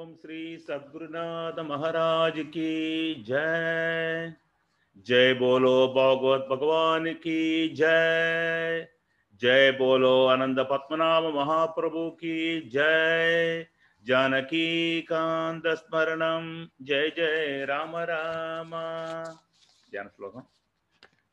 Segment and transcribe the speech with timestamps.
[0.00, 4.34] ओम श्री सद्गुरुनाथ महाराज की जय।
[5.06, 8.88] जय बोलो भागवत भगवान की जय।
[9.40, 13.66] जय बोलो आनंद पद्मनाभ महाप्रभु की जय।
[14.06, 18.70] जानकी कांत स्मरणम जय जय राम राम।
[19.90, 20.42] ध्यान श्लोकम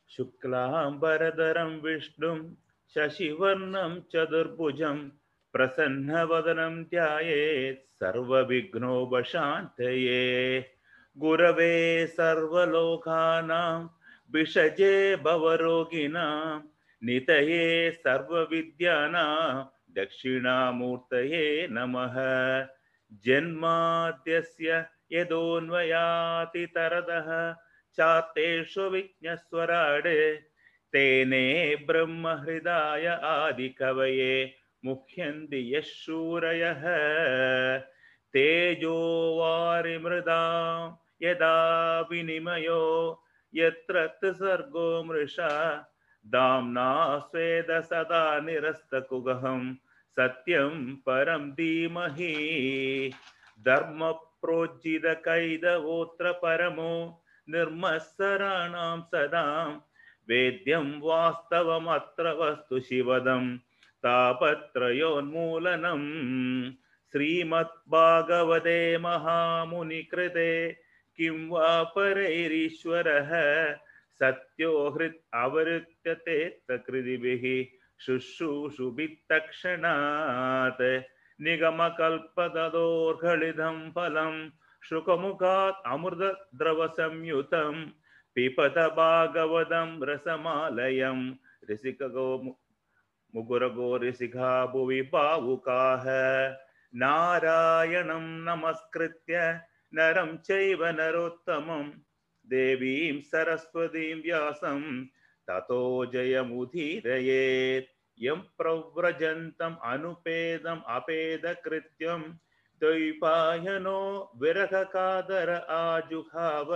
[0.09, 2.53] शुक्लांबरधरं विष्णुं,
[2.95, 5.09] शशिवर्णं चतुर्भुजं
[5.57, 9.05] प्रसन्नवदनं ध्यायेत्, सर्वविघ्नोपशान्तये।
[11.17, 13.87] गुरवे सर्वलोकानां,
[14.31, 16.59] विषजे भवरोगिणां,
[17.03, 19.63] नितये सर्वविद्यानां,
[19.93, 22.13] दक्षिणामूर्तये नमः।
[23.13, 26.01] जन्माद्यस्य यदोन्वयातितरदः
[27.97, 30.35] चातेषु विज्ञस्वराडे
[30.93, 35.91] तेने ब्रह्महृदाय आदिकवये। मुह्यन्ति यः
[38.33, 43.23] तेजो वारिमृदां, यदा विनिमयो,
[43.55, 45.83] यत्र सर्गो मृषा।
[46.25, 49.75] दाम्ना स्वेद सदा निरस्तकुगहं,
[50.11, 53.13] सत्यं परं धीमहि।
[53.65, 59.79] धर्मप्रोज्झितकैदवोऽत्र परमो, निर्मत्सराणां सदां।
[60.29, 63.57] वेद्यं वास्तवमत्र वस्तु शिवदं
[64.07, 66.07] तापत्रयोन्मूलनम्
[67.13, 70.51] श्रीमद्भागवते महामुनिकृते
[71.19, 73.31] किं वा परैरीश्वरः
[74.21, 76.37] सत्यो हृत् अवरुत्यते
[76.69, 77.45] तकृदिभिः
[78.05, 80.83] शुश्रूषुभित्तक्षणात्
[81.39, 84.35] निगमकल्पतदोर्घलितं फलं
[84.83, 87.75] शुकमुखात् अमृतद्रवसंयुतं
[88.35, 91.19] पिपत भागवतं रसमालयं
[91.71, 92.27] ऋषिकगो
[93.35, 96.05] मुगुरगो ऋषिका भुवि भावुकाः
[96.93, 99.39] नारायणं नमस्कृत्य
[99.93, 101.89] नरं चैव नरोत्तमं
[102.45, 104.81] देवीं सरस्वतीं व्यासं
[105.49, 105.83] ततो
[106.13, 112.21] जयमुदीरयेत्। यं प्रव्रजन्तम् अनुपेदम् अपेदकृत्यं
[112.81, 113.99] द्वैपायनो
[114.41, 116.73] विरहकादर आजुहाव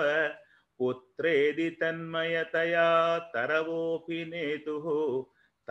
[0.80, 2.88] पुत्रेदि तन्मयतया
[3.34, 4.86] तरवोऽपि नेतुः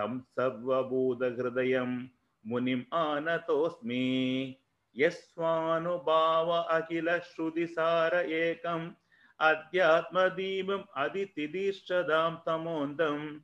[0.00, 2.08] तं सर्वभूतहृदयं
[2.46, 4.56] मुनिम् आनतोऽस्मि।
[4.96, 8.90] यस्वानुभाव अखिलश्रुतिसार एकम्,
[9.40, 13.40] अध्यात्मदीपम् अदितिदीर्षदां तमोन्दम्।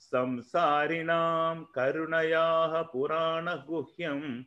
[0.00, 4.42] संसारिणां करुणयाः पुराणगुह्यं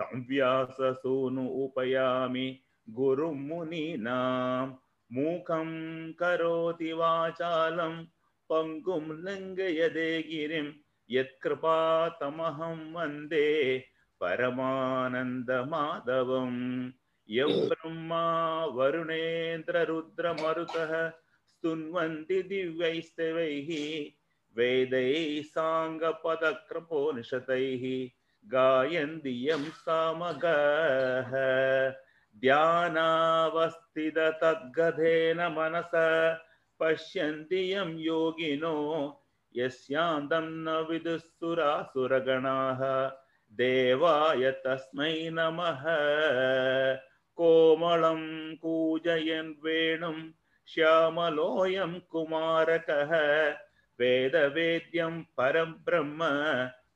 [0.00, 4.66] तं व्याससूनु उपयामि गुरुं मुनीनां
[5.12, 5.68] मूकं
[6.12, 8.04] करोति वाचालं
[8.50, 10.68] पङ्गुं लङ्घयदे गिरिं
[11.16, 13.44] यत्कृपातमहं वंदे
[14.22, 15.52] परमानन्दमाधवम्
[17.36, 18.24] यं ब्रह्मा
[18.76, 20.92] वरुणेन्द्ररुद्रमरुतः
[21.50, 23.70] स्तुन्वन्ति दिव्यैस्तवैः
[24.56, 25.18] वेदैः
[25.54, 27.84] साङ्गपदकृपोनिषतैः
[28.44, 31.32] गायन्ति यं सामगः
[32.42, 36.06] ध्यानावस्थिततद्गधेन मनसा
[36.80, 39.20] पश्यन्ति यं योगिनो,
[39.56, 43.12] यस्यान्तं न विदुःसुरासुरगणाः।
[43.52, 45.84] देवाय तस्मै नमः।
[47.36, 50.30] कोमलं कूजयन् वेणुं
[50.66, 53.54] श्यामलोऽयं कुमारकः।
[54.00, 56.18] वेदवेद्यं परं ब्रह्म,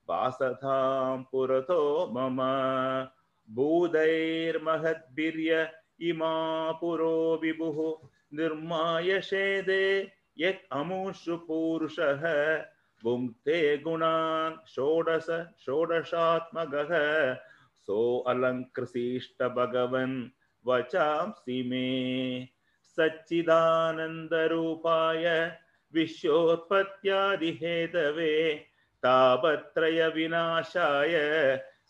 [0.08, 3.06] वासधां पुरतो मम।
[3.54, 12.62] भूदैर्महद्भिर्य इमा पुरो विभुः। निर्माय शेदे, यत् अमुषु पूरुषः।
[13.04, 17.36] भुङ्क्ते गुणान् षोडश षोडशात्मकः
[17.76, 20.28] सो अलङ्कृशिष्ट भगवन्
[20.66, 22.48] वचांसि मे।
[22.84, 25.52] सच्चिदानन्दरूपाय
[25.94, 28.64] विश्वोत्पत्त्यादिहेतवे
[29.02, 31.14] तापत्रयविनाशाय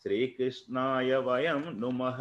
[0.03, 2.19] श्रीकृष्णाय वयं नुमः।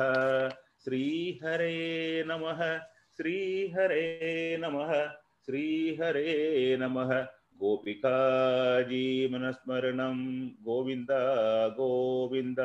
[0.85, 5.07] श्रीहरे नमः। श्री हरे नमः
[5.47, 7.23] श्री हरे नमः।
[7.59, 8.19] गोपिका
[8.83, 11.09] जीवनस्मरणं गोविन्द
[11.73, 12.57] गोविन्द।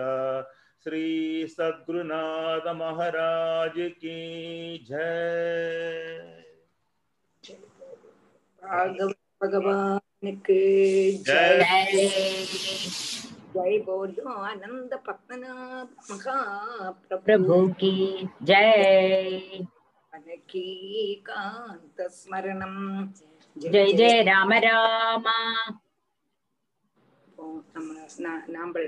[0.84, 6.44] श्री सद्गुरुनाथ महाराज की जय।
[9.44, 11.64] भगवान के जय।
[13.56, 19.42] जय बोलो आनंद पद्मनाभ महाप्रभु की जय।
[20.47, 20.65] की
[21.25, 22.75] कांत स्मरणम
[23.57, 25.27] जय जय राम राम
[27.35, 27.93] அப்போ நம்ம
[28.25, 28.85] நா- நாம்பள்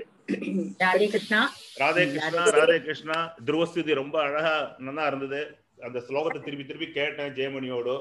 [0.82, 1.38] ராதே கிருஷ்ணா
[1.80, 3.16] ராதே ம், கிருஷ்ணா ராதே- ராதே கிருஷ்ணா
[3.46, 4.52] துருவஸ்துதி ரொம்ப அழகா
[4.86, 5.40] நல்லா இருந்தது
[5.82, 7.94] அந்த ஸ்லோகத்தை திருப்பி திருப்பி கேட்டேன் ஜெயமணியோடு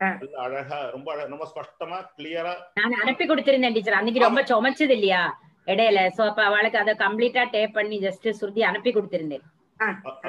[0.00, 0.08] ஆ.
[0.14, 5.22] நல்ல அழகா ரொம்ப அழகா ரொம்ப ஸ்பஷ்டமா கிளியரா நான் அனுப்பி கொடுத்திருந்தேன் டீச்சர் அன்னைக்கு ரொம்ப சுமைச்சது இல்லையா
[5.66, 9.44] இடையில சோ அப்ப அவளுக்கு அதை கம்ப்ளீட்டா டேப் பண்ணி ஜஸ்ட் சுருதி அனுப்பி கொடுத்திருந்தேன்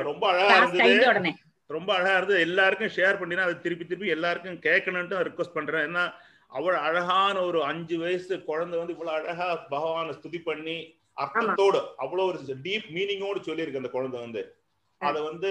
[0.06, 1.34] ரொம்ப அழகா கிளாஸ் இருந்தது கைந்த உடனே
[1.70, 5.84] ரொம்ப அழகா இருந்தது எல்லாருக்கும் ஷேர் பண்ணினா அதை திருப்பி திருப்பி எல்லாருக்கும் கேட்கணும்ட்டு ரிக்வஸ்ட் பண்றேன்.
[5.88, 6.05] ஏன்னா
[6.52, 10.76] அவ்வளவு அழகான ஒரு அஞ்சு வயசு குழந்தை வந்து இவ்வளவு அழகா பகவானை ஸ்துதி பண்ணி
[11.17, 14.43] அர்த்தத்தோடு அவ்வளவு ஒரு டீப் மீனிங்கோடு சொல்லியிருக்கு அந்த குழந்தை வந்து.
[15.00, 15.50] அத வந்து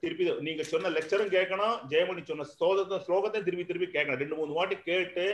[0.00, 4.22] திருப்பி நீங்க சொன்ன லெக்சரும் கேட்கணும் ஜெயமணி சொன்ன ஸ்லோகத்தை ஸ்லோகத்தையும் திருப்பி திருப்பி கேட்கணும்.
[4.22, 5.24] ரெண்டு மூணு வாட்டி கேட்டு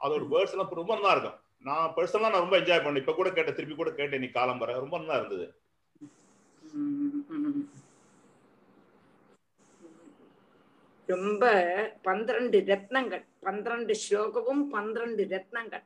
[0.00, 1.36] அதோட வேர்ட்ஸ் எல்லாம் ரொம்ப நல்லா இருக்கும்.
[1.68, 3.02] நான் பர்சனலா நான் ரொம்ப என்ஜாய் பண்ணேன்.
[3.04, 4.78] இப்ப கூட கேட்டேன் திருப்பி கூட கேட்டேன் நீ காலம் வர.
[4.84, 5.46] ரொம்ப நல்லா இருந்தது
[6.62, 7.62] ம், ம்.
[11.08, 11.44] ரொம்ப
[12.02, 15.84] பன்னிரண்டு ரத்னங்கள் பன்னிரண்டு ஸ்லோகமும் பன்னிரண்டு ரத்னங்கள்.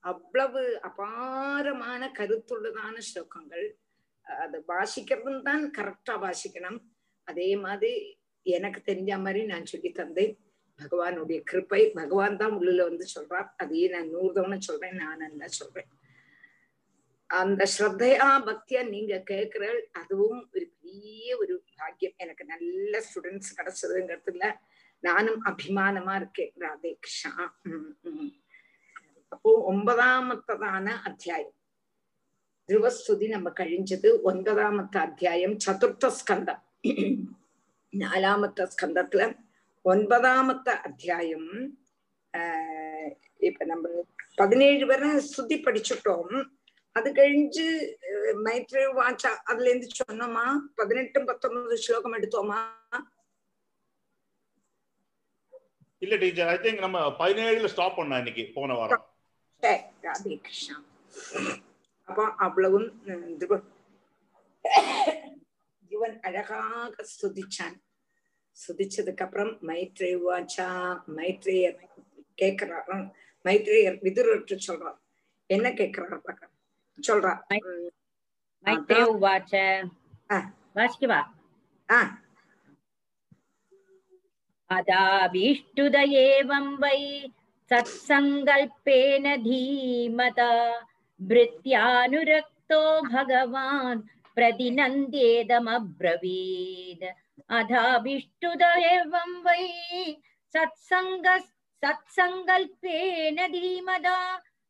[0.00, 3.66] அவ்வளவு அபாரமான கருத்துள்ளதான ஸ்லோகங்கள்.
[4.26, 6.80] அது வாசிக்கிறதும் தான் கரெக்டா வாசிக்கணும்.
[7.28, 7.92] அதே மாதிரி
[8.46, 10.34] எனக்கு தெரிஞ்ச மாதிரி நான் சொல்லி தந்தேன்.
[10.80, 13.48] பகவானுடைய கிருப்பை பகவான் தான் உள்ள வந்து சொல்றார்.
[13.56, 15.90] அதையே நான் நூறு தவணை சொல்றேன் நான் நல்லா சொல்றேன்.
[17.30, 19.64] அந்த ஸ்ரத்தையா பக்தியா நீங்க கேட்கிற
[20.00, 22.12] அதுவும் ஒரு பெரிய ஒரு பாக்கியம்.
[22.16, 24.46] எனக்கு நல்ல ஸ்டூடெண்ட்ஸ் கிடைச்சதுங்கிறதுல
[25.00, 26.52] நானும் அபிமானமா இருக்கேன்.
[26.58, 27.60] ராதே கிருஷ்ணா.
[29.28, 31.54] அப்போ ஒன்பதாமத்ததான அத்தியாயம்.
[32.64, 36.62] திருவஸ்துதி நம்ம கழிஞ்சது ஒன்பதாமத்த அத்தியாயம் சதுர்த்த ஸ்கந்தம்.
[37.92, 39.22] நாலாமத்த ஸ்கந்தத்துல
[39.84, 41.50] ஒன்பதாமத்த அத்தியாயம்.
[43.38, 43.88] இப்ப நம்ம
[44.34, 46.34] பதினேழு பேரை ஸ்துதி படிச்சுட்டோம்.
[46.96, 47.66] அது கழிஞ்சு
[48.08, 50.44] அஹ், மைத்ரேய வாச்சா அதுல இருந்து சொன்னோமா?
[50.76, 52.58] பதினெட்டும் பத்தொன்பது ஸ்லோகம் எடுத்தோமா?
[56.02, 59.04] இல்ல டீச்சர் ஐ திங்க் நம்ம பதினேழுல ஸ்டாப் பண்ணோம் இன்னைக்கு போன வாரம்.
[60.02, 60.76] ராதே கிருஷ்ணா.
[62.08, 62.88] அப்போ அவ்வளவும்
[65.90, 66.80] இவன் அழகாக
[67.12, 67.76] ஸ்துதிச்சான்
[68.56, 70.66] ஸ்துதிச்சதுக்கு அப்புறம் மைத்ரேய வாச்சா
[71.16, 71.78] மைத்ரேயர்
[72.38, 72.96] கேக்குறாரு.
[73.44, 74.98] மைத்ரேயர் விதுரற்று சொல்றார்.
[75.50, 76.51] என்ன கேக்குறாரு பார்க்க.
[76.97, 77.89] சொல்றா உம்,
[78.65, 79.53] மைத்ரே உவாச்ச
[80.35, 80.37] ஆ.
[80.77, 81.19] வாசிக்கவா
[81.89, 81.99] ஆ
[84.69, 86.97] अदाभीष्टुद एवं वै
[87.71, 90.47] सत्सङ्कल्पेन धीमता
[91.19, 92.79] भृत्यानुरक्तो
[93.13, 94.01] भगवान्
[94.37, 97.05] प्रतिनन्द्येदमब्रवीत्
[97.59, 98.63] अधाभिष्टुद
[98.93, 99.63] एवं वै
[100.53, 101.27] सत्सङ्ग
[101.83, 104.17] सत्सङ्कल्पेन धीमता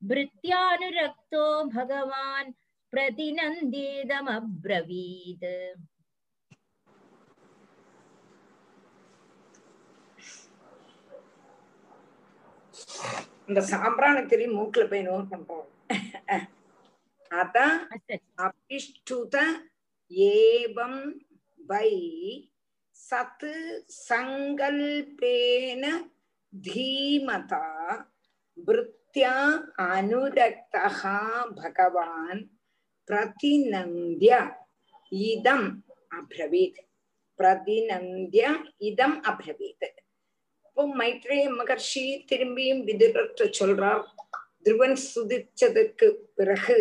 [0.01, 2.51] भृत्यानुरक्तो भगवान्
[2.93, 5.47] प्रतिनन्द्येदमब्रवीत्
[13.49, 15.67] இந்த சாம்பிராணி திரி மூக்குல போய் நோட் பண்றோம்
[17.31, 18.15] அதான் अस्तु
[18.45, 19.35] அபிஷ்டுத
[20.31, 21.01] ஏவம்
[21.59, 21.91] வை
[22.95, 23.47] சத்
[24.07, 25.83] சங்கல்பேன
[26.53, 27.63] தீமதா
[29.14, 29.38] விருத்தியா
[29.94, 31.00] அனுரக்தः
[31.54, 32.40] பகவான்
[33.08, 34.30] பிரதிநந்திய
[35.32, 35.68] இதம்
[36.16, 36.80] அப்ரவீத்.
[37.38, 38.44] பிரதிநந்திய
[38.88, 39.86] இதம் அப்ரவீத்.
[40.66, 44.02] இப்போ மைத்ரே மகர்ஷி திரும்பியும் விதுரற்ற சொல்றார்
[44.64, 46.08] துருவன் சுதிச்சதற்கு
[46.38, 46.80] பிறகு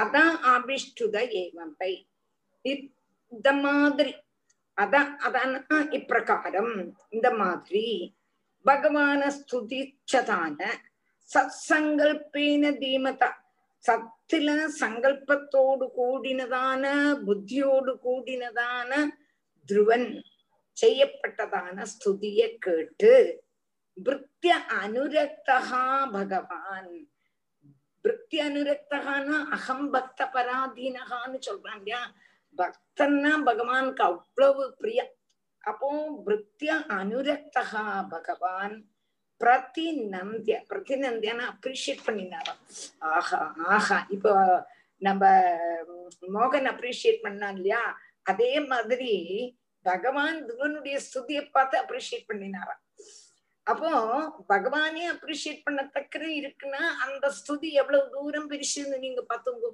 [0.00, 1.92] அதான் ஆபிஷ்டுத ஏவம்பை.
[3.32, 4.14] இந்த மாதிரி
[4.78, 5.62] அதான் அதான
[5.98, 6.74] இப்பிரகாரம்
[7.10, 7.86] இந்த மாதிரி
[8.64, 10.60] பகவான ஸ்துதிச்சதான
[11.34, 13.30] சத்சங்கல்பேன தீமதா.
[13.84, 14.48] சத்துல
[14.80, 16.84] சங்கல்பத்தோடு கூடினதான
[17.24, 19.10] புத்தியோடு கூடினதான
[19.68, 20.22] துருவன்
[20.76, 23.44] செய்யப்பட்டதான ஸ்துதிய கேட்டு
[24.04, 27.08] பிருத்திய அனுரக்தகா பகவான்.
[28.04, 32.12] விருத்தி அனுரக்தகான்னா அகம் பக்த பராதீனகான்னு சொல்றான் இல்லையா?
[32.58, 35.12] பக்தன்னா பகவானுக்கு அவ்வளவு பிரியம்.
[35.60, 35.88] அப்போ
[36.26, 38.76] பிருத்திய அனுரக்தகா பகவான்
[39.40, 42.60] பிரதிநந்திய பிரதிநந்தியான அப்ரிஷியேட் பண்ணினாராம்
[43.10, 43.40] ஆஹா
[43.70, 43.98] ஆஹா.
[44.08, 44.32] இப்போ
[45.02, 45.22] நம்ம
[46.32, 47.82] மோகன் அப்ரிஷியேட் பண்ணான் இல்லையா?
[48.26, 49.12] அதே மாதிரி
[49.86, 52.82] பகவான் துவனுடைய ஸ்துதியை பார்த்து அப்ரிஷியேட் பண்ணினாராம்
[53.66, 53.90] அப்போ
[54.48, 59.70] பகவானே அப்ரிஷியேட் பண்ணத்தக்க இருக்குன்னா அந்த ஸ்துதி எவ்வளவு தூரம் பிரிச்சுன்னு நீங்க பாத்துங்க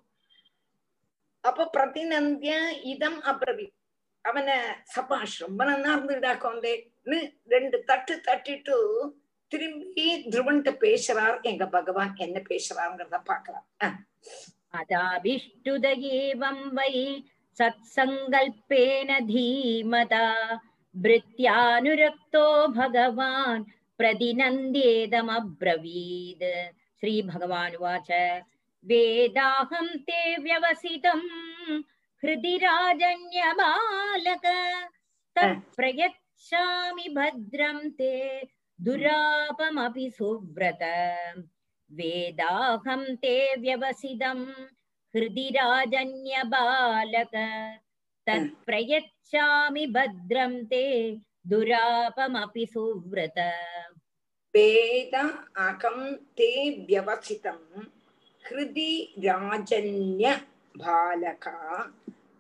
[1.45, 2.55] அப்போ பிரதிநந்திய
[2.85, 3.67] இதம் அப்ரவி.
[4.25, 4.57] அவனை
[4.93, 8.77] சபாஷ் ரொம்ப நல்லா இருந்துடா கொண்டேன்னு ரெண்டு தட்டு தட்டிட்டு
[9.53, 11.37] திரும்பி துருவன்கிட்ட பேசுறார்.
[11.51, 13.67] எங்க பகவான் என்ன பேசுறாருங்கிறத பாக்கலாம்
[14.81, 16.95] அதாபிஷ்டுதேவம் வை
[17.59, 20.29] சத் சங்கல்பேன தீமதா.
[20.95, 22.47] பிரித்யானுரக்தோ
[22.79, 23.63] பகவான்
[23.99, 26.49] பிரதிநந்தேதமப்ரவீத்.
[27.01, 28.11] ஸ்ரீ பகவான் உவாச்ச.
[28.85, 31.29] வேதாஹம் தே வியவசிதம்
[32.23, 34.47] ஹிருதி ராஜன்யபாலக
[35.37, 38.15] தத் பிரயச்சாமி பத்ரம் தே
[38.86, 40.84] दुरापमपि सुव्रत
[41.92, 44.44] वेदाहं ते व्यवसितं
[45.14, 47.36] हृदि राजन्यबालक
[48.28, 50.84] तत्प्रयच्छामि भद्रं ते
[51.48, 53.40] दुरापमपि सुव्रत
[54.54, 56.50] वेद अहं ते
[56.90, 57.60] व्यवसितं
[58.46, 58.92] हृदि
[59.26, 60.36] राजन्य
[60.76, 61.84] बालका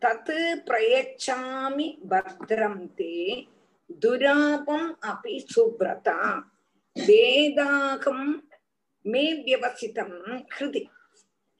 [0.01, 0.31] तत्
[0.67, 3.13] प्रयच्छामि भद्रं ते
[4.01, 6.19] दुरापम् अपि सुव्रता
[6.95, 8.21] वेदाहं
[9.05, 10.11] मे व्यवसितं
[10.51, 10.83] हृदि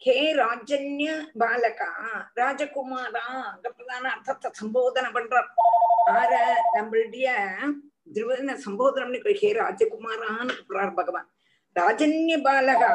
[0.02, 1.12] ஹே ராஜன்ய
[1.42, 1.88] பாலகா
[2.38, 5.48] ராஜகுமாரா அங்கப்பதான அர்த்தத்தை சம்போதனை பண்றார்
[6.14, 6.34] ஆர
[6.76, 7.30] நம்மளுடைய
[8.16, 11.28] திருவதன சம்போதனம் ஹே ராஜகுமாரான்னு கூப்பிடுறார் பகவான்
[11.76, 12.92] ராஜன்ய பாலகா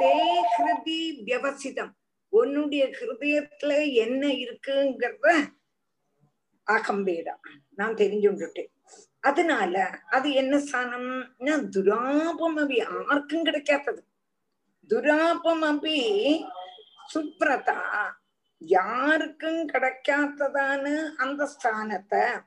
[0.00, 0.14] தே
[0.54, 1.92] ஹிருதி வியவசிதம்
[2.32, 3.72] உன்னுடைய ஹிருதயத்துல
[4.04, 5.28] என்ன இருக்குங்கிறத
[6.67, 7.35] அகம்பேடா
[7.75, 8.71] நான் தெரிஞ்சுட்டேன்
[9.19, 12.75] அதனால அது என்ன ஸ்தானம்னா துராபம் அபி?
[12.75, 14.01] யாருக்கும் கிடைக்காதது.
[14.89, 15.97] துராபம் அபி
[17.13, 17.79] சுப்ரதா
[18.59, 22.43] யாருக்கும் கிடைக்காததான அந்த ஸ்தானத்தை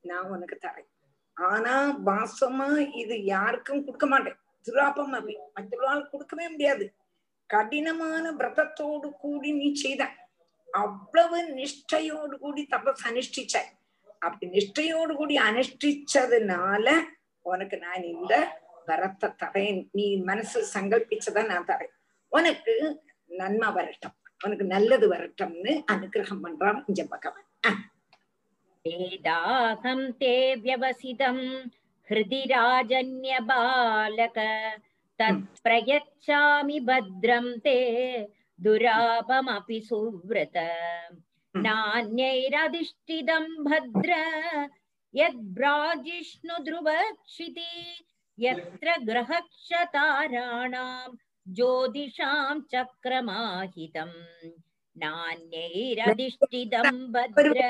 [0.00, 0.88] நான் உனக்கு தரேன்.
[1.34, 4.38] ஆனா வாசமா இது யாருக்கும் கொடுக்க மாட்டேன்.
[4.64, 5.34] துராபம் அபி.
[5.54, 6.94] மற்றவர்களால் கொடுக்கவே முடியாது.
[7.46, 10.16] கடினமான விரதத்தோடு கூடி நீ செய்தான்
[10.75, 13.55] அவ்வளவு நிஷ்டையோடு கூடி தபஸ் அனுஷ்டிச்ச
[14.21, 16.87] அப்படி நிஷ்டையோடு கூடி அனுஷ்டிச்சதுனால
[17.45, 18.33] உனக்கு நான் இந்த
[18.87, 21.93] வரத்தை தரேன் நீ மனசு சங்கல்பிச்சத நான் தரேன்
[22.31, 22.75] உனக்கு
[23.31, 27.49] நன்மை வரட்டும் உனக்கு நல்லது வரட்டும்னு அனுகிரகம் பண்றான் இங்க பகவான்
[28.85, 31.35] वेदाहं ते व्यवसितं
[32.09, 34.37] हृदि राजन्यबालक
[35.19, 37.75] तत्प्रयच्छामि भद्रं ते
[38.58, 40.56] दुरापमपि सुव्रत
[41.54, 44.12] नान्यैरधिष्ठितम् भद्र
[45.14, 47.70] यद्भ्राजिष्णुध्रुवक्षिति
[48.38, 54.16] यत्र ग्रहक्षताराणाम् ज्योतिषाम् चक्रमाहितम्
[54.96, 57.60] നാന്യൈരധിഷ്ഠിതം ഭദ്ര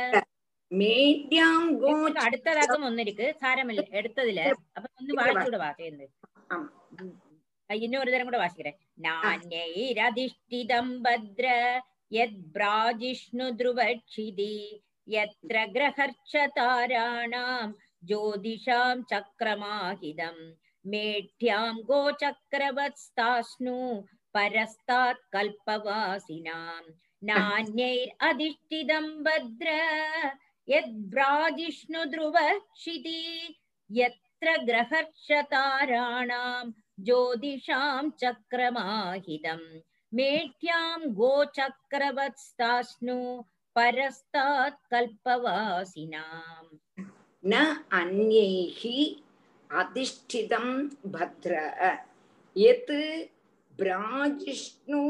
[2.24, 6.12] അടുത്ത രാഗം ഒന്നിരിക്ക് സാരമില്ല എടുത്തതില് അപ്പൊ ഒന്ന് വായിച്ചൂടെ വാ ചെയ്യുന്നത്
[7.70, 8.76] இன்னொரு தரம் கூட வாசிக்கிறேன்.
[9.02, 11.46] நானிரதிஷ்டிதம் பத்ர
[12.11, 14.54] யத் பிராஜிஷ்ணு துருவட்சிதி
[15.08, 17.73] எத்திர கிரகர்ச்ச தாராணாம்
[18.08, 20.44] ஜோதிஷாம் சக்கரமாகிதம்
[20.85, 23.78] மேட்யாம் கோச்சக்கரவத்ஸ்தாஸ்னு
[24.35, 26.88] பரஸ்தாத் கல்பவாசினாம்.
[27.23, 29.68] நானியைர் அதிஷ்டிதம் பத்ர
[30.68, 33.20] யத் பிராஜிஷ்ணு துருவட்சிதி
[33.90, 36.73] எத்திர கிரகர்ஷ தாராணாம்
[37.05, 39.65] ज्योतिषां चक्रमाहितम्
[40.17, 43.17] मेट्यां गोचक्रवत्स्तास्नु
[43.75, 46.77] परस्तात् कल्पवासिनाम्
[47.51, 47.53] न
[48.00, 48.81] अन्यैः
[49.81, 50.65] अधिष्ठितं
[51.11, 51.53] भद्र
[52.55, 52.91] यत्
[53.79, 55.01] ब्राजिष्णु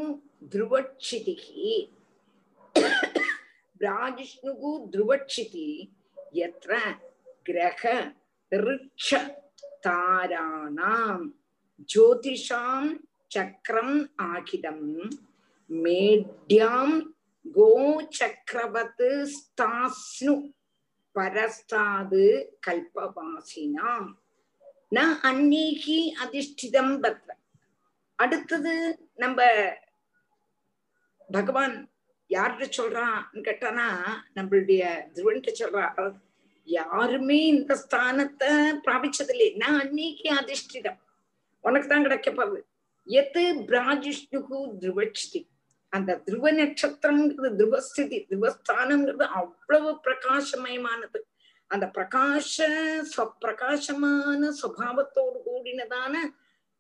[0.54, 1.48] ध्रुवक्षितिः
[3.82, 5.68] ब्राजिष्णुः ध्रुवक्षिति
[6.36, 6.78] यत्र
[7.50, 7.84] ग्रह
[8.52, 9.14] ऋक्ष
[9.86, 11.18] ताराणां
[11.95, 15.09] ஜோதிஷாம் சக்கரம் ஆகிதம்.
[15.69, 17.03] மேட்யாம்
[17.55, 20.55] கோச்சக்கரவத் ஸ்தாஸ்னு
[21.13, 22.25] பரஸ்தாது
[22.67, 24.09] கல்பவாசினாம்.
[24.91, 27.31] ந அந்நீகி அதிஷ்டிதம் பத்ர.
[28.15, 29.69] அடுத்தது நம்ம
[31.31, 31.91] பகவான்
[32.29, 33.89] யார்கிட்ட சொல்றான்னு கேட்டானா
[34.35, 34.83] நம்மளுடைய
[35.15, 36.13] திருவன்கிட்ட சொல்றா
[36.65, 39.57] யாருமே இந்த ஸ்தானத்தை பிராபிச்சதில்லை.
[39.57, 41.05] நான் அன்னைக்கு அதிஷ்டிதம்.
[41.67, 42.61] உனக்கு தான் கிடைக்க போகுது.
[43.07, 45.41] எது பிராஜிஷ்ணுகு திருவட்சி
[45.93, 51.21] அந்த துருவ நட்சத்திரம்ங்கிறது துருவஸ்திதி துருவஸ்தானம்ங்கிறது அவ்வளவு பிரகாசமயமானது.
[51.71, 52.57] அந்த பிரகாச
[53.45, 56.15] பிரகாசமான சுவாவத்தோடு கூடினதான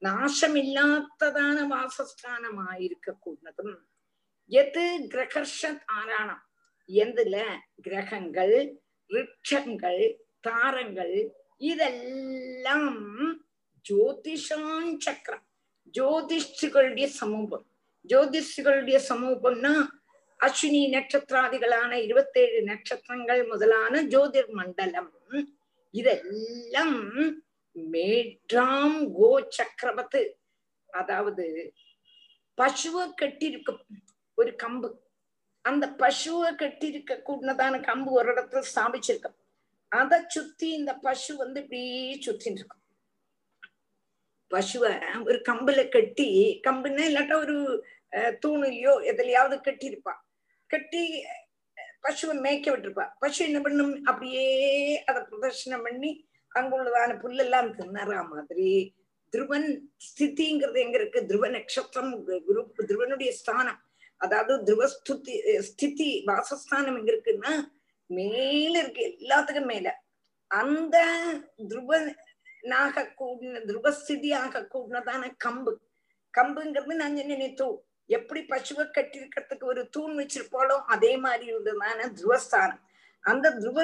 [0.02, 3.76] நாசமில்லாத்ததான வாசஸ்தானமாயிருக்க கூடதும்
[4.50, 6.43] எது கிரகர்ஷ தாராணம்
[6.88, 7.37] எதுல
[7.87, 8.57] கிரகங்கள்
[9.11, 10.02] ரிட்சங்கள்
[10.40, 11.16] தாரங்கள்
[11.71, 13.00] இதெல்லாம்
[13.88, 15.45] ஜோதிஷான் சக்கரம்.
[15.99, 17.66] ஜோதிஷிகளுடைய சமூகம்.
[18.09, 19.75] ஜோதிஷிகளுடைய சமூகம்னா
[20.40, 25.11] அஸ்வினி நட்சத்திராதிகளான இருபத்தேழு நட்சத்திரங்கள் முதலான ஜோதிர் மண்டலம்
[25.95, 26.97] இதெல்லாம்
[27.76, 30.23] மேற்றாம் கோ சக்கரவத்து
[31.00, 31.47] அதாவது
[32.59, 33.81] பசுவை கட்டிருக்கும்
[34.38, 34.90] ஒரு கம்பு.
[35.64, 39.37] அந்த பசுவை கட்டிருக்க கூடதான கம்பு ஒரு இடத்துல ஸ்தாபிச்சிருக்கும்.
[39.88, 41.83] அதை சுத்தி இந்த பசு வந்து இப்படி
[42.26, 42.85] சுத்தின்னு இருக்கும்.
[44.50, 44.90] பசுவை
[45.24, 46.28] ஒரு கம்புல கட்டி
[46.66, 47.56] கம்புன்னா இல்லாட்டா ஒரு
[48.12, 50.12] அஹ், தூணிலையோ எதுலயாவது கட்டியிருப்பா.
[50.70, 51.02] கட்டி
[52.04, 53.06] பசுவை மேய்க்க விட்டுருப்பா.
[53.18, 54.04] பசு என்ன பண்ணும்?
[54.04, 54.44] அப்படியே
[55.04, 56.10] அதை பிரதர்ஷனம் பண்ணி
[56.54, 58.70] அங்குள்ளதான புல்லெல்லாம் தின்னறா மாதிரி
[59.32, 59.68] துருவன்
[60.06, 61.26] ஸ்திதிங்கிறது எங்க இருக்கு?
[61.26, 62.12] துருவ நட்சத்திரம்
[62.46, 63.80] குரு துருவனுடைய ஸ்தானம்.
[64.20, 67.52] அதாவது துருவஸ்துதி ஸ்திதி வாசஸ்தானம் எங்க இருக்குன்னா
[68.10, 69.88] மேல இருக்கு எல்லாத்துக்கும் மேல.
[70.50, 70.96] அந்த
[72.66, 75.73] நாக கூடின துருவஸ்திதியாக கூடினதான கம்பு.
[76.35, 77.18] கம்புங்கிறது நான்
[77.58, 77.68] தூ
[78.08, 82.82] எப்படி பசுவை கட்டிருக்கிறதுக்கு ஒரு தூண் வச்சிருப்பாளோ அதே மாதிரி உள்ளதான துருவஸ்தானம்.
[83.25, 83.80] அந்த துருவ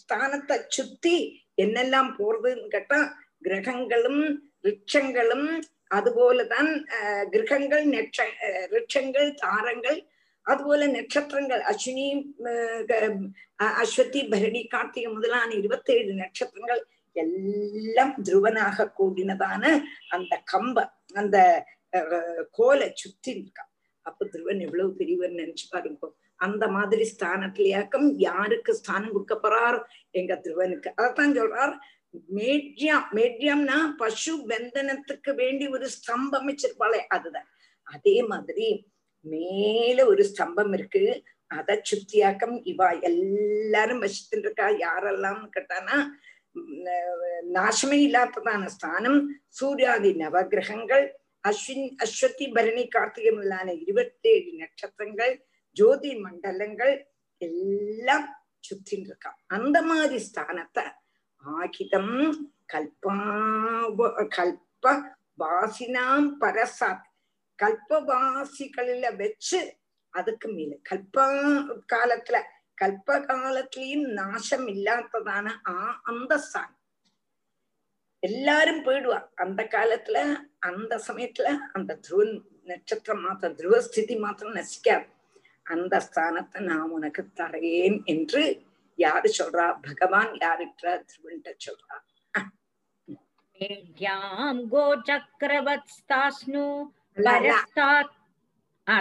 [0.00, 1.16] ஸ்தானத்தை சுத்தி
[1.58, 2.98] என்னெல்லாம் போறதுன்னு கேட்டா
[3.42, 4.22] கிரகங்களும்
[4.64, 5.48] ரிட்சங்களும்
[5.94, 9.98] அதுபோலதான் ஆஹ் கிரகங்கள் நெட்ச அஹ், ரிட்சங்கள் தாரங்கள்
[10.46, 12.06] அதுபோல நட்சத்திரங்கள் அஸ்வினி
[12.88, 13.00] க-
[13.58, 16.82] அஹ், அஸ்வதி பரணி கார்த்திகை முதலான இருபத்தேழு நட்சத்திரங்கள்
[17.16, 19.62] எல்லாம் துருவனாக கூடினதான
[20.08, 20.76] அந்த கம்ப
[21.12, 21.36] அந்த
[22.50, 23.70] கோலை சுத்தி இருக்கான்
[24.06, 26.08] அப்ப துருவன் எவ்வளவு பெரியவர் நினைச்சு பாருங்க.
[26.40, 29.78] அந்த மாதிரி ஸ்தானத்திலேயாக்கம் யாருக்கு ஸ்தானம் கொடுக்க போறார்
[30.10, 30.88] எங்க துருவனுக்கு?
[30.96, 31.74] அதைத்தான் சொல்றார்
[32.36, 37.48] மேட்யம் மேட்யம்னா பசு பந்தனத்துக்கு வேண்டி ஒரு ஸ்தம்பம் வச்சிருப்பாளே அதுதான்.
[37.86, 38.68] அதே மாதிரி
[39.24, 41.04] மேல ஒரு ஸ்தம்பம் இருக்கு
[41.50, 45.96] அதை சுத்தியாக்கம் இவா எல்லாரும் வசித்துட்டு இருக்கா யாரெல்லாம் கேட்டானா
[46.54, 47.22] உம், அஹ்,
[47.54, 49.18] நாசமே இல்லாததான ஸ்தானம்
[49.58, 51.04] சூர்யாதி நவகிரகங்கள்
[51.44, 55.34] அஸ்வின் அஸ்வதி பரணி கார்த்திகை முதலான இருபத்தேழு நட்சத்திரங்கள்
[55.76, 56.94] ஜோதி மண்டலங்கள்
[57.42, 58.26] எல்லாம்
[58.64, 60.84] சுத்தின்னு இருக்கான் அந்த மாதிரி ஸ்தானத்தை
[61.44, 62.14] ஆகிதம்
[62.66, 63.16] கல்பா
[64.36, 64.84] கல்ப
[65.38, 67.04] வாசினாம் பரசாத்
[67.58, 69.60] கல்பவாசிகளில வச்சு
[70.14, 71.16] அதுக்கு மேல கல்ப
[71.92, 72.36] காலத்துல
[72.78, 76.72] கல்பகாலத்திலையும் நாசம் இல்லாததான ஆ அந்தஸ்தான்
[78.22, 80.18] எல்லாரும் போயிடுவா அந்த காலத்துல
[80.60, 82.24] அந்த சமயத்துல அந்த துருவ
[82.66, 85.06] நட்சத்திரம் மாத்திரம் துருவஸ்திதி மாத்திரம் நசிக்காது
[85.66, 88.42] அந்த ஸ்தானத்தை நான் உனக்கு தரேன் என்று
[88.98, 91.96] யாரு சொல்றா பகவான் யாருட்டா திருவன்ட்ட சொல்றா
[94.70, 96.64] கோச்சக்கரவத்ஸ்தாஸ்னு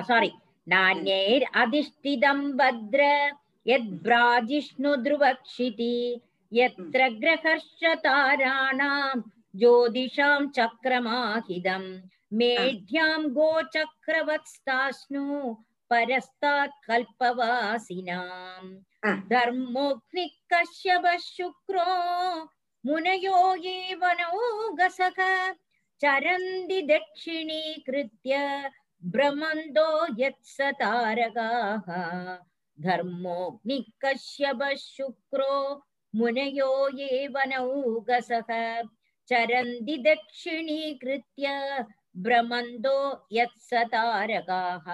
[0.03, 0.31] சாரி
[0.67, 3.01] நானேர் அதிஷ்டிதம் பத்ர
[3.62, 6.20] सारी नान्यैरधिष्ठितं भद्र यद्भ्राजिष्णु ध्रुवक्षिति
[6.52, 9.20] यत्र ग्रहश्च ताराणां
[9.56, 12.00] ज्योतिषां चक्रमाहिदम्
[12.32, 15.54] मेढ्यां गोचक्रवत्स्तास्नु
[15.90, 19.14] परस्तात् कल्पवासिनाम् ஆ.
[19.32, 21.84] धर्मोऽग्निः कश्यपः शुक्रो
[22.86, 25.52] मुनयो ये वनौगसः
[26.02, 28.70] चरन्ति दक्षिणीकृत्य
[29.02, 31.88] भ्रमन्तो यत्स तारकाः
[32.81, 34.13] धर्मोऽग्निः
[34.75, 38.81] शुक्रो मुनयो ये वनौगसः
[39.29, 41.85] दक्षिणी दक्षिणीकृत्य
[42.17, 44.85] भ्रमन्तो यत्सतारकाः।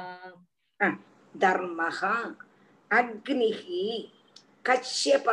[4.65, 5.25] कश्यप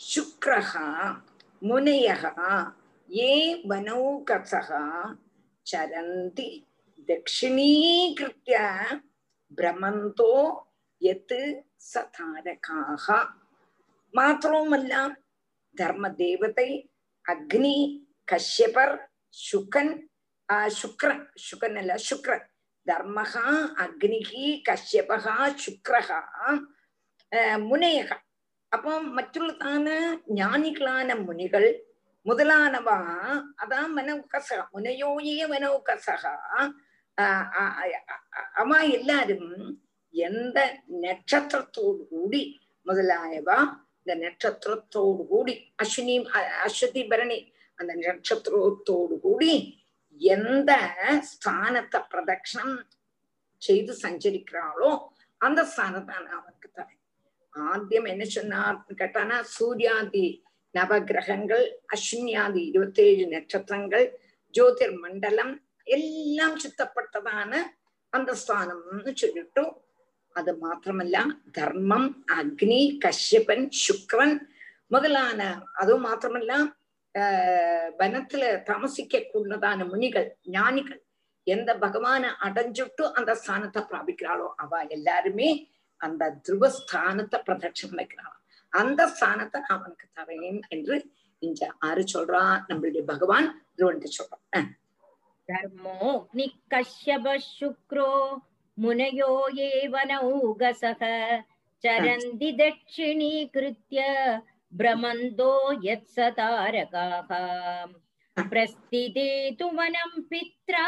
[0.00, 1.10] शुक्र मुनय शुक्रः,
[1.64, 2.72] मुनयः,
[3.10, 4.68] ये वनौकसः
[5.66, 6.66] चरन्ति
[7.00, 8.58] दक्षिणीकृत्य
[9.52, 10.67] भ्रमन्तो
[11.00, 11.40] எத்து
[11.84, 13.06] சதாரகாக
[14.14, 14.94] മാത്രവുമല്ല
[15.76, 16.68] ധർമ്മദേവത്തെ
[17.26, 17.76] അഗ്നി
[18.28, 18.90] കശ്യപർ
[19.38, 19.88] ശുക്കൻ
[20.48, 22.42] ആ ശുക്രൻ ശുക്കൻ അല്ല ശുക്രൻ
[22.86, 23.20] ധർമ്മ
[23.78, 25.18] അഗ്നിഹി കശ്യപ
[25.64, 25.94] ശുക്ര
[27.62, 28.12] മുനയക
[28.72, 29.94] അപ്പൊ മറ്റുള്ളതാണ്
[30.28, 31.64] ജ്ഞാനികളാன മുനികൾ
[32.26, 32.88] മുതലാനവ
[33.60, 36.08] അതാ മനോക്കസ മുനയോയെ മനോക്കസ
[38.58, 39.44] അവ എല്ലാരും
[40.14, 40.58] எந்த
[41.04, 42.42] நட்சத்திரத்தோடு கூடி
[42.86, 43.58] முதலாயவா?
[44.02, 46.14] இந்த நட்சத்திரத்தோடு கூடி அஸ்வினி
[46.66, 47.38] அஸ்வதி பரணி
[47.78, 49.52] அந்த நட்சத்திரத்தோடு கூடி
[50.20, 50.70] எந்த
[51.30, 52.76] ஸ்தானத்தை பிரதட்சணம்
[53.62, 54.90] செய்து சஞ்சரிக்கிறாளோ
[55.40, 56.94] அந்த ஸ்தானத்தை நான் அவனுக்கு தரேன்.
[57.54, 60.26] ஆத்தியம் என்ன சொன்னார்னு கேட்டானா சூர்யாதி
[60.74, 64.06] நவகிரகங்கள் அஸ்வினியாதி இருபத்தேழு நட்சத்திரங்கள்
[64.54, 65.54] ஜோதிர் மண்டலம்
[65.86, 67.52] எல்லாம் சுத்தப்பட்டதான
[68.12, 69.62] அந்த ஸ்தானம்னு சொல்லிட்டு
[70.38, 71.16] அது மாத்திரமല്ല
[71.52, 74.36] தர்மம் அக்னி கஷ்யபன் சுக்ரன்
[74.86, 75.40] முதலான
[75.74, 76.52] அது மாத்திரமல்ல
[78.00, 81.00] வனத்துல தாமசிக்க கூடதான முனிகள் ஞானிகள்
[81.46, 85.48] எந்த பகவான அடைஞ்சுட்டு அந்த ஸ்தானத்தை பிராபிக்கிறாளோ அவ எல்லாருமே
[86.00, 88.34] அந்த துருவஸ்தானத்தை பிரதட்சம் வைக்கிறாளாம்
[88.72, 90.96] அந்த ஸ்தானத்தை நான் உனக்கு தரேன் என்று
[91.42, 94.68] இங்க ஆறு சொல்றா நம்மளுடைய பகவான் துருவன்ட்டு சொல்றான்.
[95.48, 96.10] தர்மோ
[96.70, 98.10] கஷ்யப சுக்ரோ
[98.83, 101.01] मुनयो ये वनौगसः
[101.83, 104.03] चरन्ति दक्षिणीकृत्य
[104.79, 105.49] भ्रमन्तो
[105.87, 107.31] यत्स तारकाः
[108.37, 109.27] प्रस्थिते
[109.59, 110.85] तु वनं पित्रा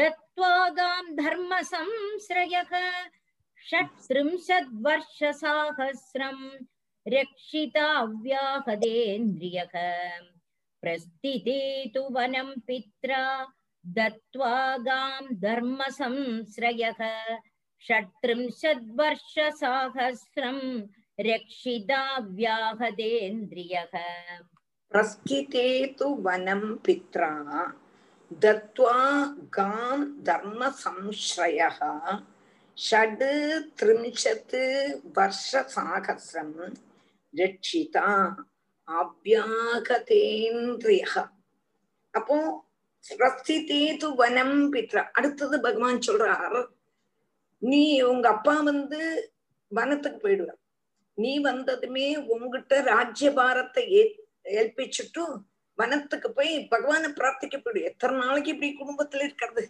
[0.00, 2.72] दत्त्वा गां धर्मसंश्रयः
[3.70, 6.38] षट्त्रिंशद्वर्षसाहस्रं
[7.06, 9.74] रक्षिताव्याहदेन्द्रियः
[10.82, 11.58] प्रस्थिते
[11.94, 13.22] तु वनं पित्रा
[13.84, 14.54] दत्त्वा
[14.86, 17.00] गां धर्मसंश्रयः
[17.82, 20.58] षट्त्रिंशद्वर्षसाहस्रं
[21.28, 23.94] रक्षिताव्याहदेन्द्रियः
[24.92, 25.66] प्रस्थिते
[25.98, 27.30] तु वनं पित्रा
[28.30, 28.96] दत्त्वा
[29.58, 31.78] गां धर्मसंश्रयः
[32.76, 33.24] षड्
[33.78, 34.56] त्रिंशत्
[35.18, 36.50] वर्षसाहस्रं
[37.34, 38.06] रक्षिता
[38.88, 41.14] அவ்யாகதேந்திரியக
[42.14, 42.36] அப்போ
[43.03, 45.03] ரஸ்திதேது வனம் பித்ரா.
[45.11, 46.59] அடுத்தது பகவான் சொல்றார்
[47.61, 48.99] நீ உங்க அப்பா வந்து
[49.71, 50.51] வனத்துக்கு போயிடுவ
[51.17, 54.03] நீ வந்ததுமே உங்ககிட்ட ராஜ்யபாரத்தை ஏ
[54.53, 55.23] ஏற்பிச்சுட்டு
[55.77, 59.63] வனத்துக்கு போய் பகவான பிரார்த்திக்க போயிடும் எத்தனை நாளைக்கு இப்படி குடும்பத்துல இருக்கிறது?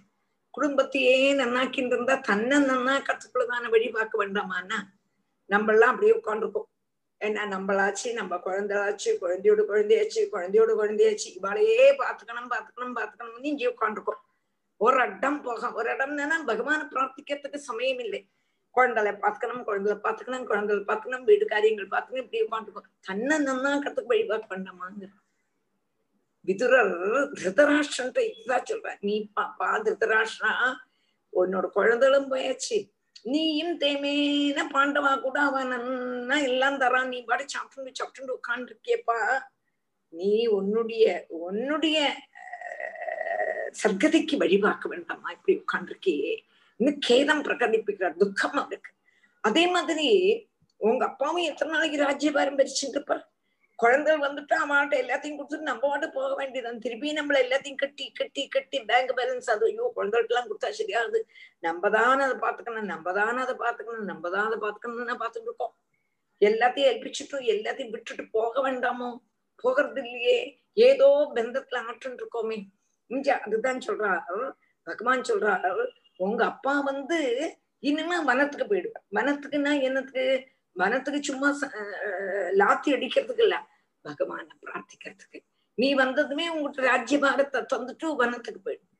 [0.53, 4.79] குடும்பத்தையே நன்னாக்கின்னு இருந்தா நன்னா நன்னாக்கிறதுக்குள்ளதான வழி பார்க்க வேண்டாமான்னா
[5.49, 6.68] நம்ம எல்லாம் அப்படியே உட்காந்துருக்கோம்
[7.21, 14.21] ஏன்னா நம்மளாச்சு நம்ம குழந்தையாச்சு குழந்தையோட குழந்தையாச்சு குழந்தையோட குழந்தையாச்சு இவாளையே பாத்துக்கணும் பாத்துக்கணும் பாத்துக்கணும்னு இங்கே உட்காந்துருக்கோம்
[14.81, 18.19] ஒரு இடம் போக ஒரு இடம்னா பகவான பிரார்த்திக்கிறதுக்கு சமயம் இல்லை.
[18.75, 25.11] குழந்தைகளை பார்த்துக்கணும் குழந்தைகளை பார்த்துக்கணும் குழந்தைகளை பார்த்துக்கணும் வீடு காரியங்கள் பார்த்துக்கணும் இப்படி உட்காந்துருக்கோம் தன்னை நன்னாக்கிறதுக்கு வழிபாடு பண்ணமாங்கிற
[26.45, 26.93] விதுரர்
[27.33, 30.53] திருதராஷ்டிரன்ட்ட இதுதான் சொல்ற நீ பா திருதராஷ்டிரா
[31.33, 32.77] உன்னோட குழந்தைகளும் போயாச்சு.
[33.23, 35.71] நீயும் தேமேன பாண்டவா கூட அவன்
[36.41, 39.39] எல்லாம் தரான் நீ பாடி சாப்பிட்டு சாப்பிட்டு உட்காந்துருக்கேப்பா
[40.09, 42.15] நீ உன்னுடைய உன்னுடைய
[43.83, 45.31] சர்க்கதிக்கு வழிபார்க்க வேண்டாமா?
[45.31, 46.39] இப்படி உட்காந்துருக்கியே
[46.77, 48.15] இன்னும் கேதம் பிரகடிப்பிக்கிறார்.
[48.15, 48.91] துக்கம் அவருக்கு.
[49.41, 50.07] அதே மாதிரி
[50.77, 53.28] உங்க அப்பாவும் எத்தனை நாளைக்கு ராஜ்யபாரம் பாரம்பரிச்சுட்டு இருப்பார்
[53.79, 58.79] குழந்தைகள் வந்துட்டு அவன்கிட்ட எல்லாத்தையும் கொடுத்துட்டு நம்ம வாட்டு போக வேண்டியதான் திருப்பி நம்மள எல்லாத்தையும் கட்டி கட்டி கட்டி
[58.89, 61.19] பேங்க் பேலன்ஸ் அது ஐயோ குழந்தைகிட்டலாம் கொடுத்தா சரியாது
[61.67, 65.73] நம்ம தான் அதை பார்த்துக்கணும் நம்ம தான் அதை பார்த்துக்கணும் நம்ம தான் அதை பார்த்துக்கணும்னு பாத்துட்டு இருக்கோம்.
[66.41, 69.09] எல்லாத்தையும் எல்பிச்சுட்டு எல்லாத்தையும் விட்டுட்டு போக வேண்டாமோ?
[69.63, 70.37] போகிறது இல்லையே.
[70.87, 72.57] ஏதோ பந்தத்துல ஆற்றுன்னு இருக்கோமே.
[73.11, 74.37] இங்க அதுதான் சொல்றாரு.
[74.87, 75.71] பகவான் சொல்றாரு
[76.19, 77.17] உங்க அப்பா வந்து
[77.83, 79.05] இனிமே வனத்துக்கு போயிடுவார்.
[79.17, 80.25] வனத்துக்குன்னா என்னத்துக்கு?
[80.75, 81.49] வனத்துக்கு சும்மா
[82.61, 83.57] லாத்தி அடிக்கிறதுக்கு இல்ல.
[84.05, 85.39] பகவான பிரார்த்திக்கிறதுக்கு.
[85.77, 88.93] நீ வந்ததுமே உங்ககிட்ட ராஜ்யபாரத்தை தந்துட்டு வனத்துக்கு போயிடும்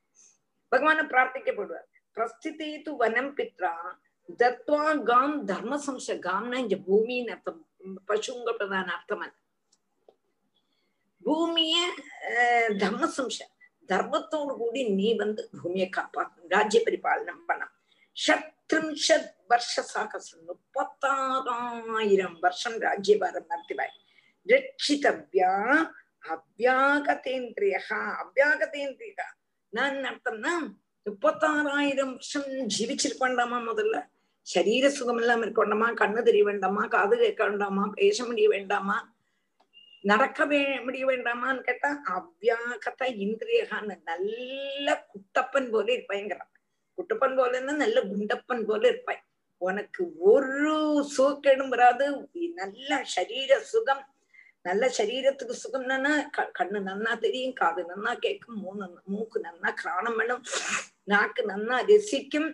[0.72, 1.88] பகவான பிரார்த்திக்க போடுவார்.
[2.86, 3.72] து வனம் பித்ரா
[4.40, 7.60] தத்வா காம் தர்ம சம்ச காம்னா இங்க பூமின்னு அர்த்தம்.
[8.08, 8.48] பசுங்க
[8.96, 9.34] அர்த்தம் அல்ல
[11.22, 11.76] பூமிய
[12.82, 13.38] தர்ம சம்ச.
[13.88, 17.62] தர்மத்தோடு கூடி நீ வந்து பூமியை காப்பாற்றும் ராஜ்ய பரிபாலனம் பண்ண.
[18.16, 18.59] ஷத்ரிம்ஷத்
[19.46, 23.94] வருஷ சாகசம் முப்பத்தாறாயிரம் வருஷம் ராஜ்யபாரம் நடத்திவாய்
[24.46, 25.52] ரட்சிதவ்யா
[26.24, 29.26] அவ்யாகதேந்திரியகா அவ்யாகதேந்திரியா.
[29.72, 30.52] நான் அர்த்தம்னா
[31.06, 33.96] முப்பத்தாறாயிரம் வருஷம் ஜீவிச்சிருக்க வேண்டாமா முதல்ல?
[34.46, 36.86] சரீர சுகம் எல்லாம் இருக்க வேண்டாமா கண்ணு தெரிய வேண்டாமா?
[36.86, 37.92] காது கேட்க வேண்டாமா?
[37.94, 38.96] பேச முடிய வேண்டாமா?
[40.00, 46.50] நடக்க வே முடிய வேண்டாமான்னு கேட்டா அவ்யாகத இந்திரியகான்னு நல்ல குட்டப்பன் போல இருப்பாய்ங்கிறான்
[47.00, 49.24] குட்டப்பன் போலன்னா நல்ல குண்டப்பன் போல இருப்பாய்
[49.68, 50.76] உனக்கு ஒரு
[51.16, 52.06] சோக்கேடும் வராது.
[52.60, 54.02] நல்ல சரீர சுகம்.
[54.68, 56.12] நல்ல சரீரத்துக்கு சுகம்னா
[56.58, 60.42] கண்ணு நன்னா தெரியும் காது நன்னா கேட்கும் மூணு மூக்கு நன்னா கிராணம் பண்ணும்
[61.12, 62.48] நாக்கு நன்னா ரசிக்கும்.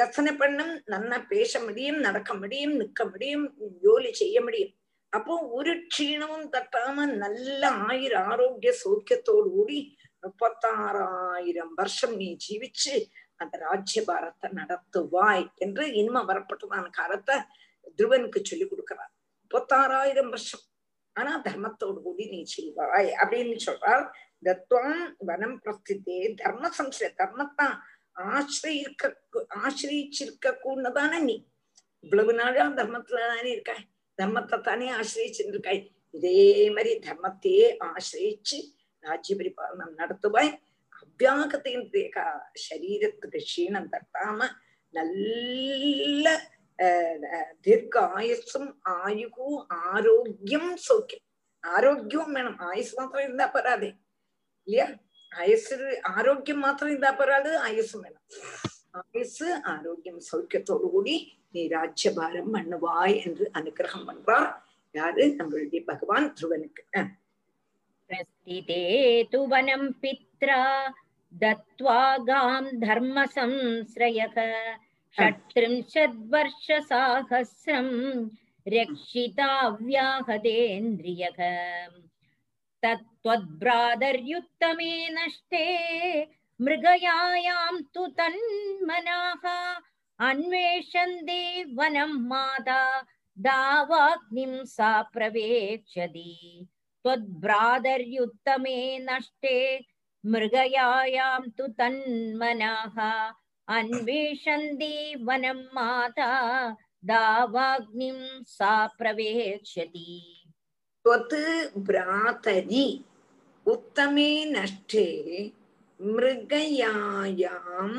[0.00, 3.46] ரசனை பண்ணும் நன்னா பேச முடியும் நடக்க முடியும் நிக்க முடியும்
[3.84, 4.74] ஜோலி செய்ய முடியும்.
[5.12, 9.78] அப்போ ஒரு க்ஷீணமும் தட்டாம நல்ல ஆயுர் ஆரோக்கிய சௌக்கியத்தோடு கூடி
[10.22, 12.94] முப்பத்தாறாயிரம் வருஷம் நீ ஜீவிச்சு
[13.36, 17.36] அந்த ராஜ்யபாரத்தை நடத்துவாய் என்று இனிமே வரப்பட்டதான காலத்தை
[17.98, 19.12] துருவனுக்கு சொல்லி கொடுக்கிறார்.
[19.42, 20.64] முப்பத்தாறாயிரம் வருஷம்.
[21.16, 24.04] ஆனா தர்மத்தோடு கூடி நீ செய்வாய் அப்படின்னு சொல்றார்.
[24.42, 27.74] தத்துவம் வனம் பிரஸ்தித்தே தர்ம சம்சய தர்மத்தான்
[28.16, 29.04] ஆசிரியிருக்க
[29.64, 31.36] ஆசிரியிச்சிருக்க கூடதானே நீ.
[32.04, 33.84] இவ்வளவு நாளா தர்மத்துல தானே இருக்காய்
[34.18, 35.82] தர்மத்தை தானே ஆசிரியிச்சுட்டு இருக்காய்
[36.14, 36.38] இதே
[36.76, 38.58] மாதிரி தர்மத்தையே ஆசிரியிச்சு
[39.04, 40.50] ராஜ்ய பரிபாலனம் நடத்துவாய்
[41.00, 41.84] அபியாகத்தின்
[42.64, 44.48] சரீரத்துக்கு க்ஷீணம் தட்டாம
[44.94, 46.26] நல்ல
[47.60, 49.58] தீர்க்க ஆயுசும் ஆயுகும்
[49.90, 51.26] ஆரோக்கியம் சௌக்கியம்
[51.64, 53.90] ஆரோக்கியம் வேணும் ஆயுஸ் மாத்திரம் இருந்தா போறாதே
[54.68, 54.86] இல்லையா
[55.32, 55.76] ஆயுசு
[56.12, 58.24] ஆரோக்கியம் மாத்திரம் இருந்தா போறாது ஆயுசும் வேணும்
[59.00, 61.16] ஆயுசு ஆரோக்கியம் சௌக்கியத்தோடு கூடி
[61.54, 64.50] நீ ராஜ்யபாரம் பண்ணுவாய் என்று அனுகிரகம் பண்றார்
[64.94, 66.82] யாரு நம்மளுடைய பகவான் துருவனுக்கு
[68.09, 68.81] प्रस्थिते
[69.31, 70.59] तु वनं पित्रा
[71.43, 71.99] दत्त्वा
[72.29, 74.35] गां धर्मसंश्रयः
[75.17, 77.89] षट्त्रिंशद्वर्षसाहस्रं
[78.75, 81.39] रक्षिताव्याहदेन्द्रियः
[82.85, 85.65] तत्त्वद्भ्रातर्युत्तमे नष्टे
[86.65, 89.43] मृगयायां तु तन्मनाः
[90.29, 91.41] अन्वेषन्ति
[91.79, 92.81] वनं माता
[93.47, 96.31] दावाग्निं सा प्रवेक्ष्यति
[97.03, 98.77] त्वद्भ्रातर्युत्तमे
[99.09, 99.57] नष्टे
[100.33, 102.97] मृगयायां तु तन्मनाः
[103.77, 104.93] अन्वेषन्ति
[105.27, 106.31] वनं माता
[107.11, 108.19] दावाग्निं
[108.57, 110.09] सा प्रवेक्ष्यति
[111.05, 111.35] त्वत्
[111.87, 112.87] भ्रातरि
[113.73, 115.07] उत्तमे नष्टे
[116.15, 117.89] मृगयायां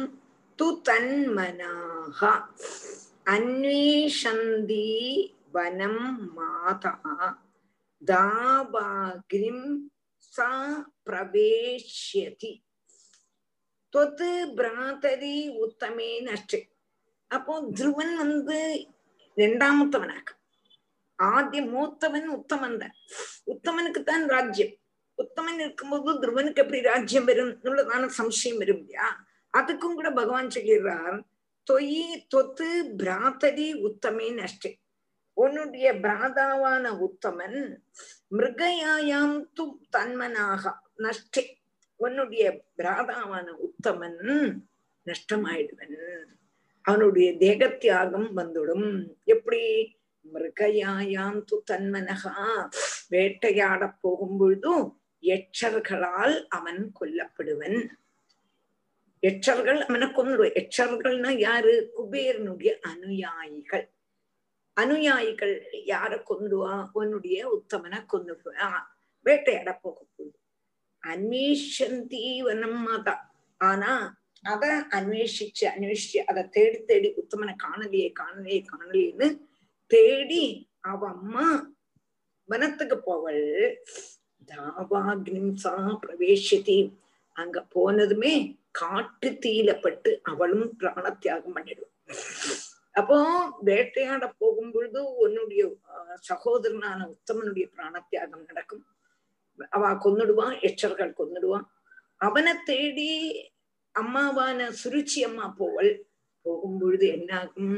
[0.59, 2.21] तु तन्मनाः
[3.35, 4.85] अन्वेषन्ति
[5.57, 5.97] वनं
[6.37, 6.93] माता
[8.06, 9.66] தாபாகிரிம்
[10.18, 10.50] சா
[11.10, 12.52] பிரவேஷ்யதி.
[13.90, 16.60] தொத்து பிராதரி உத்தமே நஷ்டு.
[17.28, 18.88] அப்போ துருவன் வந்து
[19.38, 20.34] ரெண்டாமத்தவனாக்கு
[21.16, 22.96] ஆദ്യം மூத்தவன் உத்தமன் தான்.
[23.46, 24.74] உத்தமனுக்கு தான் ராஜ்யம்.
[25.18, 29.08] உத்தமன் இருக்கும்போது துருவனுக்கு எப்படி ராஜ்யம் வரும் நம்மளதான சம்சயம் வரும் இல்லையா?
[29.58, 31.18] அதுக்கும் கூட பகவான் சொல்லிடுறார்
[31.64, 34.70] தொய் தொத்து பிராத்தரி உத்தமே நஷ்டு.
[35.34, 37.76] உன்னுடைய பிராதாவான உத்தமன்
[38.32, 41.58] மிருகயாயாம் து தன்மனாக நஷ்டே.
[41.96, 44.54] உன்னுடைய பிராதாவான உத்தமன்
[45.06, 45.96] நஷ்டமாயிடுவன்.
[46.82, 49.14] அவனுடைய தேகத்தியாகம் வந்துடும்.
[49.24, 49.98] எப்படி?
[50.34, 52.70] மிருகயாயாம் து தன்மனகா
[53.10, 57.88] வேட்டையாட போகும் பொழுதும் எச்சர்களால் அவன் கொல்லப்படுவன்.
[59.20, 61.92] எச்சர்கள் அவனை கொன்னுடுவன் எச்சர்கள்னா யாரு?
[61.98, 63.90] குபேரனுடைய அனுயாயிகள்.
[64.74, 65.56] அனுயாயிகள்
[65.86, 68.70] யார கொண்டுவா உன்னுடைய உத்தமனை கொண்டுடுவா
[69.26, 70.38] வேட்டையாட போக போகுது.
[71.04, 73.16] அன்வேஷந்தி வனம் மாதா.
[73.58, 73.92] ஆனா
[74.44, 79.28] அத அன்வேஷிச்சு அன்வேஷிச்சு அதை தேடி தேடி உத்தமனை காணலையே காணலையே காணலையேன்னு
[79.92, 80.46] தேடி
[80.80, 81.46] அவ அம்மா
[82.50, 83.46] வனத்துக்கு போவள்.
[84.48, 86.80] தாவாக்னிம்சா பிரவேசதி.
[87.36, 88.34] அங்க போனதுமே
[88.72, 92.61] காட்டு தீயிலப்பட்டு அவளும் பிராண தியாகம் பண்ணிடுவாள்
[92.95, 93.17] அப்போ
[93.61, 95.63] வேட்டையாட போகும் பொழுது உன்னுடைய
[96.25, 98.85] சகோதரனான உத்தமனுடைய பிராண தியாகம் நடக்கும்
[99.73, 101.67] அவ கொன்னுடுவான் எச்சர்கள் கொன்னுடுவான்
[102.21, 103.11] அவனை தேடி
[103.95, 105.93] அம்மாவான சுருச்சி அம்மா போவள்
[106.47, 107.77] போகும் பொழுது என்னாகும்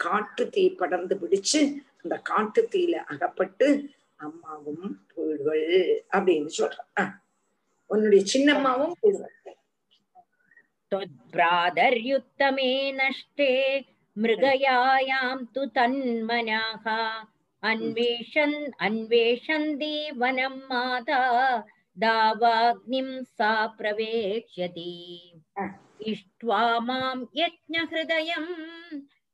[0.00, 1.60] காட்டு தீ படர்ந்து பிடிச்சு
[2.00, 3.68] அந்த காட்டு தீயில அகப்பட்டு
[4.20, 5.68] அம்மாவும் போயிடுவள்
[6.14, 7.12] அப்படின்னு சொல்றான்
[7.90, 9.32] உன்னுடைய சின்னம்மாவும் போயிடுவள்
[10.92, 13.48] त्वद्भ्रातर्युत्तमे नष्टे
[14.22, 16.86] मृगयायां तु तन्मनाः
[17.70, 18.54] अन्वेषन्
[18.86, 21.22] अन्वेषन्ति वनं माता
[22.04, 24.92] दावाग्निं सा प्रवेक्ष्यति
[26.12, 28.46] इष्ट्वा मां यज्ञहृदयं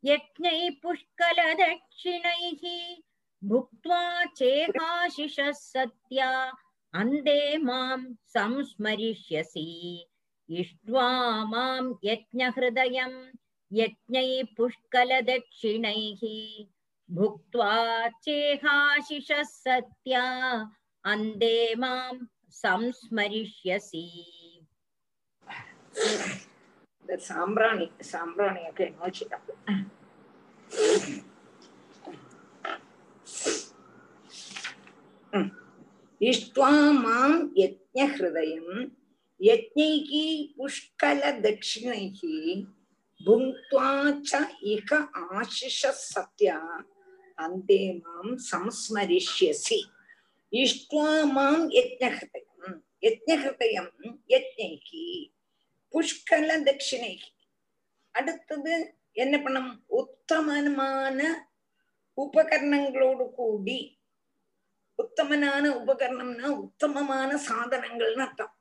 [0.04, 2.64] यज्ञैः पुष्कलदक्षिणैः
[3.42, 4.02] भुक्त्वा
[4.38, 6.30] चेहाशिषः सत्या
[7.00, 7.98] अन्ते मां
[8.36, 9.68] संस्मरिष्यसि
[10.60, 11.08] इष्ट्वा
[11.52, 13.12] मां यज्ञहृदयं
[13.71, 16.21] यज्ञैः पुष्कलदक्षिणैः
[17.09, 17.73] भुक्त्वा
[18.25, 20.23] चेहाशिषः सत्या
[21.05, 22.13] अन्ते मां
[22.63, 24.05] संस्मरिष्यसि।
[27.29, 29.25] சாம்பிராணி சாம்பிராணி ஓகே நோச்சி
[36.21, 36.71] இஷ்டுவா
[37.03, 38.75] மாம் யஜ்ஞ ஹிருதயம்
[39.39, 40.23] யஜ்ஞைகி
[40.57, 42.35] புஷ்கல தட்சிணைகி
[43.21, 44.31] புங்க்வாச்ச
[44.71, 44.89] இக
[45.33, 46.57] ஆஷிஷ சத்யா
[47.37, 49.79] அந்தே மாம் சம்ஸ்மரிஷ்யசி
[50.53, 52.75] இஷ்டுவா மாம் யஜ்னஹிருதயம்
[53.05, 53.91] யஜ்னஹிருதயம்
[54.33, 55.03] யஜ்னைக்கு
[55.93, 57.31] புஷ்கல தட்சிணைக்கு
[58.15, 58.73] அடுத்தது
[59.15, 61.19] என்ன பண்ணும் உத்தமமான
[62.17, 63.79] உபகரணங்களோடு கூடி
[64.99, 68.53] உத்தமனான உபகரணம்னா உத்தமமான சாதனங்கள்னு அர்த்தம்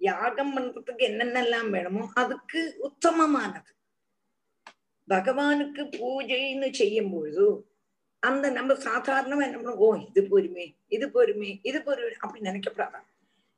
[0.00, 3.70] யாகம் பண்றதுக்கு என்னென்னலாம் வேணுமோ அதுக்கு உத்தமமானது
[5.08, 7.46] பகவானுக்கு பூஜைன்னு செய்யும் பொழுது
[8.22, 13.06] அந்த நம்ம சாதாரணமா என்ன ஓ இது போருமே இது போருமே இது போருமே அப்படி நினைக்கப்படாதான்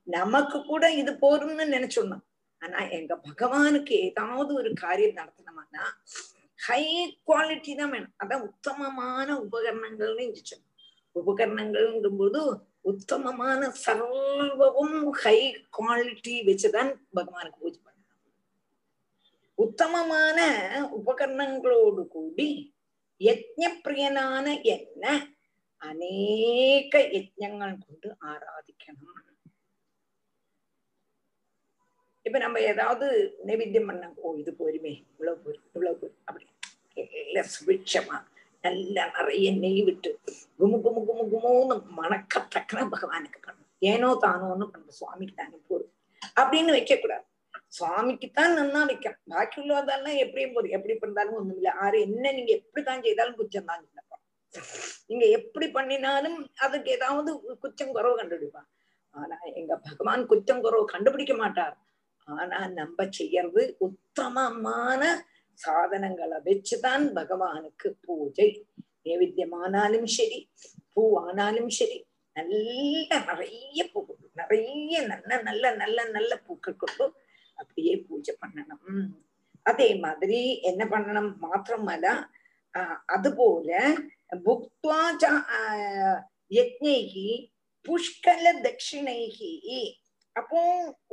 [0.06, 2.18] நமக்கு கூட இது போரும்னு நினைச்சோம்னா
[2.62, 5.84] ஆனா எங்க பகவானுக்கு ஏதாவது ஒரு காரியம் நடத்தணுமானா
[6.60, 6.82] ஹை
[7.28, 8.14] குவாலிட்டி தான் வேணும்.
[8.22, 10.56] அதான் உத்தமமான உபகரணங்கள்னு இருந்துச்சு
[11.16, 12.40] உபகரணங்கள்ங்கும் போது
[12.82, 15.38] உத்தமமான சர்வமும் ஹை
[15.70, 17.78] குவாலிட்டி வச்சுதான் பகவானுக்கு பூஜை
[19.58, 20.38] உத்தமமான
[20.98, 22.48] உபகரணங்களோடு கூடி
[23.20, 25.04] யஜ்ஞப்பிரியனான என்ன
[25.80, 29.14] அநேக யஜ்ஞங்கள் கொண்டு ஆராதிக்கணும்.
[32.26, 33.06] இப்ப நம்ம ஏதாவது
[33.46, 36.46] நைவேத்தியம் பண்ண ஓ இது போருமே இவ்வளவு போரு இவ்வளவு போரு அப்படி.
[36.96, 38.16] எல்லாம் சுபிட்சமா
[38.64, 40.10] நல்லா நிறைய நெய் விட்டு
[40.60, 45.92] குமு குமு குமு குமுன்னு மணக்கத்தக்கன பகவானுக்கு பண்ணும் ஏனோ தானோன்னு பண்ற சுவாமிக்கு தானே போரும்
[46.36, 47.24] அப்படின்னு வைக்க கூடாது
[47.72, 53.04] சுவாமிக்குத்தான் நன்னா நிற்கும் பாக்கி உள்ளதெல்லாம் எப்படியும் போதும் எப்படி பண்ணாலும் ஒண்ணும் இல்லை ஆறு என்ன நீங்க எப்படித்தான்
[53.06, 53.84] செய்தாலும் குச்சம் தான்
[55.08, 57.30] நீங்க எப்படி பண்ணினாலும் அதுக்கு ஏதாவது
[57.64, 58.68] குச்சம் குறவு கண்டுபிடிப்பான்.
[59.14, 61.76] ஆனா எங்க பகவான் குச்சம் குறவு கண்டுபிடிக்க மாட்டார்.
[62.28, 65.02] ஆனா நம்ம செய்யறது உத்தமமான
[65.58, 68.48] சாதனங்களை வச்சுதான் பகவானுக்கு பூஜை.
[69.06, 70.40] நைவேத்தியமானாலும் சரி
[70.94, 71.98] பூ ஆனாலும் சரி
[72.36, 74.00] நல்ல நிறைய பூ
[74.40, 77.06] நிறைய நல்ல நல்ல நல்ல நல்ல பூக்கள் கொண்டு
[77.60, 79.08] அப்படியே பூஜை பண்ணணும்.
[79.70, 80.40] அதே மாதிரி
[80.70, 81.32] என்ன பண்ணணும்?
[81.44, 82.08] மாத்திரமல்ல.
[83.14, 83.68] அதுபோல
[84.32, 85.22] அது போல
[87.84, 89.52] புஷ்கல தட்சிணைகி.
[90.36, 90.60] அப்போ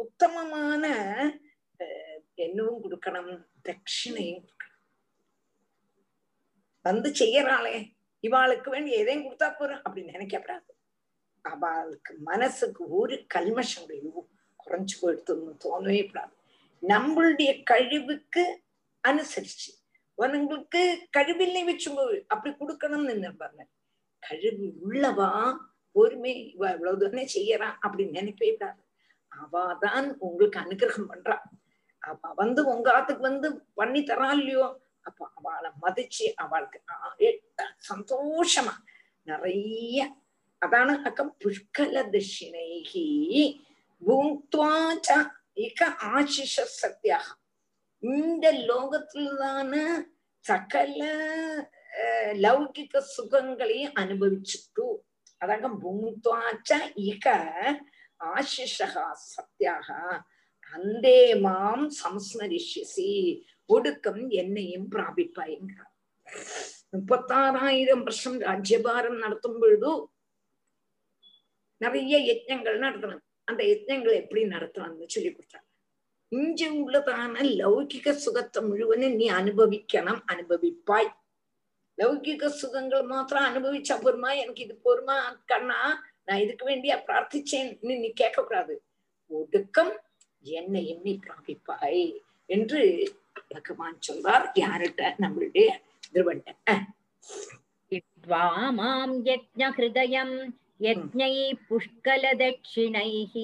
[0.04, 0.86] உத்தமமான
[2.46, 3.34] என்னவும் கொடுக்கணும்.
[3.68, 4.46] தட்சிணையும்
[6.86, 7.76] வந்து செய்யறாளே.
[8.28, 10.72] இவாளுக்கு வேண்டி எதையும் கொடுத்தா போறோம் அப்படின்னு நினைக்கப்படாது
[11.46, 13.90] அவளுக்கு மனசுக்கு ஒரு கல்மஷம்
[14.64, 16.35] குறைஞ்சு போயிடுத்துன்னு தோணவே கூடாது.
[16.88, 18.44] நம்மளுடைய கழிவுக்கு
[19.04, 19.72] அனுசரிச்சு.
[20.18, 20.82] உங்களுக்கு
[21.18, 21.90] கழிவில்லை வச்சு
[22.28, 23.62] அப்படி கொடுக்கணும்னு நினைப்பாங்க
[24.24, 25.30] கழிவு உள்ளவா
[25.96, 28.82] பொறுமை இவ இவ்வளவு தானே செய்யறான் அப்படின்னு நினைப்பே விடாது
[29.32, 31.38] அவாதான் உங்களுக்கு அனுகிரகம் பண்றா.
[32.04, 34.66] அவ வந்து உங்க ஆத்துக்கு வந்து பண்ணி தரா இல்லையோ?
[35.02, 36.80] அப்ப அவளை மதிச்சு அவளுக்கு
[37.90, 38.76] சந்தோஷமா
[39.28, 40.00] நிறைய.
[40.62, 43.06] அதான அக்கம் புஷ்கல தட்சிணைகி
[44.02, 45.10] பூங்க்வாச்ச
[45.58, 47.28] இக ஆசிஷ சத்தியாக
[48.04, 49.74] இந்த லோகத்துலதான
[50.46, 51.02] சகல
[52.46, 54.86] லௌகிக சுகங்களையும் அனுபவிச்சுட்டு
[55.42, 56.72] அதாக பூங்க்வாச்ச
[57.12, 57.28] இக
[58.22, 59.88] ஆசிஷா சத்தியாக
[60.74, 63.12] அந்தே மாம் சம்ஸ்மரிஷசி
[63.70, 65.94] ஒடுக்கம் என்னையும் பிராபிப்பாய்ங்கிறார்
[66.94, 69.92] முப்பத்தாறாயிரம் வருஷம் ராஜ்யபாரம் நடத்தும் பொழுது
[71.82, 73.25] நிறைய யஜ்ஞங்கள் நடத்தணும்.
[73.50, 75.68] அந்த யஜ்னங்களை எப்படி நடத்தலாம்னு சொல்லி கொடுத்தாங்க.
[76.32, 81.10] இங்க உள்ளதான லௌகிக சுகத்தை முழுவதும் நீ அனுபவிக்கணும் அனுபவிப்பாய்.
[81.98, 84.30] லௌகிக சுகங்கள் மாத்திரம் அனுபவிச்சா போருமா?
[84.42, 85.18] எனக்கு இது போருமா?
[85.52, 85.80] கண்ணா
[86.28, 88.76] நான் இதுக்கு வேண்டியா பிரார்த்திச்சேன்னு நீ கேட்க கூடாது
[89.40, 89.94] ஒடுக்கம்
[90.44, 92.04] என்னையும் நீ பிராபிப்பாய்
[92.56, 92.82] என்று
[93.54, 94.46] பகவான் சொல்வார்.
[94.64, 95.04] யார்கிட்ட?
[95.24, 95.68] நம்மளுடைய
[96.12, 96.50] திருவண்ட
[98.78, 100.36] மாம் யஜ்ஞ ஹிருதயம்.
[100.83, 101.37] यज्ञैः
[101.69, 103.35] पुष्कलदक्षिणैः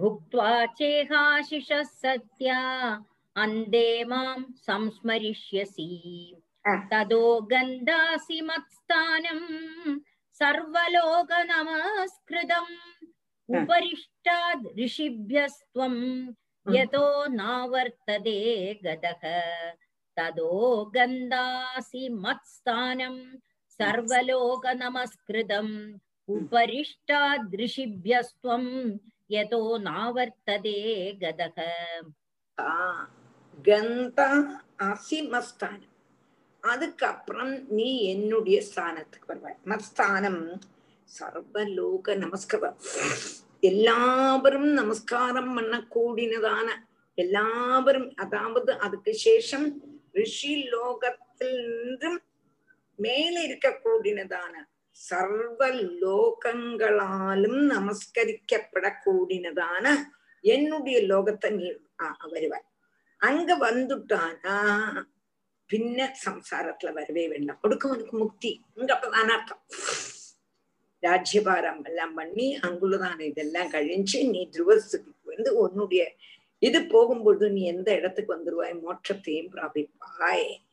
[0.00, 2.58] भुक्त्वा चेहाशिषः सत्या
[3.42, 5.88] अन्ते मां संस्मरिष्यसि
[6.92, 9.98] तदो गन्धासि मत्स्थानम्
[11.32, 12.74] सर्वलोकनमस्कृतम्
[13.60, 15.94] उपरिष्टाद् ऋषिभ्यस्त्वं
[16.74, 18.38] यतो नावर्तते
[18.84, 19.22] गतः
[20.16, 20.52] तदो
[20.94, 23.20] गन्धासि मत्स्थानम्
[23.78, 25.74] सर्वलोकनमस्कृतम्
[26.28, 28.64] उपरिष्टादृशिभ्यस्त्वं
[29.30, 30.78] यतो नावर्तते
[31.22, 31.58] गदः
[33.64, 34.28] கந்தா
[34.82, 35.88] அசி மஸ்தானம்
[36.62, 40.60] அதுக்கப்புறம் நீ என்னுடைய ஸ்தானத்துக்கு வருவாய் மஸ்தானம்
[41.10, 42.76] சர்வலோக நமஸ்காரம்
[43.62, 46.68] எல்லாவரும் நமஸ்காரம் பண்ண கூடினதான
[47.18, 49.80] எல்லாவரும் அதாவது அதுக்கு சேஷம்
[50.14, 52.20] ரிஷி லோகத்திலிருந்தும்
[52.98, 54.66] மேலே இருக்க கூடினதான
[55.05, 55.69] சர்வ
[56.03, 59.85] லோகங்களாலும் நமஸ்கரிக்கப்படக்கூடியதான
[60.43, 61.67] என்னுடைய லோகத்தை நீ
[62.33, 62.65] வருவார்
[63.21, 64.57] அங்க வந்துட்டானா
[65.69, 67.59] பின்ன சம்சாரத்துல வரவே வேண்டாம்.
[67.63, 68.61] கொடுக்கவனுக்கு முக்தி.
[68.75, 69.61] இங்க அப்பதான அர்த்தம்.
[71.03, 76.15] ராஜ்யபாரம் எல்லாம் பண்ணி அங்குள்ளதான இதெல்லாம் கழிஞ்சு நீ துருவஸ்துக்கு வந்து உன்னுடைய
[76.61, 78.81] இது போகும்பொழுது நீ எந்த இடத்துக்கு வந்துருவாய்?
[78.85, 80.66] மோட்சத்தையும் பிராபிப்பாய்.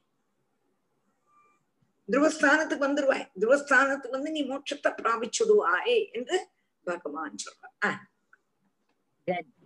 [2.08, 6.38] துருவஸ்தானத்துக்கு வந்துருவாய் துருவஸ்தானத்துக்கு வந்து நீ மோட்சத்தை பிராபிச்சுடுவாய் என்று
[6.86, 8.02] பகவான் சொல்றான்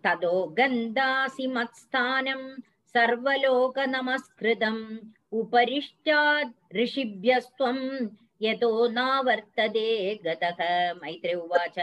[0.05, 2.49] ததோ கந்தாசி மத்ஸ்தானம்
[2.95, 4.85] சர்வலோக நமஸ்கிருதம்
[5.33, 7.85] உபரிஷ்டாத் ரிஷிபியஸ்துவம்
[8.41, 9.91] யதோ நாவர்த்ததே
[10.25, 10.61] கதக
[11.01, 11.79] மைத்ரே உவாச்ச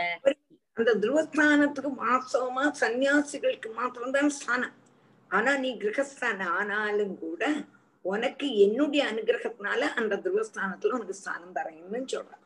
[0.78, 4.76] அந்த துருவஸ்தானத்துக்கு மாசமா சன்னியாசிகளுக்கு மாத்திரம்தான் ஸ்தானம்
[5.32, 7.44] ஆனா நீ கிரகஸ்தானம் ஆனாலும் கூட
[8.06, 12.44] உனக்கு என்னுடைய அனுகிரகத்தினால அந்த துருவஸ்தானத்துல உனக்கு ஸ்தானம் தரேன்னு சொல்றான்.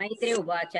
[0.00, 0.76] மைத்ரே உவாச்ச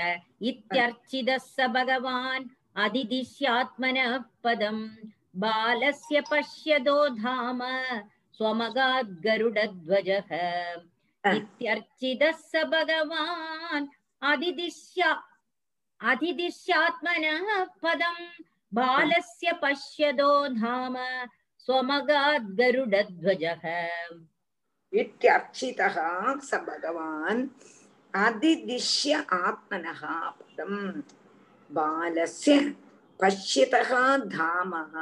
[0.50, 2.44] இத்தியர்ச்சித ச பகவான்
[2.76, 3.98] அதிதிஷ்யாத்மன
[4.40, 4.84] பதம்.
[5.42, 7.60] பாலஸ்ய பஷ்யதோ தாம
[8.38, 10.30] ஸ்வமகாத் கருடத்வஜக
[11.24, 13.86] இத்தியர்ச்சித ச பகவான்
[14.22, 15.10] அதிதிஷ்யா
[16.00, 17.24] அதிதிஷ்யாத்மன
[17.84, 18.24] பதம்
[18.72, 20.96] பாலஸ்ய பஷ்யதோ தாம
[21.67, 23.63] स्वमगाद् गरुडध्वजः
[24.93, 25.97] इत्यर्चितः
[26.41, 27.43] स भगवान्
[28.13, 30.78] அதிதிஷ்ய ஆத்மனகா பதம்
[31.71, 32.53] बालस्य
[33.19, 33.91] पश्यतः
[34.34, 34.93] धामः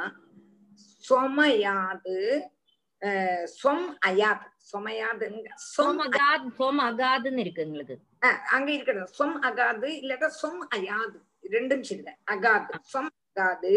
[1.04, 2.12] स्वमयात्
[3.02, 10.28] அஹ், ஸ்வம் அயாத் ஸ்வமயாதுங்க ஸ்வம் சோமகாத் சோமகாதுன்னு இருக்கு எங்களுக்கு அஹ், அங்க இருக்கணும் ஸ்வம் அகாது இல்லாட்டா
[10.38, 11.18] ஸ்வம் அயாது
[11.50, 13.72] ரெண்டும் சரிதான் அகாது ஸ்வம் அகாது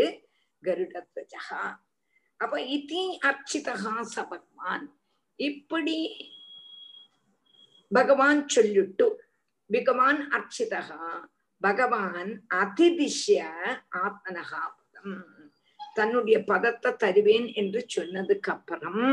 [0.64, 1.42] கருடத்வஜா
[2.45, 4.17] அப்ப இதி அர்ச்சிதகா ச
[5.39, 5.97] இப்படி
[7.91, 9.07] பகவான் சொல்லிட்டு
[9.71, 11.05] பகவான் அர்ச்சிதகா
[11.63, 13.41] பகவான் அதிதிஷ்ய
[14.01, 15.17] ஆத்மனகா பதம்.
[15.97, 19.05] தன்னுடைய பதத்தை தருவேன் என்று சொன்னதுக்கு அப்புறம்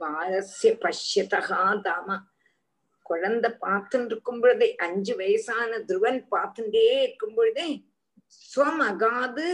[0.00, 2.08] பாலசிய பஷ்யதகா தாம.
[3.06, 7.68] குழந்தை பார்த்துட்டு இருக்கும் பொழுதே அஞ்சு வயசான துருவன் பார்த்துட்டே இருக்கும் பொழுதே
[8.42, 9.46] ஸ்வம் அகாது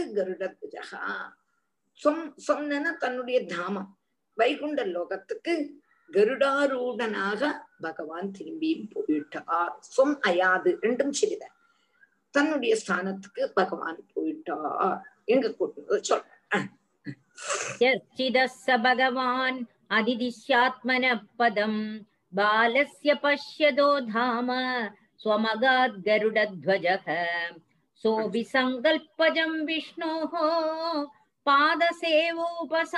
[1.99, 3.89] சொம் சொம்னா தன்னுடைய தாமம்.
[4.37, 5.53] வைகுண்ட லோகத்துக்கு
[6.09, 7.41] கருடாரூடனாக
[7.79, 9.73] பகவான் திரும்பியும் போயிட்டார்.
[9.95, 11.55] சொம் அயாது ரெண்டும் சரிதான்
[12.35, 14.99] தன்னுடைய ஸ்தானத்துக்கு பகவான் போயிட்டார்.
[15.33, 16.25] எங்க கூட்டினத சொல்ற
[18.81, 19.59] பகவான்
[19.97, 21.81] அதிதிஷ்யாத்மன பதம்
[22.37, 24.49] பாலஸ்ய பஷ்யதோ தாம
[25.23, 27.07] ஸ்வமகாத் கருடத்வஜக
[28.03, 30.45] சோபி சங்கல்பஜம் விஷ்ணோஹோ
[31.48, 32.92] पादसेवोपसादितम्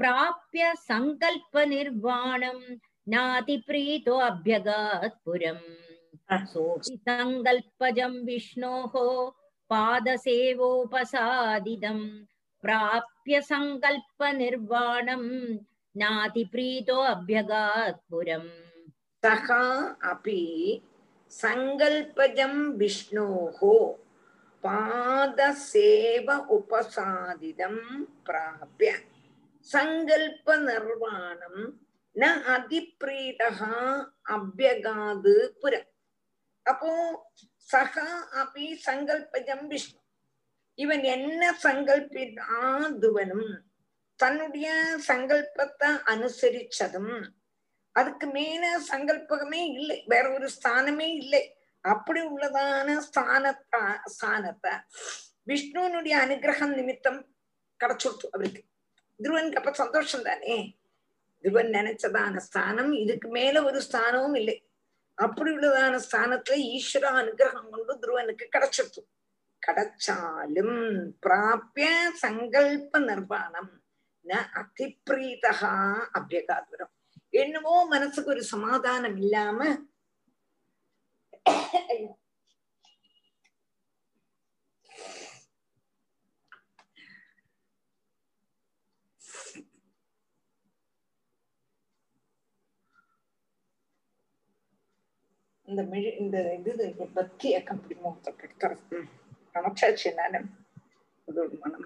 [0.00, 2.64] प्राप्य सङ्कल्पनिर्वाणम्
[3.14, 5.64] नातिप्रीतो अभ्यगात् पुरम्
[6.52, 8.94] सोऽपि सङ्कल्पजम् विष्णोः
[9.72, 11.14] पादसेवोपसादितम्
[12.64, 15.28] प्राप्य सङ्कल्पनिर्वाणम्
[16.02, 18.48] नातिप्रीतो अभ्यगात् पुरम्
[19.24, 19.48] सः
[20.10, 20.42] अपि
[21.40, 23.60] सङ्कल्पजं विष्णोः
[24.65, 27.83] பாதசேவ உபசாதிதம்
[28.27, 28.91] பிராபிய.
[29.69, 31.61] சங்கல்ப நிர்வாணம்
[32.15, 33.49] ந அதிப்ரீடா
[34.35, 35.73] அபியகாது புர.
[36.65, 36.91] அப்போ
[37.69, 38.07] சகா
[38.41, 39.99] அபி சங்கல்பஜம் விஷ்ணு.
[40.77, 43.49] இவன் என்ன சங்கல்பிதாதுவனும்
[44.19, 44.69] தன்னுடைய
[45.07, 47.15] சங்கல்பத்தை அனுசரிச்சதும்
[47.95, 51.43] அதுக்கு மேல சங்கல்பகமே இல்லை வேற ஒரு ஸ்தானமே இல்லை.
[51.91, 53.81] அப்படி உள்ளதான ஸ்தானத்தா
[54.15, 54.73] ஸ்தானத்தை
[55.49, 57.19] விஷ்ணுனுடைய அனுகிரகம் நிமித்தம்
[57.79, 58.61] கிடைச்சுடுத்து அவருக்கு.
[59.19, 60.55] துருவனுக்கு அப்ப சந்தோஷம் தானே
[61.43, 64.57] துருவன் நினைச்சதான ஸ்தானம் இதுக்கு மேல ஒரு ஸ்தானமும் இல்லை.
[65.17, 69.01] அப்படி உள்ளதான ஸ்தானத்துல ஈஸ்வர அனுகிரகம் கொண்டு துருவனுக்கு கிடைச்சிடுத்து.
[69.61, 70.77] கிடைச்சாலும்
[71.23, 71.87] பிராபிய
[72.23, 73.71] சங்கல்ப நிர்வாணம்
[74.25, 75.53] ந அதிப்ரீதா
[76.19, 76.91] அபியகாதுரம்.
[77.43, 79.59] என்னவோ மனசுக்கு ஒரு சமாதானம் இல்லாம
[95.67, 96.73] இந்த மிழி இந்த இது
[97.15, 98.99] பத்தி ஏக்கம் பிடிமோ தொட்டு
[99.55, 100.39] நினைச்சாச்சு நானு
[101.27, 101.85] அதோட மனம்.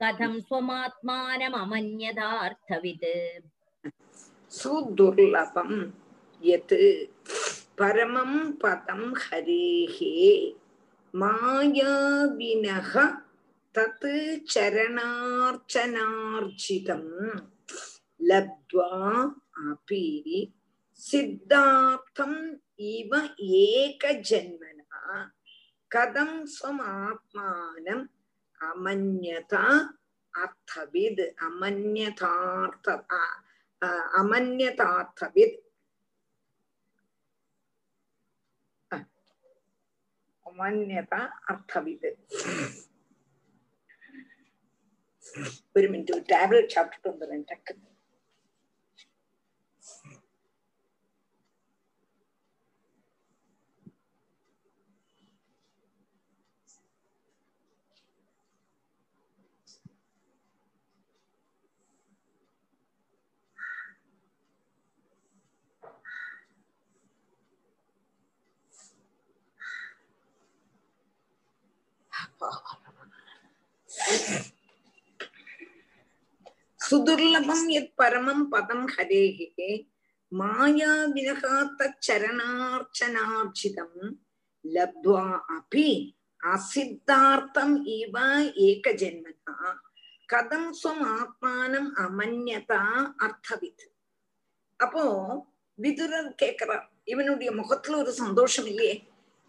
[0.01, 3.05] कथं स्वमात्मानममन्यदार्थवित्
[4.59, 5.71] सुदुर्लभं
[6.41, 6.73] यत्
[7.79, 8.31] परमं
[8.63, 9.97] पदं हरेः
[11.13, 12.91] मायाविनः
[13.75, 14.07] तत्
[14.51, 15.73] चरणार्चनार्चितं
[18.29, 18.91] लब्ध्वा
[19.71, 20.05] अपि
[21.01, 22.39] सिद्धार्थम्
[22.93, 23.11] इव
[23.61, 25.01] एकजन्मना
[25.90, 28.04] கதம் ஸ்வமாத்மானம்
[28.60, 29.64] அமன்யதா
[30.34, 33.36] அர்த்தவித் அமன்யதார்த்த அ-
[33.82, 35.58] அ- அமன்யதார்த்தவித்
[38.90, 38.98] அ,
[40.46, 42.08] அமன்யதா அர்த்தவித்
[45.76, 47.74] ഒരു മിനിറ്റ് ഒരു ടാബ്ലറ്റ് சாப்பிட்டுட்டு வந்துடுறேன் டக்கு
[76.79, 79.71] சுதுர்லபம் எத் பரமம் பதம் ஹரேகே
[80.31, 83.99] மாயா விலகாத்த சரணார்ச்சனார்ச்சிதம்
[84.65, 85.23] லப்த்வா
[85.55, 85.89] அபி
[86.41, 88.15] அசித்தார்த்தம் இவ
[88.67, 89.55] ஏக ஜென்மனா
[90.29, 92.81] கதம் ஸ்வம் ஆத்மானம் அமன்யதா
[93.17, 93.85] அர்த்தவித்
[94.79, 95.03] அப்போ
[95.79, 98.95] விதுரர் கேக்குறார் இவனுடைய முகத்துல ஒரு சந்தோஷம் இல்லையே?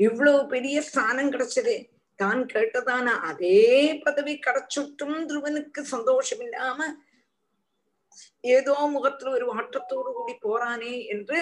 [0.01, 1.75] இவ்வளவு பெரிய ஸ்தானம் கிடைச்சது.
[2.19, 3.59] தான் கேட்டதான அதே
[4.03, 6.81] பதவி கிடைச்சுட்டும் துருவனுக்கு சந்தோஷம் இல்லாம
[8.49, 11.39] ஏதோ முகத்துல ஒரு வாட்டத்தோடு கூடி போறானே என்று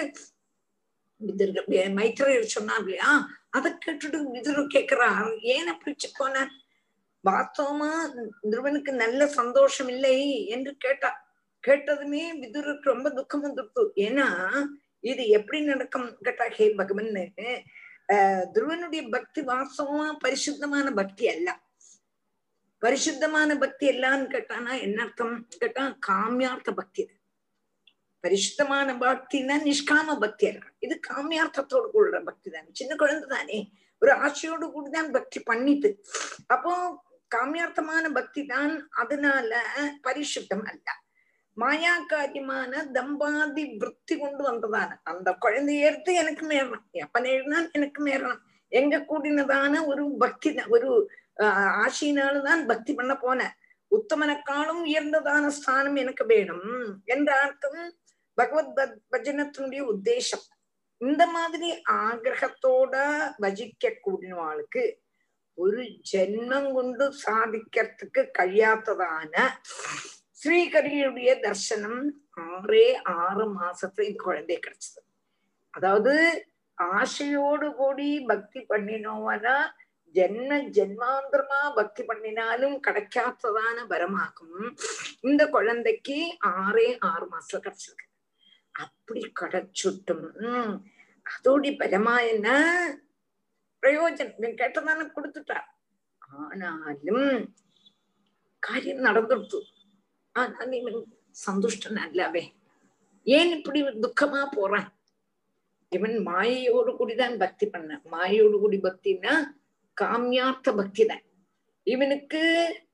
[1.21, 1.65] விதுர-
[2.47, 3.11] சொன்னார் இல்லையா?
[3.49, 6.35] அதை கேட்டுட்டு விதுரு கேக்குறார் ஏன் அப்படி போன
[7.23, 7.89] வாஸ்தவமா
[8.49, 10.17] துருவனுக்கு நல்ல சந்தோஷம் இல்லை
[10.47, 11.09] என்று கேட்டா
[11.63, 14.27] கேட்டதுமே விதுருக்கு ரொம்ப துக்கம் வந்துடுத்து ஏன்னா
[15.03, 16.17] இது எப்படி நடக்கும்?
[16.21, 17.11] கேட்டா ஹே பகவன்
[18.53, 21.49] துருவனுடைய பக்தி வாசமா பரிசுத்தமான பக்தி அல்ல
[22.81, 27.15] பரிசுத்தமான பக்தி எல்லான்னு கேட்டானா என்ன அர்த்தம் கேட்டா காமியார்த்த பக்தி இது
[28.23, 33.59] பரிசுத்தமான பக்தினா நிஷ்காம பக்தி இருக்கு இது காமியார்த்தத்தோடு கூடுற பக்தி தானே சின்ன குழந்தை தானே
[34.01, 35.91] ஒரு ஆசையோடு கூடிதான் பக்தி பண்ணிட்டு
[36.47, 36.73] அப்போ
[37.31, 39.51] காமியார்த்தமான பக்தி தான் அதனால
[40.01, 40.87] பரிசுத்தம் அல்ல
[41.59, 44.89] மாயாக்காரியமான தம்பாதி விற்பி கொண்டு வந்ததான.
[45.03, 48.41] அந்த குழந்தைய எடுத்து எனக்கு மேறணும் எப்பன் எழுதினான் எனக்கு மேறணும்
[48.71, 50.89] எங்க கூடினதான ஒரு பக்தி ஒரு
[51.85, 53.41] ஆசையினால்தான் பக்தி பண்ண போன.
[53.91, 57.81] உத்தமனைக்காலும் உயர்ந்ததான ஸ்தானம் எனக்கு வேணும் என்ற அர்த்தம்
[58.37, 60.45] பகவத் பஜனத்தினுடைய உத்தேசம்.
[61.01, 62.95] இந்த மாதிரி ஆகிரகத்தோட
[63.41, 64.83] பஜிக்க கூடினவாளுக்கு
[65.57, 69.43] ஒரு ஜென்மம் கொண்டு சாதிக்கிறதுக்கு കഴിയാത്തതാണ്
[70.43, 72.09] ஸ்ரீகரியுடைய தர்சனம்
[72.39, 75.01] ஆறே ஆறு மாசத்துல இந்த குழந்தை கிடைச்சது.
[75.69, 79.55] அதாவது ஆசையோடு கூடி பக்தி பண்ணினோம்னா
[80.13, 84.77] ஜென்ம ஜென்மாந்திரமா பக்தி பண்ணினாலும் கிடைக்காததான வரமாகும்.
[85.21, 88.07] இந்த குழந்தைக்கு ஆறே ஆறு மாசத்துல கிடைச்சிருக்கு.
[88.71, 90.27] அப்படி கிடைச்சுட்டும்.
[91.21, 92.49] அதோடி பலமா என்ன?
[93.81, 94.35] பிரயோஜனம்.
[94.37, 95.67] இவன் கேட்டதானே கொடுத்துட்டார்.
[96.21, 97.55] ஆனாலும்
[98.59, 99.59] காரியம் நடந்துடுத்து.
[100.37, 100.99] ஆனால் இவன்
[101.45, 102.43] சந்துஷ்டன் அல்லவே.
[103.27, 104.89] ஏன் இப்படி துக்கமா போறான்?
[105.91, 108.01] இவன் மாயையோடு கூடிதான் பக்தி பண்ண.
[108.11, 109.33] மாயையோடு கூடி பக்தின்னா
[109.97, 111.23] காமியார்த்த பக்தி தான்.
[111.87, 112.41] இவனுக்கு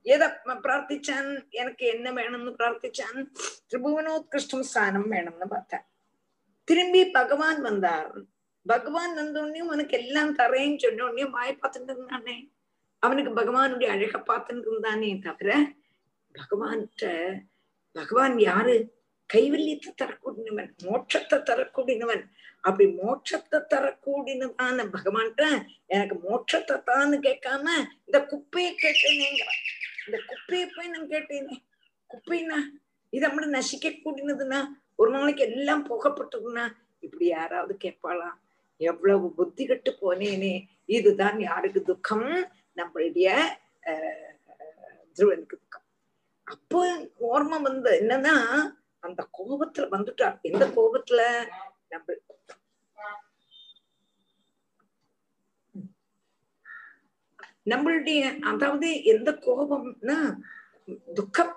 [0.05, 0.27] எதை
[0.63, 1.29] பிரார்த்திச்சான்?
[1.61, 3.19] எனக்கு என்ன வேணும்னு பிரார்த்திச்சான்?
[3.69, 5.85] திரிபுவனோத்கிருஷ்டம் ஸ்தானம் வேணும்னு பார்த்தேன்.
[6.67, 8.09] திரும்பி பகவான் வந்தார்.
[8.65, 12.35] பகவான் வந்தோடனே உனக்கு எல்லாம் தரேன்னு சொன்னோடனே வாய பார்த்துட்டு இருந்தானே.
[13.03, 15.49] அவனுக்கு பகவானுடைய அழக பார்த்துட்டு இருந்தானே தவிர
[16.35, 17.07] பகவான்கிட்ட
[17.95, 18.75] பகவான் யாரு?
[19.29, 22.23] கைவல்யத்தை தரக்கூடியவன் மோட்சத்தை தரக்கூடியவன்.
[22.67, 25.45] அப்படி மோட்சத்தை தரக்கூடியதான பகவான்கிட்ட
[25.95, 27.65] எனக்கு மோட்சத்தை தான்னு கேட்காம
[28.07, 29.63] இந்த குப்பையை கேட்டேனேங்கிறான்.
[30.05, 31.55] இந்த குப்பையை போய் நான் கேட்டேனே.
[32.11, 32.57] குப்பைனா
[33.09, 34.59] இது நம்மள நசிக்க கூடினதுன்னா
[34.95, 36.65] ஒரு நாளைக்கு எல்லாம் புகப்பட்டதுன்னா
[36.99, 38.29] இப்படி யாராவது கேட்பாளா?
[38.77, 40.53] எவ்வளவு புத்தி கட்டு போனேனே.
[40.85, 42.29] இதுதான் யாருக்கு துக்கம்?
[42.75, 43.27] நம்மளுடைய
[45.15, 45.87] துருவனுக்கு துக்கம்.
[46.43, 46.79] அப்போ
[47.29, 48.35] ஓர்ம வந்து என்னன்னா
[48.99, 50.41] அந்த கோபத்துல வந்துட்டார்.
[50.41, 51.21] எந்த கோபத்துல?
[51.89, 52.13] நம்ம
[57.65, 60.17] நம்மளுடைய அதாவது எந்த கோபம்னா
[61.13, 61.53] துக்கம்.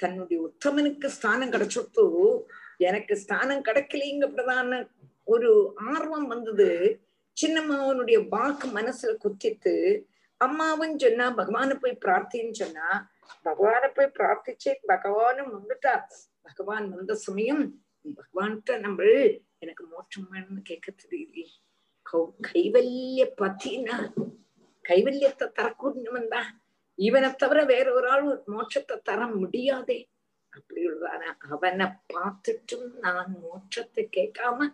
[0.00, 2.04] தன்னுடைய உத்தமனுக்கு ஸ்தானம் கிடைச்சுட்டு
[2.80, 4.80] எனக்கு ஸ்தானம் கிடைக்கலைங்கப்பட்டதான
[5.26, 5.50] ஒரு
[5.92, 6.68] ஆர்வம் வந்தது.
[7.36, 9.74] சின்னம்மாவனுடைய வாக்கு மனசுல குத்திட்டு
[10.40, 12.88] அம்மாவும் சொன்னா பகவானை போய் பிரார்த்தின்னு சொன்னா
[13.42, 15.94] பகவானை போய் பிரார்த்திச்சே பகவானும் வந்துட்டா
[16.42, 17.64] பகவான் வந்த சமயம்
[18.18, 19.06] பகவான்கிட்ட நம்ம
[19.58, 21.46] எனக்கு மோட்சம் வேணும்னு கேட்க தெரியலையே
[22.46, 23.96] கைவல்ய பத்தினா
[24.87, 26.61] கைவல்யத்தை தரக்கூடியவன் தான்
[26.99, 30.09] இவனை தவிர வேற ஒரு ஆள் மோட்சத்தை தர முடியாதே
[30.53, 34.69] அப்படி உள்ளதான அவனை பார்த்துட்டும் நான் மோட்சத்தை கேட்காம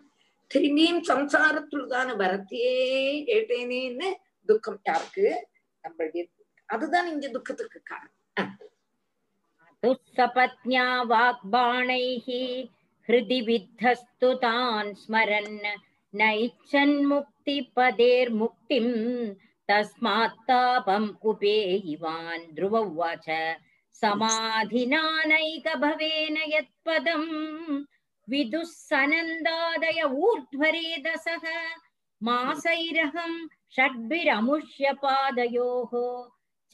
[0.50, 4.14] திரும்பியும் சம்சாரத்துள்ளான வரத்தையே கேட்டேனேன்னு
[4.48, 5.46] துக்கம் யாருக்கு
[5.84, 6.26] நம்மளுடைய
[6.68, 8.16] அதுதான் இங்க துக்கத்துக்கு காரணம்
[9.82, 12.68] दुःसपत्न्या वाग्बाणैः
[13.08, 15.62] हृदि विद्धस्तु तान् स्मरन्
[16.14, 19.43] नैच्छन्मुक्तिपदेर्मुक्तिम् तस्मात्
[20.48, 23.26] तापम् उपेयिवान् ध्रुव उवाच
[24.02, 27.28] समाधिनानैकभवेन यत्पदम्
[28.30, 31.44] विदुः सनन्दादय ऊर्ध्वरेदसः
[32.28, 33.38] मासैरहम्
[33.76, 35.92] षड्भिरमुष्य पादयोः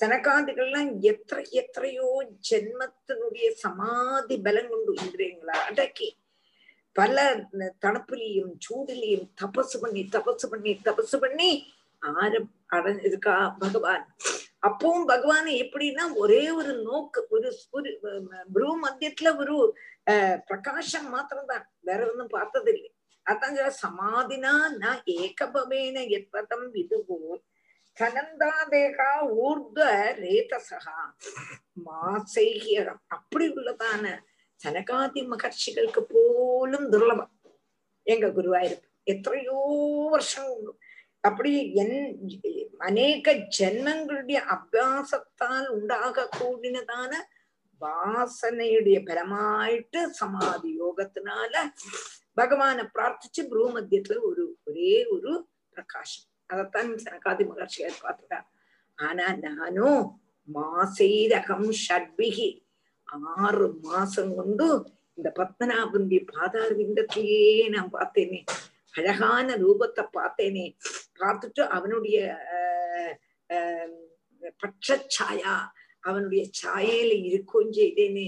[0.00, 5.60] சனகாதிகள்லாம் எத்த எத்தனையோ ஜென்மத்தினுடைய சமாதி பலம் கொண்டு இந்திரியங்களை?
[5.60, 6.08] அடக்கி.
[6.92, 7.46] பல
[7.86, 11.50] தனப்புலையும் சூடுலையும் தபசு பண்ணி தபசு பண்ணி தபசு பண்ணி
[12.00, 14.16] ஆர அடைஞ்சிருக்கா பகவான்.
[14.66, 17.54] அப்பவும் பகவான் எப்படின்னா ஒரே ஒரு நோக்கு ஒரு
[18.54, 19.76] புரு மத்தியத்துல ஒரு
[20.10, 21.72] அஹ் பிரகாசம் மாத்திரம்தான்.
[21.80, 22.90] வேற ஒன்றும் பார்த்தது இல்லை
[23.30, 27.42] அதான் சமாதினா நான் ஏகபவேன எப்பதம் விதுவோம்
[28.00, 29.10] சனந்தாதேகா
[29.46, 29.78] ஊர்த
[30.22, 30.96] ரேதசகா.
[31.86, 34.04] மாசைகியம் அப்படி உள்ளதான
[34.60, 37.32] சனகாதி மகர்ஷிகளுக்கு போலும் துர்லபம்.
[38.06, 39.60] எங்க குருவாயிருப்பு எத்தனையோ
[40.10, 40.78] வருஷம்
[41.20, 41.96] அப்படி என்
[42.78, 47.12] அநேக ஜென்மங்களுடைய அபியாசத்தால் உண்டாக கூடினதான
[47.80, 51.54] வாசனையுடைய பலமாயிட்டு சமாதி யோகத்தினால
[52.36, 55.32] பகவான பிரார்த்திச்சு பூமத்தியத்துல ஒரு ஒரே ஒரு
[55.70, 56.30] பிரகாசம்.
[56.50, 58.46] அதைத்தான் சனகாதி மகர்ஷியார் பார்த்துட்டார்
[58.98, 60.04] ஆனா நானும்
[60.48, 62.50] மாசைரகம் ஷட்பிகி
[63.38, 64.68] ஆறு மாசம் கொண்டு
[65.18, 68.40] இந்த பத்மநாபந்தி பாதார விந்தத்திலேயே நான் பார்த்தேனே
[68.94, 70.66] அழகான ரூபத்தை பார்த்தேனே
[71.20, 72.18] பார்த்துட்டு அவனுடைய
[74.60, 75.54] பட்சச்சாயா
[76.04, 78.26] அவனுடைய சாயையில இருக்கும் செய்தேனே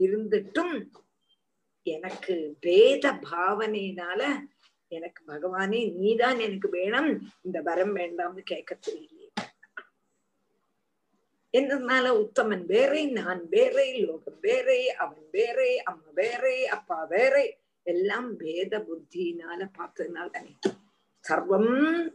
[0.00, 0.76] இருந்துட்டும்
[1.86, 4.22] எனக்கு வேத பாவனையினால
[4.92, 7.10] எனக்கு பகவானே நீதான் எனக்கு வேணும்.
[7.42, 9.26] இந்த வரம் வேண்டாம்னு கேட்க தெரியலையே
[11.54, 17.46] என்னதுனால உத்தமன் வேறே நான் வேறே லோகம் வேறே அவன் வேறே அம்மா வேறே அப்பா வேறே.
[17.86, 20.52] எல்லாம் வேத புத்தினால பார்த்ததுனால தானே.
[21.24, 21.72] சர்வம்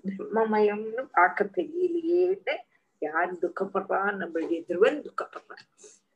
[0.09, 2.55] பிரம்மமயம்னு பார்க்க தெரியலையேன்னு
[3.01, 5.65] யார் துக்கப்படுறான் நம்மளுடைய திருவன் துக்கப்படுறான்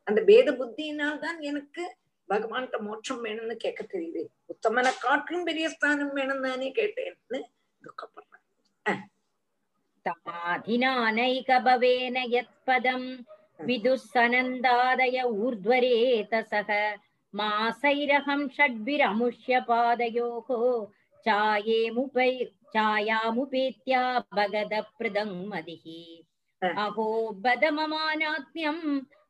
[0.07, 1.83] அந்த வேத புத்தியினால்தான் எனக்கு
[2.29, 4.21] பகவான்கிட்ட மோட்சம் வேணும்னு கேட்க தெரியுது
[4.53, 7.39] உத்தமனை காட்டிலும் பெரிய ஸ்தானம் வேணும் தானே கேட்டேன்னு
[7.81, 9.03] துக்கப்படுறேன்.
[10.05, 11.37] தமாதினானைகபவேன
[12.35, 13.09] யத் பதம்
[13.67, 16.69] விதுசனந்தாதய ஊர்த்வரேதசக
[17.33, 20.59] மாசைரகம் ஷட்பிரமுஷ்ய பாதயோகோ
[21.25, 22.31] சாயேமுபை
[22.73, 24.03] சாயாமுபேத்யா
[24.37, 26.01] பகத பிரதங் மதிஹி.
[26.83, 27.07] அஹோ
[27.43, 28.85] பத மமானாத்மியம்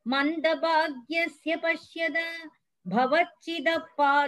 [0.05, 2.17] மந்தபாக்யஸ்ய பஷ்யத
[2.92, 4.26] भवच्चिदपादमूलं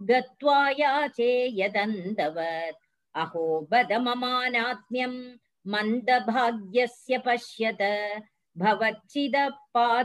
[0.00, 1.30] गत्वा याचे
[1.60, 2.82] यदन्दवत्
[3.14, 5.14] अहो बद ममानात्म्यं
[5.72, 7.82] मन्दभाग्यस्य पश्यत
[8.56, 9.96] भवच्चिदपादमूलं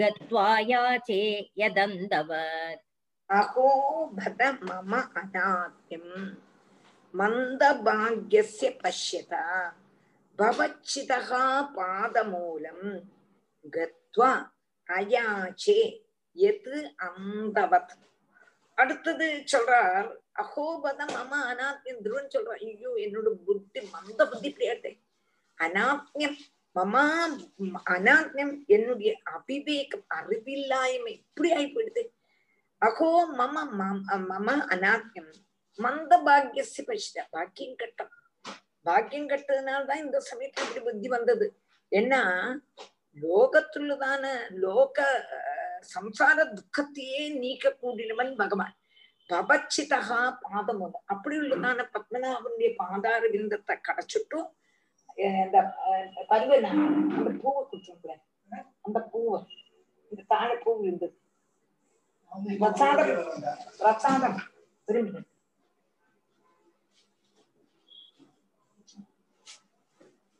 [0.00, 1.22] गत्वा याचे
[1.60, 2.84] यदन्दवत्
[3.30, 3.68] अहो
[4.18, 4.92] भद मम
[5.22, 6.14] अनाद्यम्
[7.14, 9.32] मन्दभाग्यस्य पश्यत
[10.38, 11.30] भवच्चितः
[11.76, 12.80] पादमूलं
[13.76, 14.32] गत्वा
[14.89, 15.79] அயாச்சே
[16.37, 17.93] எது அந்தவத்
[18.77, 20.07] அடுத்தது சொல்றார்
[20.43, 22.61] அகோபதம் அம்மா அனாத்மியம் துருவன் சொல்றான்.
[22.69, 24.91] ஐயோ என்னோட புத்தி மந்த புத்தி பிரியாட்டே
[25.57, 26.37] அனாத்மியம்
[26.75, 27.03] மமா
[27.95, 32.03] அனாத்மியம் என்னுடைய அபிவேகம் அறிவில்லாய்மை இப்படி ஆகி போயிடுது.
[32.81, 33.09] அகோ
[33.39, 33.55] மம
[34.31, 35.31] மம அநாத்யம்
[35.79, 38.11] மந்த பாக்கியசி பசித பாக்கியம் கட்டம்.
[38.81, 41.47] பாக்கியம் கட்டதுனால்தான் இந்த சமயத்துல இப்படி புத்தி வந்தது.
[41.91, 42.21] ஏன்னா
[43.15, 44.23] லோகத்துள்ளதான
[44.63, 44.97] லோக
[45.93, 47.65] சம்சார துக்கத்தையே நீக்க
[48.41, 48.75] பகவான்.
[49.29, 54.49] பபச்சிதகா பாதமுதம் அப்படி உள்ளதான பத்மநாபனுடைய பாதார விந்தத்தை கடைச்சிட்டும்
[55.43, 55.57] அந்த
[56.31, 56.51] பருவ
[57.17, 58.19] அந்த பூவை குடிச்சோம்
[58.85, 59.39] அந்த பூவை
[60.11, 61.15] இந்த தாழை பூ இருந்தது
[62.61, 63.13] பிரசாதம்
[63.79, 64.39] பிரசாதம்.
[64.87, 65.21] திரும்பி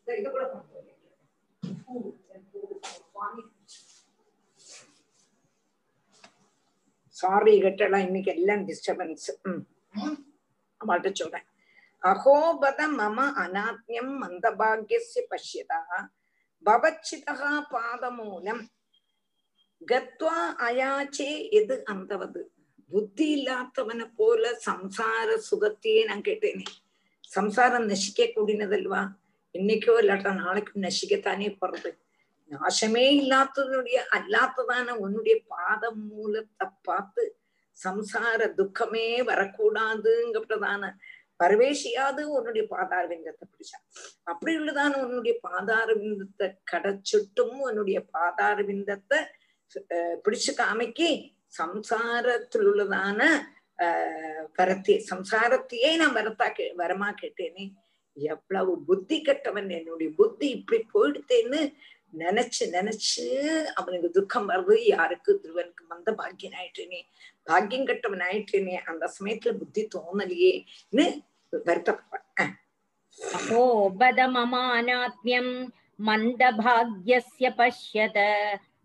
[0.07, 0.45] இது கூட
[7.09, 9.27] சாரி கேட்டலாம் இன்னைக்கு எல்லாம் டிஸ்டர்பன்ஸ்
[10.81, 11.45] அவள்கிட்ட சொல்றேன்.
[12.01, 14.99] அகோபத மம அநாத்யம் மந்தபாகிய
[15.31, 15.79] பசியதா
[16.65, 18.63] பவச்சிதா பாதமூலம்.
[19.88, 22.41] கத்வா அயாச்சே எது அந்தவது?
[22.89, 26.65] புத்தி இல்லாதவனை போல சம்சார சுகத்தையே நான் கேட்டேனே.
[27.19, 29.01] சம்சாரம் நசிக்க கூடினதல்வா?
[29.55, 31.91] இன்னைக்கோ இல்லாட்டா நாளைக்கும் நசிக்கத்தானே போறது.
[32.51, 37.23] நாசமே இல்லாததுடைய அல்லாததான உன்னுடைய பாதம் மூலத்தை பார்த்து
[37.77, 40.91] சம்சார துக்கமே வரக்கூடாதுங்கிறதான
[41.39, 43.77] பரவேஷியாது உன்னுடைய பாதார விந்தத்தை பிடிச்சா.
[44.23, 49.19] அப்படி உள்ளதான உன்னுடைய பாதார விந்தத்தை கடைச்சிட்டும் உன்னுடைய பாதார விந்தத்தை
[50.23, 51.09] பிடிச்சு காமிக்கி
[51.59, 53.19] சம்சாரத்தில் உள்ளதான
[53.79, 57.65] ஆஹ் வரத்தை சம்சாரத்தையே நான் வரத்தா கே வரமா கேட்டேனே.
[58.18, 61.61] எவ்வளவு புத்தி கட்டவன் என்னுடைய புத்தி இப்படி போயிடுத்தேன்னு
[62.18, 63.24] நினைச்சு நினைச்சு
[63.74, 64.76] அவனுக்கு துக்கம் வருது.
[64.86, 65.39] யாருக்கு?
[65.39, 66.99] துருவனுக்கு வந்த பாக்கியன் ஆயிட்டேனே
[67.47, 71.05] பாக்கியம் கட்டவன் ஆயிட்டேனே அந்த சமயத்துல புத்தி தோணலையேன்னு
[71.53, 72.53] வருத்தப்படுவான்.
[73.20, 73.63] அஹோ.
[73.99, 75.53] பத மமாநாத்யம்
[75.99, 77.18] மந்தபாகிய
[77.57, 78.18] பஷ்யத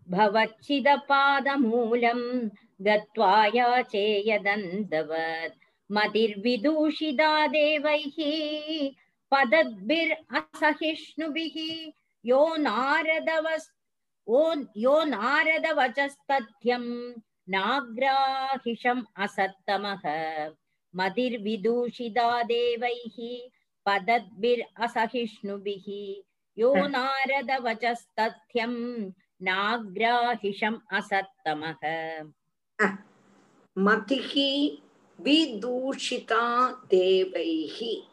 [0.07, 2.27] பவச்சித பாதமூலம்
[4.21, 5.55] கத்வாயாச்சேயதந்தவத்
[5.89, 8.33] மதிர்விதூஷிதா தேவைஹி
[9.31, 11.91] पदद्भिरसहिष्णुभिः
[12.25, 13.69] यो नारदवस्
[14.27, 17.13] ओ यो नारदवचस्तथ्यं
[17.49, 20.01] नाग्राहिषम् असत्तमः।
[20.95, 23.49] मतिर्विदूषिता देवैः
[23.85, 26.23] पदद्भिरसहिष्णुभिः
[26.57, 26.87] यो ह.
[26.87, 29.11] नारदवचस्तथ्यं
[29.41, 32.23] नाग्राहिषम् असत्तमः।
[33.77, 34.33] मतिः
[35.23, 38.10] विदूषिता देवैः।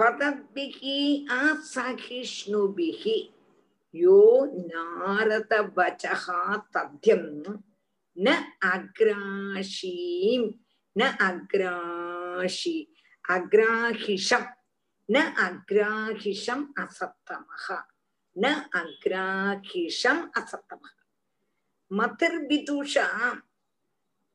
[0.00, 0.98] பதத்பிகி
[1.36, 3.16] அசகிஷ்ணுபிகி
[3.94, 4.20] யோ
[4.70, 6.42] நாரத வச்சகா
[6.74, 7.30] தத்யம்
[8.16, 8.28] ந
[8.70, 10.48] அக்ராஷீம்
[10.96, 12.76] ந அக்ராஷி
[13.24, 14.48] அக்ராஹிஷம்
[15.08, 17.66] ந அக்ராஹிஷம் அசத்தமக
[18.36, 20.96] ந அக்ராஹிஷம் அசத்தமக
[21.90, 23.06] மதர்பிதூஷா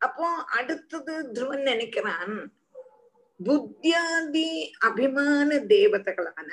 [0.01, 2.35] அப்போ அடுத்தது துருவன் நினைக்கிறான்।
[3.39, 6.51] புத்தியாதி அபிமான தேவதைகளான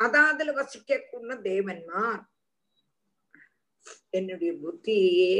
[0.00, 2.22] அதாதுல வசிக்கக்கூட தேவன்மார்
[4.10, 5.32] என்னுடைய புத்தியே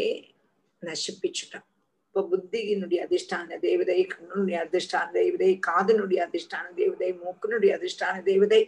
[0.82, 1.66] நசிப்பிச்சுட்டான்
[2.06, 8.60] இப்ப புத்தியினுடைய அதிஷ்டான தேவதை கண்ணுடைய அதிஷ்டான தேவதை காதனுடைய அதிஷ்டான தேவதை மூக்கனுடைய அதிஷ்டான தேவதை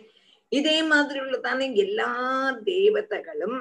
[0.52, 2.10] இதே மாதிரி உள்ளதான எல்லா
[2.64, 3.58] தேவதைகளும்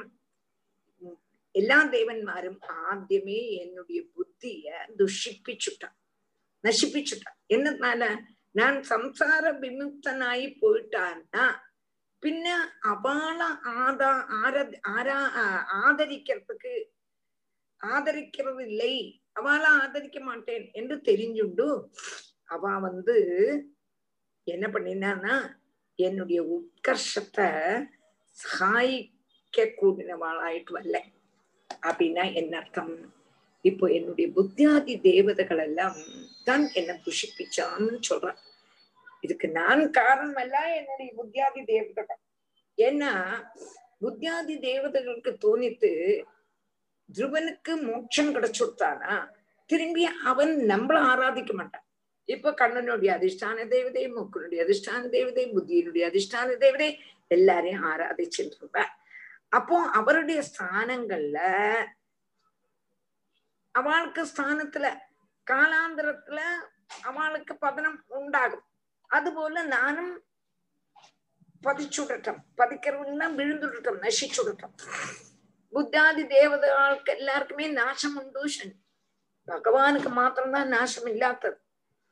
[1.56, 4.66] எல்லா தேவன்மாரும் ஆദ്യമേ என்னுடைய புத்திய
[5.00, 5.98] துஷிப்பிச்சுட்டான்
[6.64, 8.04] நசிப்பிச்சுட்டான் என்னனால
[8.56, 11.46] நான் சம்சார விமுக்தனாயி போயிட்டான்னா
[12.24, 12.48] பின்ன
[12.86, 13.42] அவள
[13.80, 14.56] ஆதா ஆர
[14.94, 15.20] ஆரா
[15.82, 16.74] ஆதரிக்கிறதுக்கு
[17.82, 18.94] ஆதரிக்கிறது இல்லை
[19.34, 21.68] அவளை ஆதரிக்க மாட்டேன் என்று தெரிஞ்சுண்டு
[22.50, 23.16] அவ வந்து
[24.48, 25.36] என்ன பண்ணினான்னா
[26.00, 27.48] என்னுடைய உத்கர்ஷத்தை
[28.38, 31.00] சகாயிக்க கூடினவாளாயிட்டு வரல
[31.70, 32.94] அப்படின்னா என்ன அர்த்தம்
[33.66, 35.98] இப்போ என்னுடைய புத்தியாதி தேவதைகள் எல்லாம்
[36.48, 38.40] தான் என்ன புஷிப்பிச்சான்னு சொல்றான்.
[39.24, 42.22] இதுக்கு நான் காரணம் அல்ல என்னுடைய புத்தியாதி தேவதைகள்.
[42.78, 43.12] ஏன்னா
[44.04, 45.92] புத்தியாதி தேவதைகளுக்கு தோணித்து
[47.10, 49.14] துருவனுக்கு மோட்சம் கிடைச்சுட்டானா
[49.70, 51.86] திரும்பி அவன் நம்மள ஆராதிக்க மாட்டான்.
[52.30, 56.90] இப்ப கண்ணனுடைய அதிஷ்டான தேவதை மூக்கனுடைய அதிஷ்டான தேவதை புத்தியினுடைய அதிஷ்டான தேவதை
[57.36, 58.80] எல்லாரையும் ஆராதிச்சுட்டு இருப்ப
[59.58, 61.40] அப்போ அவருடைய ஸ்தானங்கள்ல
[63.80, 64.88] அவளுக்கு ஸ்தானத்துல
[65.52, 66.40] காலாந்திரத்துல
[67.04, 68.66] அவளுக்கு பதனம் உண்டாகும்.
[69.08, 70.14] அதுபோல நானும்
[71.64, 72.42] பதிச்சுடட்டும்.
[72.58, 74.76] பதிக்கிறவங்கன்னா விழுந்துடட்டும் நசிச்சுடட்டும்.
[75.72, 78.44] புத்தாதி தேவதைகளுக்கு எல்லாருக்குமே நாசம் உண்டு
[79.48, 81.58] பகவானுக்கு மாத்திரம்தான் நாசம் இல்லாதது.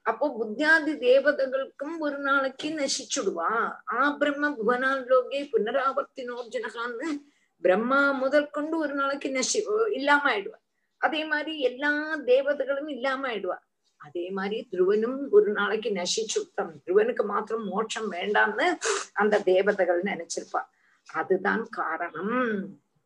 [0.01, 3.49] அப்போ புத்தியாதி தேவதைகளுக்கும் ஒரு நாளைக்கு நசிச்சுடுவா.
[3.93, 7.09] ஆ பிரம்ம புவனால் லோகே புனராவர்த்தினோர்ஜனகான்னு
[7.61, 9.59] பிரம்மா முதல் கொண்டு ஒரு நாளைக்கு நசி
[9.93, 10.59] இல்லாம ஆயிடுவா.
[11.01, 11.91] அதே மாதிரி எல்லா
[12.25, 13.57] தேவதைகளும் இல்லாம ஆயிடுவா.
[14.01, 18.67] அதே மாதிரி துருவனும் ஒரு நாளைக்கு நசிச்சுத்தம் துருவனுக்கு மாத்திரம் மோட்சம் வேண்டாம்னு
[19.13, 20.61] அந்த தேவதைகள் நினைச்சிருப்பா.
[21.07, 22.35] அதுதான் காரணம்.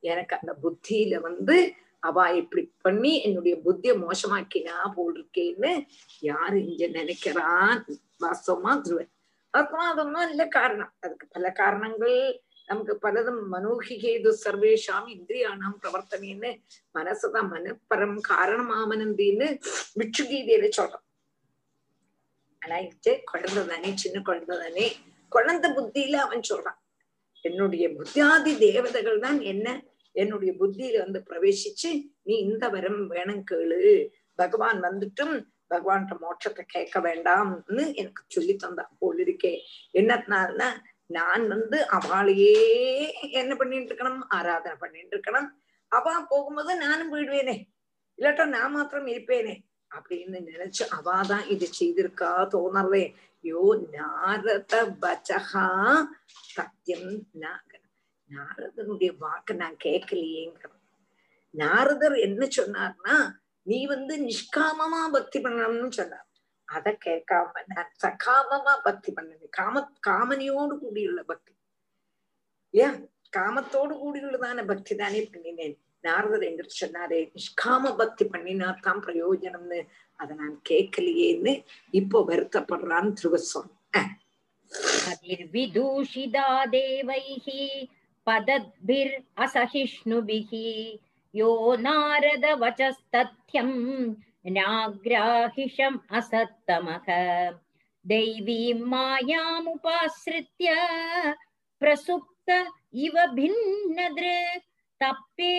[0.04, 1.56] எனக்கு அந்த புத்தியில வந்து
[2.00, 5.72] அவ இப்படி பண்ணி என்னுடைய புத்திய மோசமாக்கினா போல் இருக்கேன்னு
[6.20, 7.74] யாரு இங்க நினைக்கிறான்
[8.22, 9.12] வாஸ்தவமா துருவன்.
[9.54, 10.94] வாஸ்தவமா அதொன்னும் இல்ல காரணம்.
[11.00, 12.18] அதுக்கு பல காரணங்கள்
[12.72, 16.52] நமக்கு பலதும் மனோகிகேது சர்வேஷாம் இந்திரியானாம் பிரவர்த்தனைன்னு
[16.98, 19.48] மனசுதான் மனப்பரம் காரணமாமனந்தின்னு
[20.00, 21.06] விட்சு கீதையில சொல்றோம்.
[22.62, 24.88] ஆனா இது குழந்தை தானே சின்ன குழந்தை தானே
[25.32, 26.80] குழந்தை புத்தியில அவன் சொல்றான்.
[27.46, 29.68] என்னுடைய புத்தியாதி தேவதைகள் தான் என்ன?
[30.16, 31.90] என்னுடைய புத்தியில வந்து பிரவேசிச்சு
[32.28, 33.80] நீ இந்த வரம் வேணும் கேளு.
[34.40, 35.34] பகவான் வந்துட்டும்
[35.72, 39.54] பகவான்கிட்ட மோட்சத்தை கேட்க வேண்டாம்னு எனக்கு சொல்லி தந்தா போல் இருக்கே
[40.00, 40.68] என்னத்தினால்னா
[41.12, 42.56] நான் வந்து அவளையே
[43.42, 45.50] என்ன பண்ணிட்டு இருக்கணும் ஆராதனை பண்ணிட்டு இருக்கணும்
[45.92, 47.56] அவ போகும்போது நானும் போயிடுவேனே.
[48.20, 49.56] இல்லாட்டா நான் மாத்திரம் இருப்பேனே.
[49.92, 53.04] அப்படின்னு நினைச்சு அவாதான் இது செய்திருக்கா தோணறதே
[53.44, 53.62] யோ
[53.96, 55.66] நாரத பச்சகா
[56.50, 57.10] சத்தியம்
[58.30, 60.70] நாரதனுடைய வாக்கு நான் கேட்கலையேங்கிற
[61.54, 63.16] நாரதர் என்ன சொன்னார்னா
[63.66, 66.28] நீ வந்து நிஷ்காமமா பக்தி பண்ணணும்னு சொன்னார்.
[66.72, 69.46] அதை கேட்காம நான் சகாமமா பக்தி பண்ணது.
[69.50, 71.54] காம காமனியோடு கூடியுள்ள பக்தி.
[72.74, 72.98] ஏன்?
[73.38, 75.76] காமத்தோடு கூடியுள்ளதான பக்தி தானே பண்ணினேன்.
[76.04, 79.80] நாரதர் எங்கிட்டு சொன்னாரே நிஷ்காம பக்தி பண்ணினாத்தான் பிரயோஜனம்னு.
[80.20, 81.54] அதை நான் கேட்கலையேன்னு
[81.92, 83.78] இப்போ வருத்தப்படுறான்னு திருவஸ்வரம்
[85.54, 87.64] விதூஷிதா தேவைஹி
[88.28, 90.68] பதத்பிர் அசகிஷ்ணுபிஹி
[91.34, 93.78] யோ நாரத வச்சஸ்தத்யம்
[94.57, 97.07] नाग्राहिषम् असत्तमः
[98.05, 100.75] दैवीं मायामुपाश्रित्य
[101.81, 102.49] प्रसुप्त
[103.05, 104.31] इव भिन्नदृ
[105.03, 105.57] तप्ये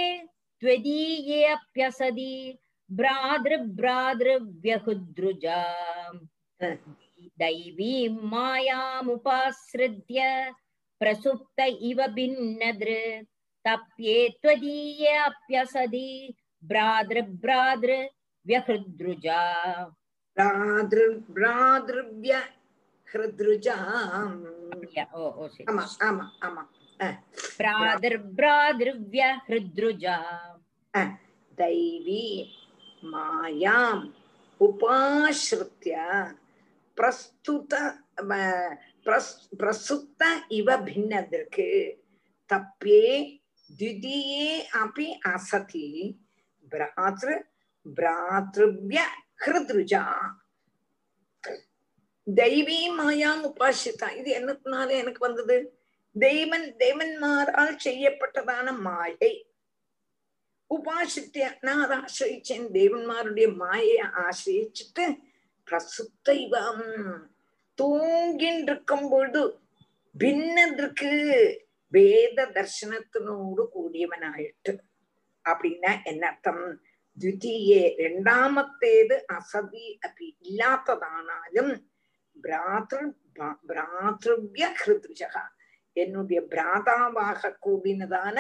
[0.62, 2.34] त्वदीयेऽप्यसदि
[2.90, 5.60] भ्रातृभ्रातृव्यहुद्रुजा
[7.42, 10.20] दैवीं मायामुपाश्रित्य
[11.02, 12.96] प्रसुप्त इव भिन्नदृ
[13.66, 16.10] तप्ये त्वदीयेऽप्यसदि
[16.70, 17.98] भ्रातृभ्रातृ
[18.47, 19.41] व्यहृदृजा
[20.39, 22.33] भ्रातृभ्रातृभ्य
[23.13, 23.77] हृदृजा
[25.15, 25.49] ओ ओ
[31.61, 32.27] दैवी
[33.05, 34.03] मायाम्
[34.67, 35.95] उपाश्रित्य
[36.97, 37.73] प्रस्तुत
[39.59, 40.23] प्रसुप्त
[40.53, 41.59] इव भिन्नदृक्।
[42.51, 43.07] तप्ये
[43.71, 45.87] द्वितीये अपि असति।
[46.73, 47.31] भ्रातृ
[47.87, 49.01] ഭ്രാതൃവ്യ
[49.47, 50.05] ஹிருத்ருஜா
[52.27, 55.57] தெய்வீ மாயாம் உபாசித்தா இது என்னத்தினால எனக்கு வந்தது?
[56.17, 59.33] தெய்வன் தெய்வன்மாரால் செய்யப்பட்டதான மாயை.
[60.71, 65.05] உபாசித்தேன் நான் அதை ஆசிரியச்சேன் தெய்வன்மாருடைய மாயையை ஆசிரியச்சுட்டு
[65.69, 66.87] பிரசுத்தைவம்.
[67.79, 69.43] தூங்கின்னு இருக்கும் பொழுது
[70.19, 71.11] பின்னதற்கு
[71.89, 74.73] வேத தர்சனத்தினோடு கூடியவனாயிட்டு.
[75.45, 76.83] அப்படின்னா என்ன அர்த்தம்?
[77.18, 81.70] ദ്വിതീയെ രണ്ടാമത്തേത് അസതി അപ്പി ഇല്ലാത്തതാണാലും
[82.36, 83.06] ഭ്രാതൃ
[83.66, 85.24] ഭ്രാതൃവ്യ ഹൃദൃജ
[85.96, 88.40] என்னுடைய பிராதாவாக கூடினதான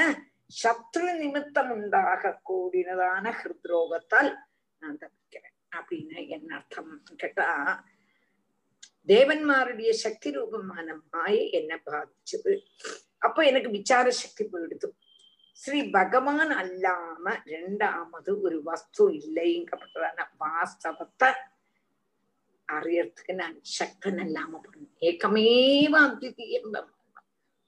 [0.53, 4.29] சத்ரு நிமித்தம் உண்டாக கூடினதான ஹிருத்ரோகத்தால்
[4.81, 7.47] நான் தப்பிக்கிறேன் அப்படின்னு என்ன அர்த்தம் கேட்டா
[9.07, 12.53] தேவன்மாருடைய சக்தி ரூபமான மாயை என்ன பாதிச்சது
[13.19, 14.87] அப்ப எனக்கு விசார சக்தி போயிடுது
[15.52, 21.32] ஸ்ரீ பகவான் அல்லாம ரெண்டாமது ஒரு வஸ்து இல்லைங்கப்பட்டதான வாஸ்தவத்தை
[22.72, 26.88] அறியறதுக்கு நான் சக்தன் இல்லாம போனேன் ஏக்கமேவ அத்விதீயம்.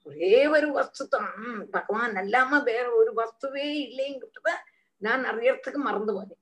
[0.01, 4.49] ஒரே ஒரு வஸ்து தான் பகவான் அல்லாம வேற ஒரு வஸ்துவே இல்லைங்கிறத
[4.97, 6.41] நான் அறியறதுக்கு மறந்து போனேன்.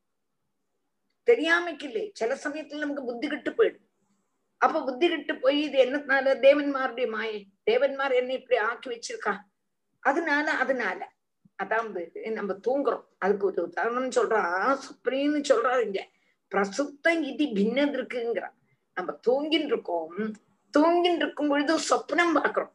[1.25, 2.11] தெரியாமைக்கு இல்லை.
[2.13, 3.89] சில சமயத்துல நமக்கு புத்தி கெட்டு போயிடும்.
[4.57, 6.35] அப்ப புத்தி கெட்டு போய் இது என்னத்தினால?
[6.39, 7.51] தேவன்மாருடைய மாயை.
[7.71, 8.11] தேவன்மார்
[11.57, 13.03] அதான் இப்படி நம்ம தூங்குறோம்.
[13.17, 14.77] அதுக்கு ஒரு உதாரணம் சொல்றான்.
[14.85, 16.01] சுப்ரீன்னு சொல்றாரு இங்க.
[16.51, 18.55] பிரசுத்தம் இது பின்னது இருக்குங்கிறான்
[18.95, 20.13] நம்ம தூங்கின்னு இருக்கோம்.
[20.77, 22.71] தூங்கின்னு இருக்கும் பொழுது சொப்னம் பாக்குறோம்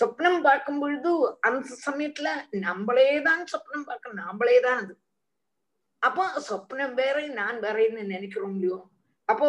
[0.00, 4.24] சொப்னம் பார்க்கும் பொழுது அந்த சமயத்துல நம்மளேதான் சொப்னம் பார்க்கணும்.
[4.24, 4.94] நாமளேதான் அது.
[5.98, 8.80] அப்போ சொப்னம் வேற நான் வேறேன்னு நினைக்கிறோம் இல்லையோ?
[9.24, 9.48] அப்போ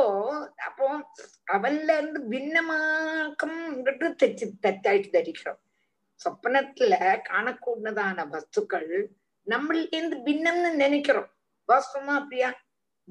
[0.65, 0.85] அப்போ
[1.51, 3.57] அவன்ல இருந்து பின்னமாக்கம்
[4.19, 5.61] தெச்சு தெத்தாயிட்டு தரிக்கிறோம்.
[6.23, 6.93] சொப்பனத்துல
[7.29, 9.05] காணக்கூடதான வஸ்துக்கள்
[9.49, 11.29] நம்மளிருந்து பின்னம்னு நினைக்கிறோம்.
[11.67, 12.49] வாஸ்தவமா அப்படியா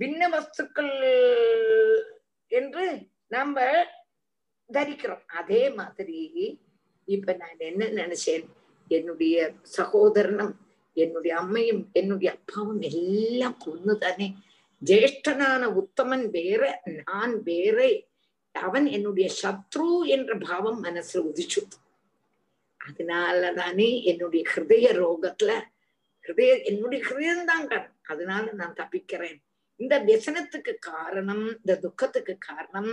[0.01, 0.95] பின்ன வஸ்துக்கள்
[2.47, 3.85] என்று நம்ம
[4.73, 5.25] தரிக்கிறோம்.
[5.27, 6.21] அதே மாதிரி
[7.05, 8.45] இப்ப நான் என்ன நினைச்சேன்?
[8.89, 10.55] என்னுடைய சகோதரனும்
[10.93, 14.29] என்னுடைய அம்மையும் என்னுடைய அப்பாவும் எல்லாம் ஒண்ணுதானே?
[14.85, 17.79] ஜேஷ்டனான உத்தமன் வேற நான் வேற.
[18.53, 21.61] அவன் என்னுடைய சத்ரு என்ற பாவம் மனசுல உதிச்சு
[22.85, 25.53] அதனாலதானே என்னுடைய ஹிருதய ரோகத்துல
[26.25, 29.39] ஹிருதய என்னுடைய ஹிருதயம்தான் காரணம் அதனால நான் தப்பிக்கிறேன்.
[29.81, 32.93] இந்த வியசனத்துக்கு காரணம் இந்த துக்கத்துக்கு காரணம்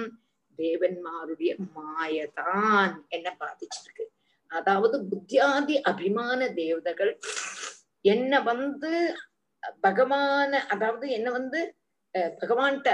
[0.59, 4.05] தேவன்மாருடைய மாயதான் என்ன பாதிச்சிருக்கு.
[4.51, 7.13] அதாவது புத்தியாதி அபிமான தேவதைகள்
[8.05, 8.91] என்ன வந்து
[9.83, 11.59] பகவான அதாவது என்ன வந்து
[12.41, 12.91] பகவான்கிட்ட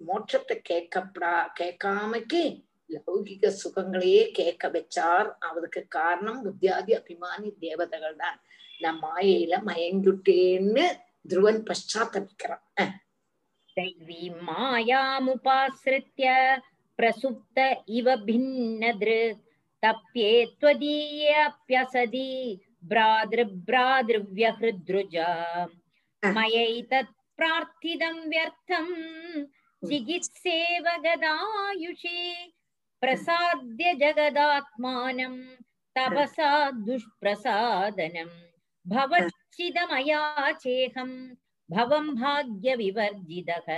[0.00, 2.42] மோட்சத்தை கேட்கப்படா கேட்காமக்கு
[2.94, 5.28] லௌகிக சுகங்களையே கேட்க வச்சார்.
[5.48, 8.38] அவருக்கு காரணம் புத்தியாதி அபிமானி தேவதைகள் தான்.
[8.82, 10.86] நான் மாயையில மயங்கிட்டேன்னு
[11.32, 12.64] துருவன் பஷாத்தபிக்கிறான்
[13.76, 16.26] दैवीं मायामुपाश्रित्य
[16.98, 17.56] प्रसुप्त
[17.98, 19.42] इव भिन्नदृक्
[19.82, 20.30] तप्ये
[20.60, 22.30] त्वदीयेऽप्यसदि
[22.90, 25.30] भ्रातृभ्रातृव्यहृदृजा
[26.22, 28.86] मयैतत् प्रार्थितं व्यर्थं
[29.82, 32.20] चिकित्सेव गदायुषे
[33.06, 35.34] प्रसाद्य जगदात्मानं
[35.96, 38.30] तपसा दुष्प्रसादनं
[38.86, 41.34] भवच्चिदमया चेहम्
[41.70, 43.68] भवं भाग्यविवर्जितः।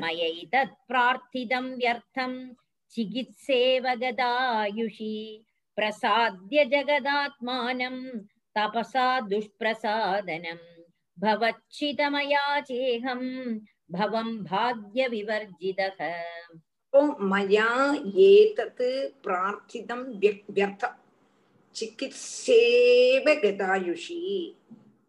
[0.00, 2.32] मयैतत् प्रार्थितं व्यर्थं
[2.90, 5.44] चिकित्सेव गदायुषि
[5.76, 7.98] प्रसाद्य जगदात्मानं
[8.58, 10.62] तपसा दुष्प्रसादनं
[11.18, 13.22] भवच्छितमया चेहं
[13.90, 15.98] भवं भाग्यविवर्जितः।
[17.30, 17.68] மயா
[18.26, 18.88] ஏதத்து
[19.24, 20.06] பிரார்த்திதம்
[20.50, 20.96] வியர்த்தம்
[21.76, 24.18] சிகிச்சேவ கதாயுஷி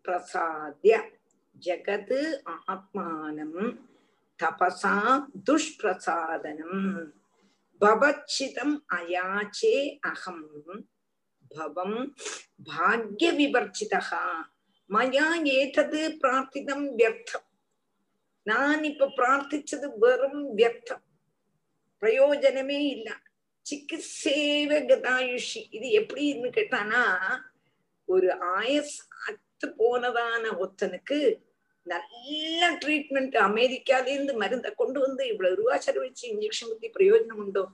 [0.06, 1.00] பிரசாத்ய
[1.56, 2.20] ஜகத்
[2.68, 3.58] ஆத்மானம்
[4.40, 4.94] தபசா
[5.48, 6.86] துஷ்பிரசாதனம்
[7.82, 10.48] பவச்சிதம் அயாச்சே அகம்
[11.52, 12.00] பவம்
[12.64, 14.24] பாக்ய விவர்ச்சிதா
[14.90, 17.48] மயா ஏதது பிரார்த்திதம் வியர்த்தம்
[18.46, 21.06] நான் இப்ப பிரார்த்திச்சது வெறும் வியர்த்தம்
[22.02, 23.10] பிரயோஜனமே இல்ல.
[23.66, 25.62] சிகிச்சேவ கதாயுஷி.
[25.70, 27.04] இது எப்படின்னு கேட்டானா
[28.06, 28.28] ஒரு
[28.60, 28.96] ஆயஸ்
[29.28, 31.40] அத்து போனதான ஒத்தனுக்கு
[31.84, 37.68] நல்ல ட்ரீட்மெண்ட் அமெரிக்கால இருந்து மருந்த கொண்டு வந்து இவ்வளவு ரூபா செலவழிச்சு இன்ஜெக்ஷன் பத்தி பிரயோஜனம் உண்டோ?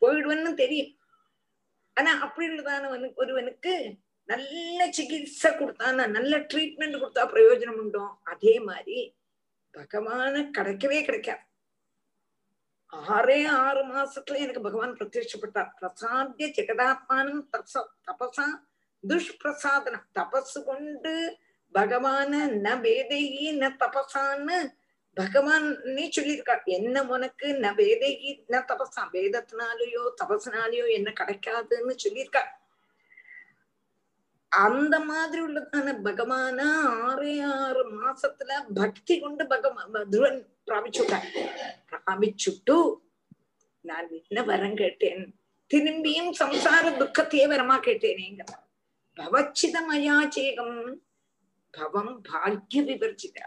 [0.00, 0.98] போயிடுவன்னு தெரியும்.
[1.94, 3.94] ஆனா அப்படி உள்ளதான ஒருவனுக்கு
[4.24, 8.04] நல்ல சிகிச்சை கொடுத்தான நல்ல ட்ரீட்மெண்ட் கொடுத்தா பிரயோஜனம் உண்டோ?
[8.22, 9.16] அதே மாதிரி
[9.74, 11.42] பகவான கிடைக்கவே கிடைக்காது.
[12.92, 15.70] ஆறே ஆறு மாசத்துல எனக்கு பகவான் பிரத்யட்சப்பட்டார்.
[15.80, 18.46] பிரசாத்திய ஜெகதாத்மானம் தபச தபசா
[19.08, 20.06] துஷ்பிரசாதனம்.
[20.18, 21.38] தபசு கொண்டு
[21.74, 24.72] பகவான ந வேதைகி ந தபசான்னு
[25.14, 26.64] பகவான் நீ சொல்லியிருக்கார்.
[26.64, 29.02] என்ன உனக்கு ந வேதைகி ந தபசா?
[29.12, 32.50] வேதத்தினாலேயோ தபசனாலேயோ என்ன கிடைக்காதுன்னு சொல்லியிருக்கார்.
[34.52, 36.58] அந்த மாதிரி உள்ளதான பகவான
[37.06, 41.28] ஆறே ஆறு மாசத்துல பக்தி கொண்டு பகவான் துருவன் பிராபிச்சுட்டார்
[41.90, 42.76] பிராபிச்சுட்டு
[43.84, 45.22] நான் என்ன வரம் கேட்டேன்?
[45.70, 48.42] திரும்பியும் சம்சார துக்கத்தையே வரமா கேட்டேனேங்க
[49.16, 50.98] பவச்சிதமயாச்சேகம்.
[51.70, 53.38] பவம் பாக்ய விவர்ஜித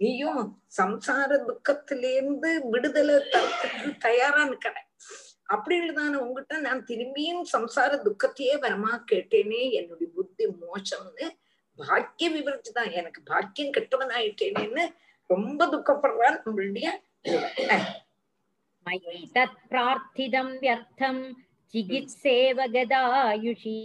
[0.00, 0.42] நீயும்
[0.78, 4.76] சம்சார துக்கத்திலேருந்து விடுதலை தரத்துக்கு தயாரா நிக்கிற.
[5.54, 11.26] அப்படின்றதான உங்ககிட்ட நான் திரும்பியும் சம்சார துக்கத்தையே வரமா கேட்டேனே என்னுடைய புத்தி மோசம்னு
[11.78, 14.92] பாக்கிய விவரிச்சு தான் எனக்கு பாக்கியம் கெட்டவன்
[15.30, 16.88] ரொம்ப துக்கப்படுறான் நம்மளுடைய
[19.68, 21.36] பிரார்த்திதம் வியர்த்தம்
[21.74, 23.78] சிகிச்சேவகதாயுஷி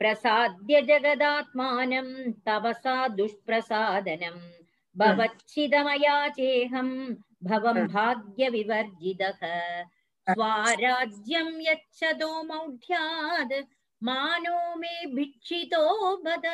[0.00, 2.14] பிரசாத்ய ஜகதாத்மானம்
[2.46, 4.42] தவசா துஷ்பிரசாதனம்.
[4.96, 9.40] பவச்சிதமயா சேகம் பவம் பாக்ய விவர்ஜிதக.
[10.29, 13.53] स्वाराज्यं यच्छतो मौढ्याद्
[14.01, 15.83] मानो मे भिक्षितो
[16.25, 16.45] बद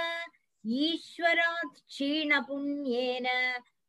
[0.66, 3.28] ईश्वरात् क्षीणपुण्येन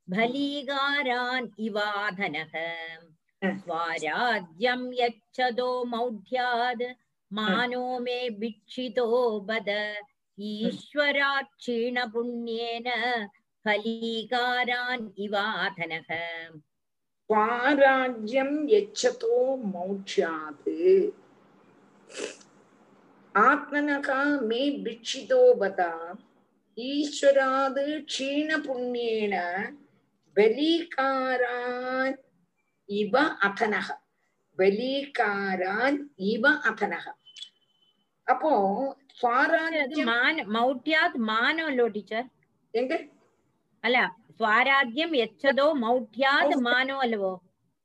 [0.09, 2.53] बलीगारान् इवाधनः
[3.61, 6.83] स्वाराज्यं यच्छतो मौढ्याद्
[7.31, 9.09] मानो मे भिक्षितो
[9.49, 9.69] बद
[10.39, 12.89] ईश्वरात् क्षीणपुण्येन
[13.65, 16.11] फलीकारान् इवाधनः
[17.30, 19.38] பாராஜ்யம் எச்சதோ
[19.72, 20.76] மௌட்சாது.
[23.36, 24.20] ஆத்மனகா
[24.50, 25.92] மே பிட்சிதோபதா
[26.78, 29.36] ஈஸ்வராது க்ஷீண புண்ணியேன
[30.38, 32.16] பலீகாரான்
[32.90, 33.16] இவ
[33.48, 33.88] அதனக
[34.60, 35.98] பலீகாரான்
[36.34, 37.06] இவ அதனக
[38.28, 38.52] அப்போ
[39.20, 40.12] சுவாராஜ்யம்
[40.56, 42.28] மௌட்டியாத் மானம் இல்லோ டீச்சர்
[42.74, 42.94] எங்க?
[43.84, 43.98] அல்ல
[44.40, 47.34] ஸ்வாராஜ்யம் எச்சதோ மௌட்டியாது மானோ அல்லவோ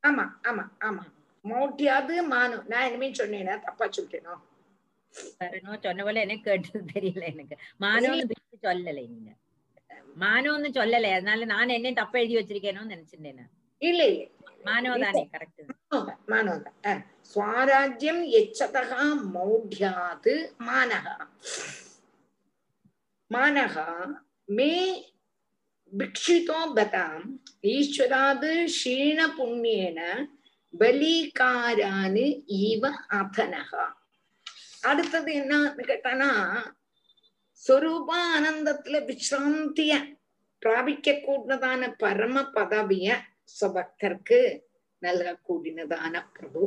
[0.02, 1.02] ஆமா ஆமா ஆமா.
[1.44, 2.58] மௌட்டியாது மானோ.
[2.66, 4.34] நான் இனிமே சொன்னேனா தப்பா சொல்லிட்டேனோ?
[5.84, 7.54] சொன்ன போல எனக்கு கேட்டது தெரியல எனக்கு.
[7.80, 9.30] மானோன்னு சொல்லலை நீங்க.
[10.16, 11.10] மானோன்னு சொல்லலை.
[11.12, 13.50] அதனால நான் என்ன தப்பா எழுதி வச்சிருக்கேனோன்னு நினைச்சிருந்தேன்
[13.82, 14.24] இல்ல இல்ல
[14.66, 15.62] மானவதானே கரெக்ட்
[16.28, 16.92] மானவதா
[17.30, 18.82] ஸ்வாராஜ்யம் எச்சதா
[19.34, 21.06] மௌಢ்யாது மானக.
[23.30, 23.74] மானக
[24.48, 24.72] மே
[25.92, 27.24] भिक्षितो गताम्
[27.68, 29.98] ईश्वराद् क्षीणपुण्येन
[30.74, 32.26] பலிகாரானு
[32.58, 32.82] ஈவ
[33.18, 33.84] அபனகா
[34.82, 36.28] அடுத்தது என்னன்னு கேட்டானா
[37.62, 39.94] சொரூப ஆனந்தத்துல விசிராந்திய
[40.62, 43.08] பிராபிக்க கூடினதான பரம பதவிய
[43.56, 44.40] சுபக்தர்க்கு
[45.02, 46.62] நல்க கூடினதான பிரபு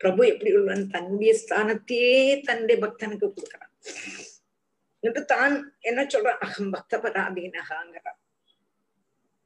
[0.00, 2.14] பிரபு எப்படி உள்ளவன் தன்னுடைய ஸ்தானத்தையே
[2.48, 3.72] தன்னுடைய பக்தனுக்கு கொடுக்கிறான்
[5.02, 8.20] என்று தான் என்ன சொல்றான் அகம் பக்த பராதீனகாங்கிறான்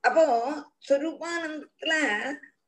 [0.05, 0.25] அப்போ
[0.89, 1.95] சொரூபானந்தத்துல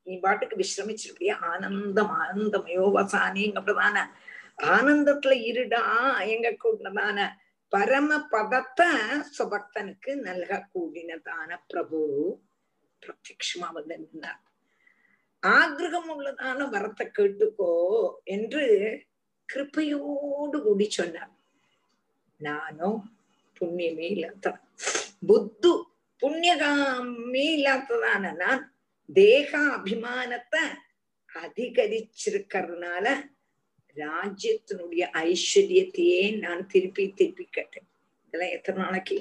[0.07, 3.99] நீ பாட்டுக்கு விசிரமிச்சிருக்கிய ஆனந்தம் ஆனந்தம் யோவசானிங்க பிரதான.
[4.75, 5.83] ஆனந்தத்துல இருடா
[6.35, 7.19] எங்க கூடதான
[7.73, 8.89] பரம பதத்தை
[9.37, 12.01] சுபக்தனுக்கு நல்க கூடினதான பிரபு
[13.03, 14.43] பிரத்யமா வந்து நின்றார்
[15.43, 17.71] ஆகிரகம் உள்ளதான வரத்தை கேட்டுக்கோ
[18.35, 18.65] என்று
[19.49, 21.33] கிருப்பையோடு கூடி சொன்னார்.
[22.43, 23.01] நானும்
[23.57, 24.53] புண்ணியமே இல்லாத
[25.27, 25.73] புத்து
[26.23, 28.63] புண்ணியகாமே இல்லாததான நான்
[29.09, 30.63] தேக அபிமானத்தை
[31.31, 33.07] அதிகரிச்சிருக்கிறதுனால
[33.97, 37.87] ராஜ்யத்தினுடைய ஐஸ்வர்யத்தையே நான் திருப்பி திருப்பி கேட்டேன்.
[38.27, 39.17] இதெல்லாம் எத்தனை நாளைக்கு?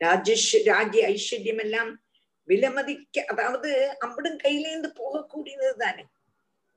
[0.00, 1.90] ராஜேஷ் ராஜ்ய ஐஸ்வர்யம் எல்லாம்
[2.48, 3.70] விலமதிக்க அதாவது
[4.04, 6.04] அம்பிடும் கையிலேந்து போகக்கூடியது தானே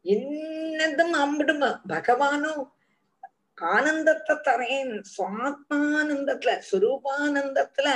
[0.05, 2.61] என்னதும் அம்பிடும் பகவானும்
[3.61, 7.89] ஆனந்தத்தை தரேன் சுவாத்மானந்தத்துல சுரூபானந்தத்துல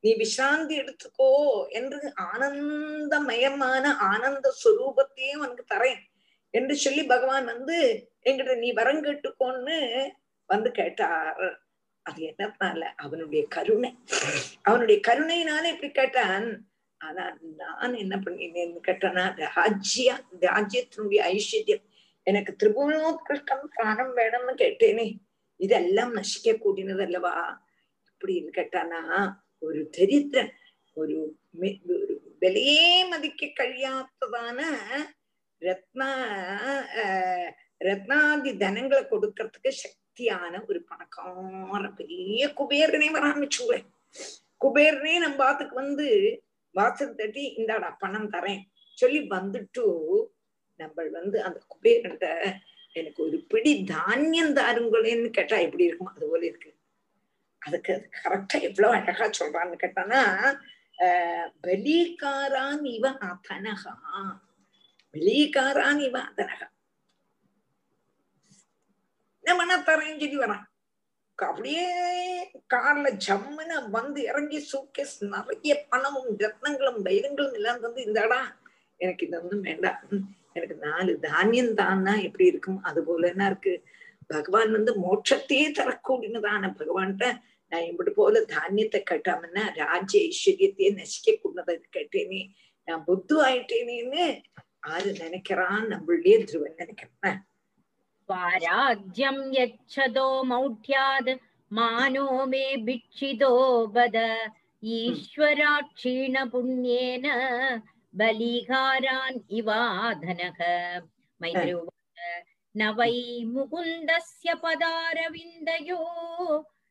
[0.00, 1.30] நீ விசாந்தி எடுத்துக்கோ
[1.68, 6.02] என்று ஆனந்தமயமான ஆனந்த சுரூபத்தையே உனக்கு தரேன்
[6.50, 7.78] என்று சொல்லி பகவான் வந்து
[8.24, 9.78] எங்கிட்ட நீ வரம் கேட்டுக்கோன்னு
[10.46, 11.62] வந்து கேட்டார்.
[12.02, 13.90] அது என்னத்தால அவனுடைய கருணை.
[14.62, 16.66] அவனுடைய கருணையினால இப்படி கேட்டான்.
[16.98, 17.24] ஆனா
[17.56, 19.24] நான் என்ன பண்ணினேன்னு கேட்டேன்னா
[19.56, 21.84] ராஜ்யா ராஜ்யத்தினுடைய ஐஸ்வர்யம்.
[22.26, 25.06] எனக்கு திரிபுவனோத்கிருஷ்டம் பிராணம் வேணும்னு கேட்டேனே
[25.60, 27.34] இதெல்லாம் நசிக்க கூடினதல்லவா
[28.10, 29.00] இப்படின்னு கேட்டானா
[29.62, 30.52] ஒரு தரித்திரன்
[30.96, 31.16] ஒரு
[32.42, 34.58] விலையே மதிக்க கழியாத்ததான
[35.62, 36.08] ரத்னா
[37.80, 43.78] ரத்னாதி தனங்களை கொடுக்கறதுக்கு சக்தியான ஒரு பணக்கார பெரிய குபேரனே வராமிச்சுவே
[44.60, 46.06] குபேரனே நம்ம பாத்துக்கு வந்து
[46.74, 48.62] வாசல் தட்டி இந்தாடா பணம் தரேன்
[48.98, 49.84] சொல்லி வந்துட்டு
[50.78, 52.28] நம்ம வந்து அந்த குபேரன்ட்ட
[52.92, 56.70] எனக்கு ஒரு பிடி தானியம் தாருங்களேன்னு கேட்டா எப்படி இருக்கும் அது போல இருக்கு.
[57.62, 60.20] அதுக்கு அது கரெக்டா எவ்வளவு அழகா சொல்றான்னு கேட்டானா
[60.98, 63.94] ஆஹ் பலீகாரான் இவ அதனகா
[65.14, 66.66] பலீகாரான் இவ அதனகா
[69.44, 70.64] நம்ம தரேன்னு சொல்லி வரான்.
[71.38, 71.84] அப்படியே
[72.74, 78.40] கார்ல ஜம்முன்னு வந்து இறங்கி சூக்கேஸ் நிறைய பணமும் ரத்னங்களும் வைரங்களும் எல்லாம் வந்து இந்தாடா
[79.00, 80.00] எனக்கு இது ஒண்ணும் வேண்டாம்.
[80.56, 82.82] எனக்கு நாலு தானியம் தான்னா எப்படி இருக்கும்?
[82.82, 83.74] அது போலன்னா இருக்கு?
[84.26, 87.26] பகவான் வந்து மோட்சத்தையே தரக்கூடியதான பகவான்கிட்ட
[87.72, 92.42] நான் இப்படி போல தானியத்தை கட்டாமன்னா ராஜ்ய ஐஸ்வர்யத்தையே நசிக்க கூடதை கேட்டேனே.
[92.84, 94.24] நான் புத்து ஆயிட்டேனேன்னு
[94.80, 97.38] ஆறு நினைக்கிறான் நம்மளுடைய துருவன் நினைக்கிறேன்.
[98.28, 101.32] வாராஜ்யம் யச்சதோ மௌட்யாத்
[101.70, 102.64] மானோ மே.
[104.82, 107.26] ஈஸ்வராட்சீண புண்ணியேன
[108.19, 110.59] बलिहारान् इवाधनः
[111.41, 112.45] मैत्रोवाच
[112.75, 113.15] न वै
[113.53, 115.99] मुकुन्दस्य पदारविन्दयो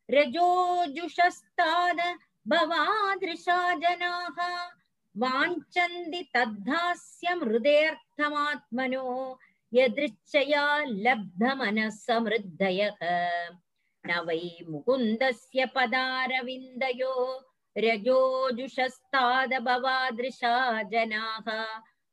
[0.09, 2.01] रजोजुषस्ताद
[2.53, 4.39] भवादृशा जनाः
[5.15, 9.07] वाञ्छन्ति तद्धास्यं हृदयर्थमात्मनो
[9.73, 10.65] यदृच्छया
[11.07, 12.99] लब्धमनः समृद्धयः
[14.05, 17.15] न वै मुकुन्दस्य पदारविन्दयो
[17.76, 20.56] रजोजुषस्तादभवादृशा
[20.92, 21.48] जनाः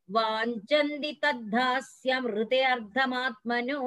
[0.09, 3.81] वाञ्छन्ति तद्धास्यमृते अर्धमात्मनो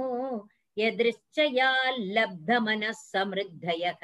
[0.77, 1.67] எதிர்ச்சையா
[2.15, 4.01] லப்த மன சமிருத்தயக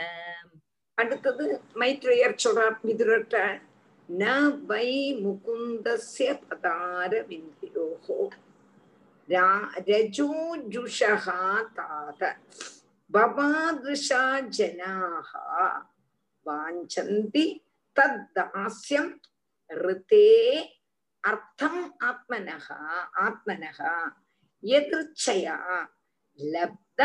[0.98, 1.46] அடுத்தது
[1.82, 3.42] மைத்ரேயர் சொல்றார் மிதுரட்ட
[4.10, 4.36] ந
[4.70, 4.88] வை
[5.24, 8.20] முகுந்தஸ்ய பதார விந்தியோகோ
[9.88, 11.12] ரஜோஜுஷா
[11.76, 12.32] தாக
[13.10, 15.32] பவாதிருஷா ஜனாக
[16.46, 17.46] வாஞ்சந்தி
[17.96, 19.12] தத்தாஸ்யம்
[19.70, 20.30] ரிதே
[21.24, 22.80] அர்த்தம் ஆத்மனகா
[23.26, 23.94] ஆத்மனகா
[24.64, 25.58] எதிர்ச்சையா
[26.40, 27.02] லப்த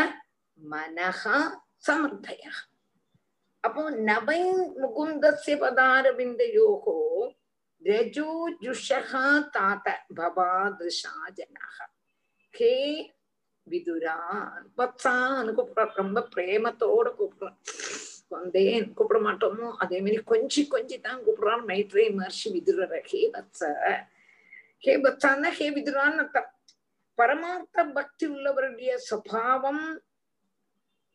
[0.61, 1.23] மனः
[1.87, 2.43] சமர்த்தய
[3.65, 4.41] அப்போ நவை
[4.81, 6.99] முகுந்தஸ்ய பதாரவிந்தயோகோ
[7.83, 9.25] ரஜோஜுஷா
[9.57, 9.87] தாத
[10.19, 11.77] பவாதிருஷா ஜனாக
[12.55, 12.75] ஹே
[13.67, 14.19] விதுரா
[14.79, 17.59] வத்சான்னு கூப்பிடுறான் ரொம்ப பிரேமத்தோட கூப்பிடுறான்
[18.27, 19.67] ஸ்பந்தேன் கூப்பிட மாட்டோமோ?
[19.83, 21.65] அதே மாதிரி கொஞ்சி கொஞ்சி தான் கூப்பிடுறான்.
[21.71, 23.71] மைத்ரே மகர்ஷி விதுரர ஹே பத்ச
[24.85, 26.51] ஹே பத்சான்னா ஹே விதுரான்னு அர்த்தம்.
[27.19, 29.85] பரமார்த்த பக்தி உள்ளவருடைய சுவாவம்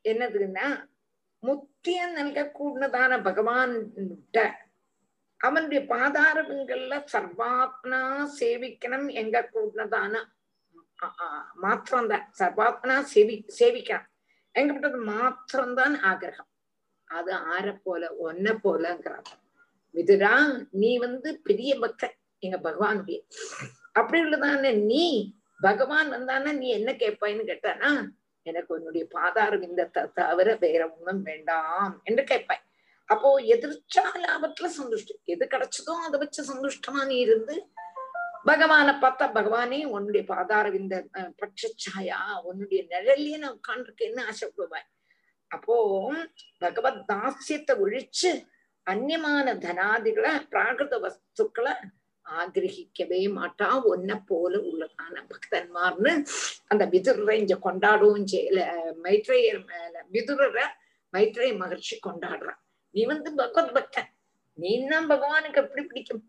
[0.06, 0.68] என்னதுன்னா
[1.44, 3.74] முத்திய நல்கக்கூடதான பகவான்
[4.10, 4.38] விட்ட
[5.40, 8.02] அவனுடைய பாதாரங்கள்ல சர்வாத்மனா
[8.40, 10.14] சேவிக்கணும் எங்க கூடதான
[11.64, 12.26] மாத்திரம்தான்.
[12.40, 14.08] சர்வாத்மனா சேவி சேவிக்கணும்.
[14.56, 16.51] எங்கப்பட்டது மாத்திரம்தான் ஆகிரகம்.
[17.12, 19.30] அது ஆற போல ஒன்ன போலங்கிறார்
[19.96, 20.34] மிதுரா
[20.82, 23.18] நீ வந்து பெரிய பக்தன் எங்க பகவானுடைய.
[23.94, 25.06] அப்படி உள்ளதானே நீ
[25.60, 27.90] பகவான் வந்தானே நீ என்ன கேட்பாயின்னு கேட்டானா
[28.46, 32.64] எனக்கு உன்னுடைய பாதார விந்தத்தை தவிர வேற ஒண்ணும் வேண்டாம் என்று கேட்பாய்.
[33.10, 37.56] அப்போ எதிர்ச்சா லாபத்துல சந்துஷ்டி எது கிடைச்சதோ அதை வச்சு சந்துஷ்டமா நீ இருந்து
[38.46, 40.96] பகவானை பார்த்தா பகவானே உன்னுடைய பாதார விந்த
[41.42, 42.20] பட்சச்சாயா
[42.50, 44.88] உன்னுடைய நிழல்லையே நான் உட்காந்துருக்கேன்னு ஆசைப்படுவாய்.
[45.52, 45.76] அப்போ
[46.58, 48.32] பகவத் தாசியத்தை ஒழிச்சு
[48.88, 51.74] அந்நியமான தனாதிகளை பிராகிருத வஸ்துக்களை
[52.26, 53.68] ஆகிரகிக்கவே மாட்டா.
[53.84, 56.14] ஒன்ன போல உள்ளதான பக்தன்மார்னு
[56.68, 58.60] அந்த விதுரரை இங்க கொண்டாடவும் செய்யல
[59.04, 60.66] மைத்ரேயர் மேல விதுரரை
[61.14, 62.60] மைத்ரேய மகிழ்ச்சி கொண்டாடுறான்.
[62.96, 64.10] நீ வந்து பகவத் பக்தன்
[64.58, 66.24] நீ தான் பகவானுக்கு எப்படி பிடிக்கும்?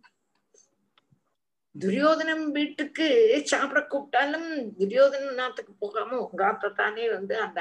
[1.74, 3.06] துரியோதனம் வீட்டுக்கு
[3.44, 7.60] சாப்பிட கூப்பிட்டாலும் துரியோதன நாத்துக்கு போகாம உங்க தானே வந்து அந்த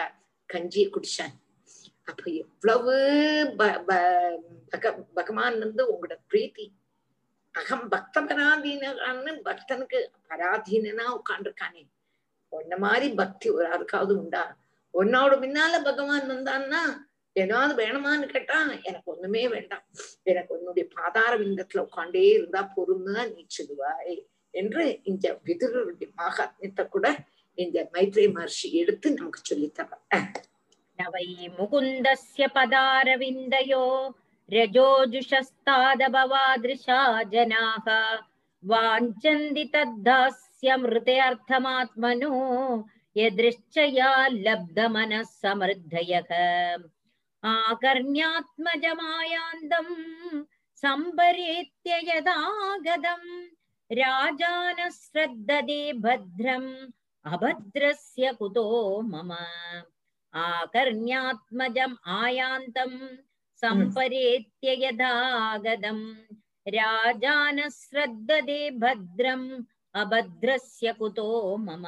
[0.50, 1.36] கஞ்சியை குடிச்சான்.
[2.12, 2.96] அப்ப எவ்வளவு
[5.18, 6.66] பகவான் வந்து உங்களோட பிரீத்தி
[7.56, 11.84] அகம் பக்த பராதீனான்னு பக்தனுக்கு பராதீனனா உட்காந்துருக்கானே
[12.54, 14.44] ஒன்ன மாதிரி பக்தி ஒரு யாருக்காவது உண்டா?
[14.94, 16.82] உன்னோட முன்னால பகவான் வந்தான்னா
[17.36, 19.84] ஏதாவது வேணுமான்னு கேட்டா எனக்கு ஒண்ணுமே வேண்டாம்.
[20.24, 24.16] எனக்கு உன்னுடைய பாதார விந்தத்துல உட்காண்டே இருந்தா பொறுமைதான் நீ சொல்லுவாய்
[24.54, 27.08] என்று இந்த விதுரருடைய மகாத்மியத்தை கூட
[27.58, 29.90] இந்த மைத்ரே மகர்ஷி எடுத்து நமக்கு சொல்லித்தர.
[31.00, 33.84] न वै मुकुन्दस्य पदारविन्दयो
[34.50, 37.00] रजोजुषस्तादभवादृशा
[37.34, 37.88] जनाः
[38.64, 42.32] वाञ्छन्ति तद्दास्य मृतेऽर्थमात्मनो
[43.18, 44.10] यदृश्चया
[44.48, 46.32] लब्धमनः समृद्धयः
[47.44, 49.94] आकर्ण्यात्मजमायान्तम्
[50.84, 53.30] सम्परेत्य यदागतम्
[54.02, 56.72] राजानः श्रद्धदे भद्रम्
[57.26, 58.66] अभद्रस्य कुतो
[59.12, 59.32] मम
[60.34, 63.00] आकर्ण्यात्मजम् आयान्तम्
[63.64, 66.06] सम्परेत्य यथागतम्
[66.76, 69.48] राजानः श्रद्धदे भद्रम्
[70.02, 71.28] अभद्रस्य कुतो
[71.66, 71.86] मम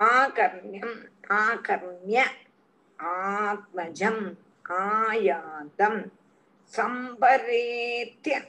[0.00, 0.94] आकर्ण्यम्
[1.38, 2.24] आकर्ण्य
[2.98, 4.22] आत्मजम्
[4.80, 6.00] आयातम्
[6.72, 8.40] सम्परेत्य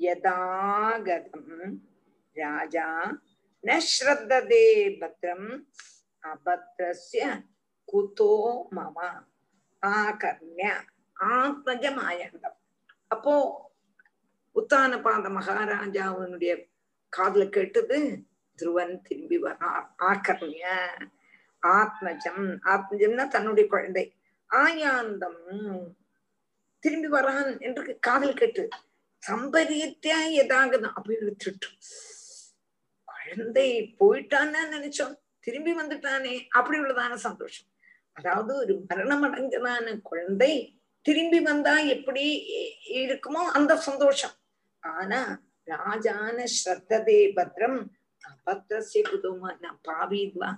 [0.00, 1.76] यदागतम्
[2.36, 2.88] राजा
[3.64, 4.64] न श्रद्धदे
[5.02, 5.48] भद्रम्
[6.32, 7.32] अभद्रस्य
[7.88, 8.32] குதோ
[8.76, 8.98] மம
[9.82, 10.64] ஆகர்ணிய
[11.16, 12.56] ஆத்மஜம் ஆயாந்தம்
[13.10, 13.34] அப்போ
[14.56, 16.52] உத்தானபாத மகாராஜாவினுடைய
[17.12, 17.98] காதல கேட்டது
[18.58, 20.64] துருவன் திரும்பி வரார் ஆக்கர்ணிய
[21.62, 24.04] ஆத்மஜம் ஆத்மஜம்னா தன்னுடைய குழந்தை
[24.50, 25.40] ஆயாந்தம்
[26.84, 28.64] திரும்பி வரான் என்று காதல் கேட்டு
[29.22, 31.70] சம்பரியத்தியா எதாகுதான் அப்படின்னு திட்டு
[33.08, 33.68] குழந்தை
[34.00, 37.68] போயிட்டான்னு நினைச்சோம் திரும்பி வந்துட்டானே அப்படி உள்ளதான சந்தோஷம்
[38.16, 40.52] அதாவது ஒரு மரணம் அடைஞ்சதான குழந்தை
[41.06, 42.24] திரும்பி வந்தா எப்படி
[43.02, 44.34] இருக்குமோ அந்த சந்தோஷம்.
[44.82, 45.20] ஆனா
[45.66, 47.78] ராஜான ஸ்ரத்ததே பத்ரம்
[48.24, 50.50] அபத்திரசிய குதுமா நான் பாவிதுவா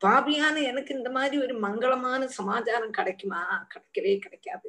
[0.00, 3.68] பாவியான எனக்கு இந்த மாதிரி ஒரு மங்களமான சமாச்சாரம் கிடைக்குமா?
[3.72, 4.68] கிடைக்கவே கிடைக்காது.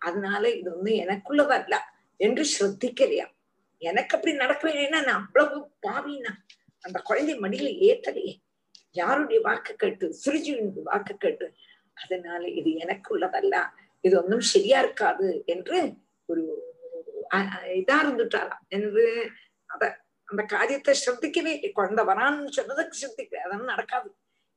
[0.00, 1.76] அதனால இது ஒண்ணு எனக்குள்ளதல்ல
[2.20, 3.26] என்று ஸ்ரத்திக்கலையா?
[3.82, 6.32] எனக்கு அப்படி நடக்கவே நான் அவ்வளவு பாவினா?
[6.84, 8.34] அந்த குழந்தை மடியில ஏத்தலையே.
[8.94, 11.46] யாருடைய வாக்கு கேட்டு சுருஜியுடைய வாக்கு கேட்டு
[11.96, 13.56] அதனால இது எனக்கு உள்ளதல்ல
[14.04, 15.78] இது ஒன்றும் சரியா இருக்காது என்று
[16.28, 16.42] ஒரு
[17.80, 19.04] இதா இருந்துட்டாராம் என்று
[19.66, 19.82] அத
[20.28, 24.08] அந்த காரியத்தை ஸ்ரத்திக்கவே குழந்தை வரான்னு சொன்னதுக்கு ஸ்ரத்திக்கல அதெல்லாம் நடக்காது.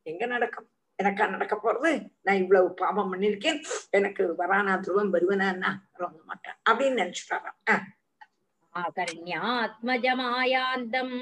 [0.05, 0.67] எங்க நடக்கும்?
[0.99, 1.91] எனக்கா நடக்க போறது?
[2.21, 3.59] நான் இவ்வளவு பாவம் பண்ணிருக்கேன்
[3.89, 6.57] எனக்கு வரானா துருவம் வருவனா ரொம்ப மாட்டேன்.
[6.69, 7.57] அப்படின்னு நினைச்சுட்டாராம்
[9.53, 11.15] ஆத்மஜமாயாந்தம்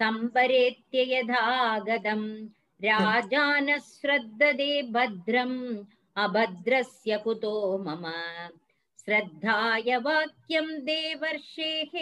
[0.00, 2.26] सम्परेत्य यथागतम्
[2.84, 5.58] राजानः श्रद्धते भद्रम्
[6.24, 7.54] अभद्रस्य कुतो
[7.84, 8.04] मम
[9.04, 11.94] श्रद्धाय वाक्यम् देवर्षेः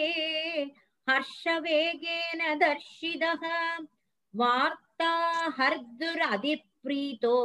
[1.09, 3.43] हर्षवेगेन दर्शितः
[4.33, 5.11] वार्ता
[5.59, 7.35] हर्दुरधिप्रीतो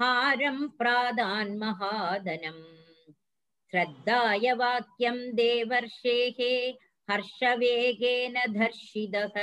[0.00, 2.62] हारम् प्रादान्महादनम्
[3.72, 6.40] श्रद्धाय वाक्यम् देवर्षेः
[7.08, 9.36] हर्षवेगेन धर्षितः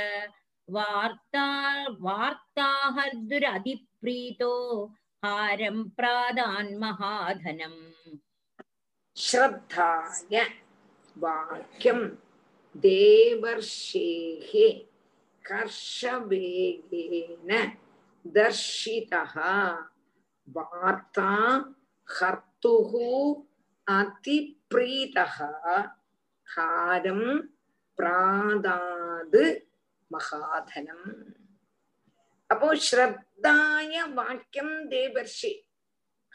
[0.75, 1.47] वार्ता
[2.05, 4.53] वार्ताहर्दुरधिप्रीतो
[5.25, 7.81] हारं प्रादान्महाधनम्
[9.17, 10.35] श्रद्धाय
[11.23, 11.99] वाक्यं
[12.85, 14.51] देवर्षेः
[15.45, 17.51] कर्षवेगेन
[18.35, 19.33] दर्शितः
[20.55, 21.31] वार्ता
[22.07, 22.93] हर्तुः
[23.87, 25.37] अतिप्रीतः
[26.47, 27.21] हारं
[27.97, 29.37] प्रादाद्
[30.11, 31.07] மகாதனம்
[32.49, 35.51] அப்போ ஸ்ரத்தாய வாக்கியம் தேவர்ஷி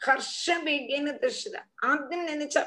[0.01, 1.57] ஹர்ஷவேகேன தர்ஷித
[1.89, 2.63] ஆദ്യം நினைச்சா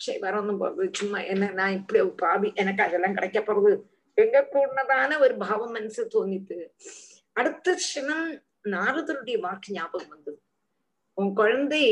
[0.00, 3.72] சரி வரணும் போறது சும்மா என்ன நான் இப்படி பாவி எனக்கு அதெல்லாம் கிடைக்க போறது
[4.18, 6.58] எங்க கூடதான ஒரு பாவம் மனசு தோணித்து
[7.36, 8.26] அடுத்த க்ஷணம்
[8.72, 10.38] நாரதருடைய வாக்கு ஞாபகம் வந்தது
[11.18, 11.84] உன் குழந்தை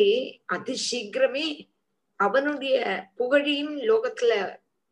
[0.55, 1.47] அதிசீக்கிரமே
[2.21, 2.77] அவனுடைய
[3.17, 4.33] புகழையும் லோகத்துல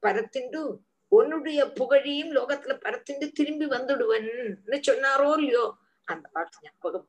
[0.02, 0.62] பரத்திண்டு
[1.09, 5.74] உன்னுடைய புகழையும் லோகத்துல பரத்திண்டு திரும்பி வந்துடுவன்னு சொன்னாரோ இல்லையோ?
[6.05, 7.09] அந்த பாட்டு ஞாபகம்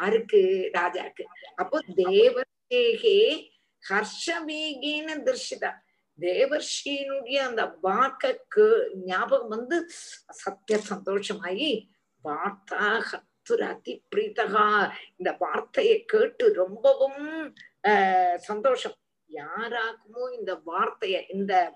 [0.00, 0.70] யாருக்கு?
[0.72, 1.24] ராஜாக்கு.
[1.54, 3.46] அப்போ தேவதேகே
[3.90, 5.74] ஹர்ஷவேகேன தர்ஷிதா.
[6.20, 9.86] தேவர்ஷியினுடைய அந்த வாக்கு ஞாபகம் வந்து
[10.28, 11.88] சத்திய சந்தோஷமாயி
[12.24, 17.54] வார்த்தா ஹத்துர் அதி பிரீதகா இந்த வார்த்தையை கேட்டு ரொம்பவும்
[17.88, 18.94] ஆஹ் சந்தோஷம்.
[19.30, 21.74] யாராக்குமோ இந்த வார்த்தைய இந்த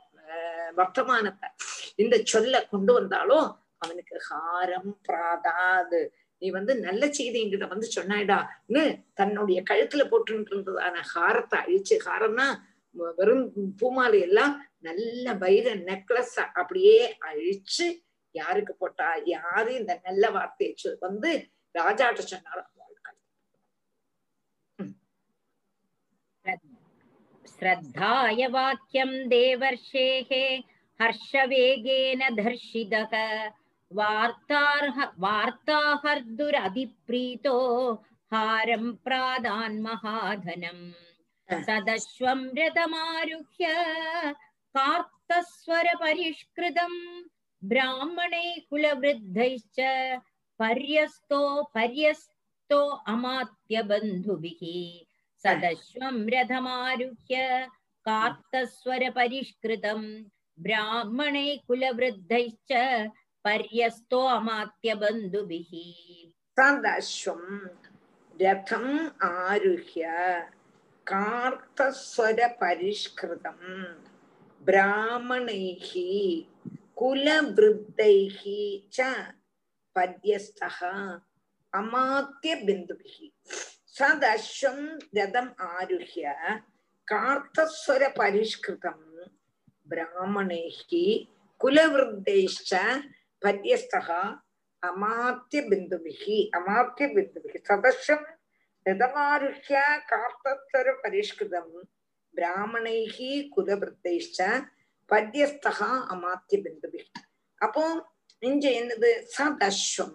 [0.77, 1.49] வர்த்தமானத்தை.
[1.97, 3.47] இந்த சொல்ல கொண்டு வந்தாலும்
[3.79, 6.01] அவனுக்கு ஹாரம் பிராதாது
[6.43, 8.83] நீ வந்து நல்ல செய்தி என்கிட்ட வந்து சொன்னாயிடான்னு
[9.15, 12.47] தன்னுடைய கழுத்துல போட்டு இருந்ததான ஹாரத்தை அழிச்சு ஹாரம்னா
[13.17, 13.47] வெறும்
[13.81, 16.99] பூமாலை எல்லாம் நல்ல வைர நெக்லஸ் அப்படியே
[17.29, 17.87] அழிச்சு
[18.35, 19.09] யாருக்கு போட்டா?
[19.27, 21.31] யாரு இந்த நல்ல வார்த்தையை வந்து
[21.75, 22.69] ராஜாட்ட சொன்னாலும்
[27.59, 30.63] श्रद्धाय वाक्यम् देवर्षेः
[31.03, 33.51] हर्षवेगेन धर्षितः।
[33.93, 37.59] वार्तार्ह, वार्ताहर्दुरधिप्रीतो
[38.33, 40.93] हारम् प्रादान्महाधनम्
[41.63, 43.67] सदश्वम् रथमारुह्य
[44.77, 47.23] कार्तस्वरपरिष्कृतम्
[47.65, 49.81] ब्राह्मणैः कुलवृद्धैश्च
[50.59, 55.08] पर्यस्तो पर्यस्तो अमात्यबन्धुभिः।
[55.45, 57.37] सदश्वं रथमारुह्य
[58.09, 60.01] कार्तस्वरपरिष्कृतं
[60.67, 62.73] ब्राह्मणैः कुलवृद्धैश्च
[63.45, 65.73] पर्यस्तोऽमात्यबन्धुभिः
[66.61, 67.43] सदश्वं
[68.43, 68.93] रथम्
[69.29, 70.05] आरुह्य
[71.13, 73.61] कार्तस्वरपरिष्कृतं
[74.69, 75.91] ब्राह्मणैः
[77.01, 78.41] कुलवृद्धैः
[78.97, 78.99] च
[79.97, 80.79] पर्यस्तः
[81.73, 83.19] अमात्यबिन्दुभिः
[83.98, 84.80] പര്യസ്ഥഃ അമാത്യ ബിന്ദുഭിः സദശ്വം
[85.18, 86.26] രഥം ആരുഹ്യ
[87.08, 89.00] കാർത്തസ്വര പരിഷ്കൃതം
[89.88, 90.90] ബ്രാഹ്മണൈഃ
[91.62, 92.72] കുലവൃദ്ധൈശ്ച
[93.42, 94.08] പര്യസ്ഥഃ
[94.84, 96.24] അമാത്യ ബിന്ദുഭിः
[96.60, 98.22] അമാത്യ ബിന്ദുഭിः സദൃശം
[98.86, 99.76] രഥമാരുഹ്യ
[100.12, 101.68] കാർത്തസ്വര പരിഷ്കൃതം
[102.34, 103.18] ബ്രാഹ്മണൈः
[103.56, 104.40] കുലവൃദ്ധൈശ്ച
[105.10, 105.80] പര്യസ്ഥः
[106.14, 107.06] അമാത്യ ബിന്ദുഭിः
[107.62, 107.84] അപ്പോ
[108.44, 110.14] ഇഞ്ച എന്നത് സദശ്വം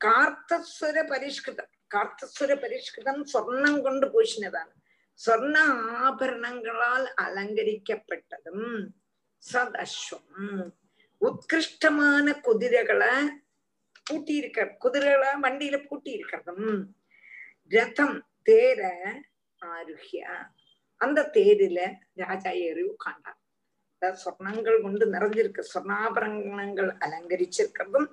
[0.00, 4.74] കാർത്തസ്വര പരിഷ്കൃതം കാർത്തസ്വര പരിഷ്കൃതം സ്വർണം കൊണ്ട് പൂശിനതാണ്
[5.20, 5.56] സ്വർണ
[6.00, 8.60] ആഭരണങ്ങളാൽ അലങ്കരിക്കപ്പെട്ടതും
[9.42, 10.26] സദശ്വം
[11.20, 13.12] உத்கிருஷ்டமான குதிரைகளை
[14.06, 16.70] பூட்டி இருக்க குதிரைகளை வண்டியில பூட்டி இருக்கிறதும்
[17.72, 18.16] ரதம்
[18.48, 18.80] தேர
[19.62, 20.22] ஆருஹ்ய
[21.00, 21.80] அந்த தேரில
[22.20, 23.38] ராஜா ஏறி உட்காண்டார்
[24.02, 28.08] அதாவது சொர்ணங்கள் கொண்டு நிறைஞ்சிருக்கு சொர்ணாபரணங்கள் அலங்கரிச்சிருக்கிறதும்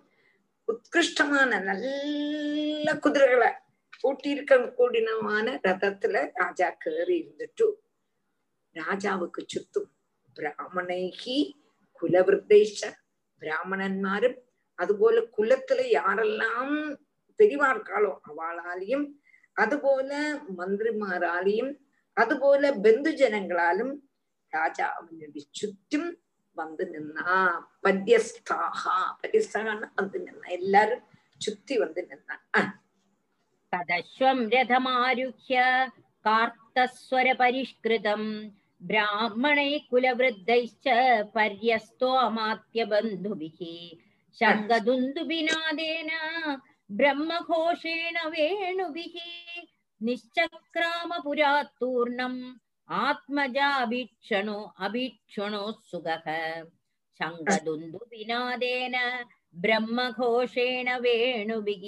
[0.68, 3.50] உத்கிருஷ்டமான நல்ல குதிரைகளை
[4.03, 7.67] பூட்டியிருக்க கூடினமான ரதத்துல ராஜா கேறி இருந்துட்டு
[8.77, 9.91] ராஜாவுக்கு சுத்தும்.
[10.37, 11.39] பிராமணைகி
[12.01, 12.81] குலவிருத்தேஷ
[13.43, 14.39] பிராமணன்மாரும்
[14.79, 16.75] அதுபோல குலத்துல யாரெல்லாம்
[17.39, 19.07] பெரிவா இருக்காளோ அவளாலையும்
[19.53, 20.11] அதுபோல
[20.57, 21.73] மந்திரிமாராலையும்
[22.17, 23.95] அதுபோல பெந்து ஜனங்களாலும்
[24.53, 26.11] ராஜா அவனுடைய சுற்றும்
[26.53, 27.37] வந்து நின்னா.
[27.83, 30.49] பத்தியஸ்தாகா பத்தியஸ்தாகன்னா வந்து நின்னா.
[30.49, 31.05] எல்லாரும்
[31.39, 32.71] சுத்தி வந்து நின்னான்
[33.74, 35.58] तदश्वं रथमारुह्य
[36.28, 38.28] कार्तस्वरपरिष्कृतम्
[38.90, 40.88] ब्राह्मणैः कुलवृद्धैश्च
[41.36, 43.60] पर्यस्तो अमात्यबन्धुभिः
[44.40, 46.10] शङ्खदुन्दुभिनादेन
[47.00, 49.16] ब्रह्मघोषेण वेणुभिः
[50.08, 52.40] निश्चक्रामपुरात्तूर्णम्
[53.06, 56.28] आत्मजाभीक्षणो अभीक्षणोत्सुकः
[57.20, 58.96] शङ्खदुन्दुभिनादेन
[59.66, 61.86] ब्रह्मघोषेण वेणुभिः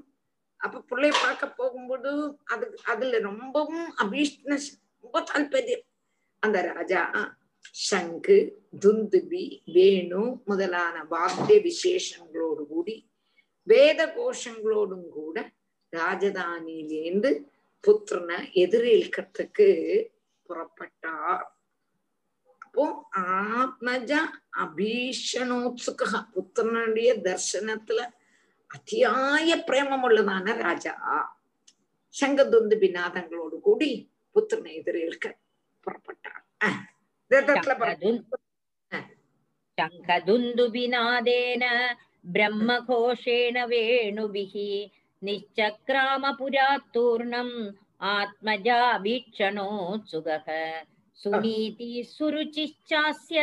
[0.60, 2.10] அப்ப பிள்ளைய பார்க்க போகும்போது
[2.44, 4.58] அது அதுல ரொம்பவும் அபீஷ்ண
[5.04, 5.86] ரொம்ப தாற்பயம்
[6.42, 7.02] அந்த ராஜா
[7.88, 8.38] சங்கு
[8.80, 12.96] துந்துபி வேணு முதலான வாத்திய விசேஷங்களோடு கூடி
[13.66, 15.36] வேத கோஷங்களோடும் கூட
[15.92, 17.30] ராஜதானியிலேந்து
[17.84, 19.68] புத்திரனை எதிரேൽக்கிறதுக்கு
[20.48, 21.44] புறப்பட்டார்.
[22.62, 22.84] அப்போ
[23.14, 24.12] ஆத்மஜ
[24.64, 26.02] அபீஷணோத்சுக
[26.34, 28.00] புத்திரனுடைய தர்சனத்துல
[28.73, 30.87] അതിയായ പ്രേമമുള്ളതാണ് രാജ
[32.15, 35.27] ശംഖദുന്ത് ബിനാദങ്ങളോട് കൂടി പുത്രനെ എതിരേൽക്ക
[35.87, 36.41] പുറപ്പെട്ടാർ
[37.31, 38.19] രഥത്തിലെ
[39.77, 41.63] शङ्खदुन्दुभिनादेन
[42.25, 44.53] ब्रह्मघोषेण वेणुभिः
[45.21, 47.71] निश्चक्रामपुरात्तूर्णम्
[48.09, 50.47] आत्मजाभीक्षणोत्सुकः
[51.19, 53.39] सुनीति सुरुचिश्चास्य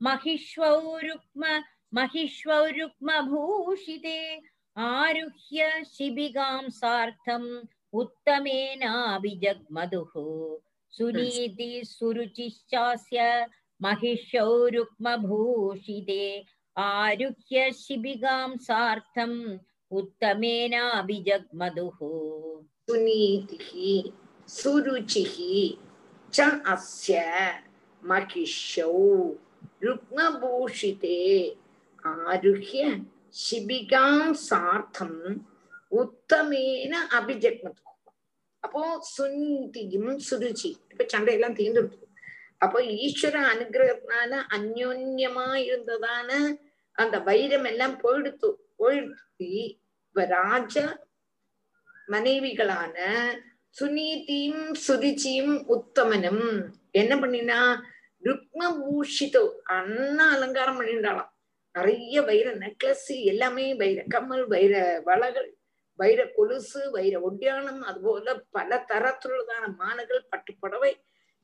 [0.00, 1.44] महिष्वौ रुक्म
[1.93, 4.41] महिष्वरुक्मभूषिते
[4.77, 10.11] आरुह्य शिबिगां सार्थम् उत्तमेनाभिजग्मधुः।
[10.91, 13.47] सुनीति सुरुचिश्चास्य
[13.81, 16.45] महिषौरुक्मभूषिते
[16.77, 19.57] आरुह्य शिबिगां सार्थम्
[19.91, 21.97] उत्तमेनाभिजग्मधुः।
[22.91, 24.11] सुनीतिः,
[24.47, 25.77] सुरुचिः
[26.33, 27.23] च अस्य
[28.03, 29.33] महिषौ
[29.83, 31.57] रुक्मभूषिते
[32.05, 32.81] ആരുഹ്യ
[33.35, 35.13] ശിബികാം സാർത്ഥം
[35.91, 37.81] உத்தமேன அபிஜக்மது
[38.63, 38.83] அப்போ
[39.15, 42.05] சுந்தியும் சுருச்சி இப்ப சண்டையெல்லாம் தீர்ந்துடுது
[42.61, 46.29] அப்போ ஈஸ்வர அனுகிரகத்தினால அந்யோன்யமா இருந்ததான
[46.97, 49.51] அந்த வைரம் எல்லாம் போயிடுத்து போயிடுத்தி
[50.05, 50.75] இப்ப ராஜ
[52.07, 52.97] மனைவிகளான
[53.75, 56.45] சுனீதியும் சுருச்சியும் உத்தமனும்
[56.93, 57.59] என்ன பண்ணினா
[58.23, 61.31] ருக்மபூஷிதோ அண்ணா அலங்காரம் பண்ணிட்டாளாம்
[61.75, 64.73] நிறைய வைர நெக்லஸ் எல்லாமே வைர கம்மல் வைர
[65.05, 65.49] வளகள்
[65.99, 70.91] வைர கொலுசு வைர ஒட்டியானம் அதுபோல பல தரத்துள்ளதான மாலைகள் பட்டுப்புடவை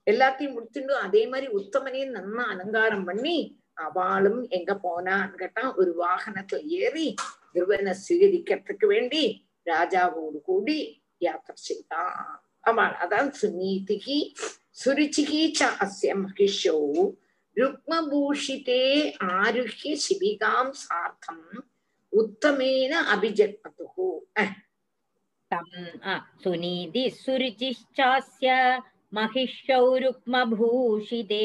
[0.08, 3.38] எல்லாத்தையும் முடிச்சுட்டு அதே மாதிரி உத்தமனையும் நன்னா அலங்காரம் பண்ணி
[3.86, 7.08] அவளும் எங்க போனான்னு கேட்டா ஒரு வாகனத்துல ஏறி
[7.56, 9.24] துருவனை சீகரிக்கிறதுக்கு வேண்டி
[9.68, 10.80] ராஜாவோடு கூடி
[11.18, 12.16] யாத்திரை செய்தான்.
[12.62, 14.20] அவள் அதான் சுனீதிகி
[14.84, 15.70] சுருச்சிகி ச
[16.24, 16.78] மகிஷோ.
[17.60, 18.82] रुक्मभूषिते
[19.24, 21.64] आरुह्य शिबिकां सार्थम्
[22.14, 23.96] उत्तमेन अभिजग्मतुः
[25.52, 25.98] तम्
[27.24, 28.48] सुरुचिश्चास्य
[30.04, 31.44] रुक्मभूषिते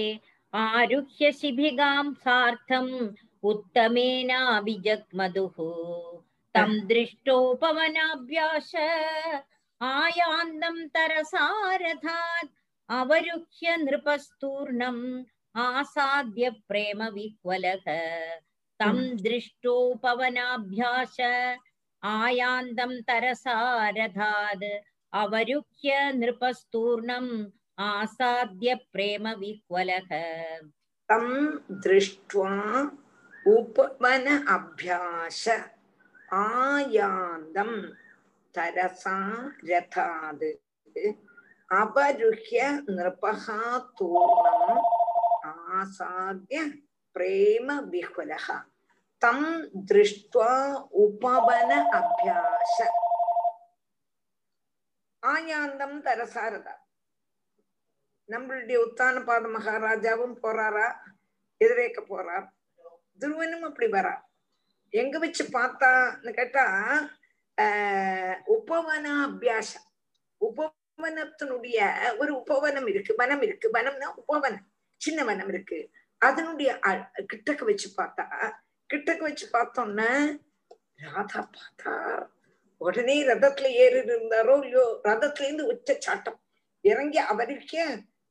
[0.55, 2.93] आरुह्य शिबिकां सार्थम्
[3.51, 5.57] उत्तमेनाभिजग्मधुः
[6.55, 8.73] तं दृष्टोपवनाभ्यास
[9.81, 12.53] आयांदम तरसारथात्
[12.89, 15.03] अवरुह्य नृपस्तूर्णम्
[15.65, 17.85] आसाद्य प्रेमविह्वलः
[18.81, 21.17] तं दृष्टो पवनाभ्यास
[22.03, 24.65] आयान्तं तरसारधाद्
[25.23, 27.31] अवरुह्य नृपस्तूर्णम्
[27.87, 30.11] आसाद्य प्रेमविह्वलः
[31.09, 31.25] तं
[31.87, 32.53] दृष्ट्वा
[33.55, 34.27] उपवन
[34.57, 35.45] अभ्यास
[36.43, 37.73] आयान्दं
[38.55, 39.17] तरसा
[39.71, 40.45] रथाद्
[41.71, 43.47] अपरुह्य नृपः
[43.99, 44.85] तूर्णम्
[45.77, 46.61] ஆசாத்திய
[47.17, 48.47] பிரேம விஹுலः
[49.23, 49.49] தம்
[49.89, 50.53] திருஷ்டுவா
[51.03, 52.77] உபவன அபியாச
[55.23, 56.75] ஆயாந்தம் தரசாரதா
[58.29, 60.87] நம்மளுடைய உத்தான பாத மகாராஜாவும் போறாரா
[61.61, 62.47] எதிரேக்க போறார்
[63.21, 64.15] துருவனும் அப்படி வரா
[64.95, 66.65] எங்க வச்சு பார்த்தான்னு கேட்டா
[67.59, 69.87] ஆஹ் உபவன அபியாசம்
[70.41, 71.79] உபவனத்தினுடைய
[72.21, 74.67] ஒரு உபவனம் இருக்கு வனம் இருக்கு வனம்னா உபவனம்
[75.01, 75.79] சின்ன வனம் இருக்கு.
[76.23, 76.71] அதனுடைய
[77.33, 78.25] கிட்டக்க வச்சு பார்த்தா
[78.91, 80.09] கிட்டக்க வச்சு பார்த்தோம்னா
[81.05, 81.93] ராதா பார்த்தா
[82.81, 86.39] உடனே ரதத்துல ஏறி இருந்தாரோ இல்லையோ ரதத்துல இருந்து உச்ச சாட்டம்.
[86.85, 87.85] இறங்கி அவருக்கே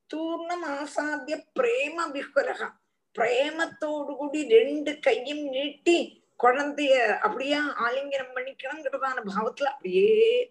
[0.10, 2.68] தூர்ணம் ஆசாத்திய பிரேம விஹ்வலகா
[3.16, 5.98] பிரேமத்தோடு கூடி ரெண்டு கையும் நீட்டி
[6.40, 6.94] குழந்தைய
[7.26, 10.10] அப்படியே ஆலிங்கனம் பண்ணிக்கணுங்கிறதான பாவத்துல அப்படியே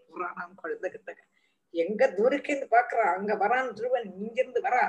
[0.09, 1.11] போறானாம் குழந்தை கிட்ட
[1.75, 3.05] எங்க தூரக்கேந்து பாக்குறா?
[3.17, 4.83] அங்க வரான் துருவன் இங்கிருந்து வரா?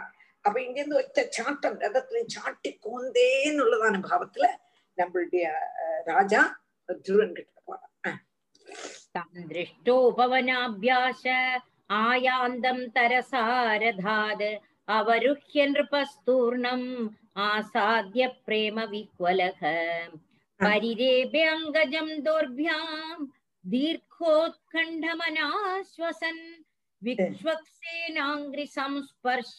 [0.45, 4.47] அப்ப இங்கிருந்து ஒத்த சாட்டம் ரதத்துல சாட்டி கோந்தேன்னு உள்ளதான பாவத்துல
[4.99, 5.45] நம்மளுடைய
[5.83, 6.43] அஹ், ராஜா
[7.05, 8.21] துருவன் கிட்ட போறான் அஹ்.
[9.15, 11.23] तं दृष्टोपवनाभ्यास
[12.01, 14.45] आयान्दं तरसारधाद्
[14.89, 16.87] अवरुह्य नृपस्तूर्णम्
[17.45, 19.61] आसाद्य प्रेमविह्वलः
[20.61, 22.85] परिरेभ्यङ्गजं दोर्भ्यां
[25.01, 26.43] दीर्घोत्कण्ठमनाश्वसन्
[27.07, 29.53] विक्ष्वक्सेनाङ्घ्रिसंस्पर्श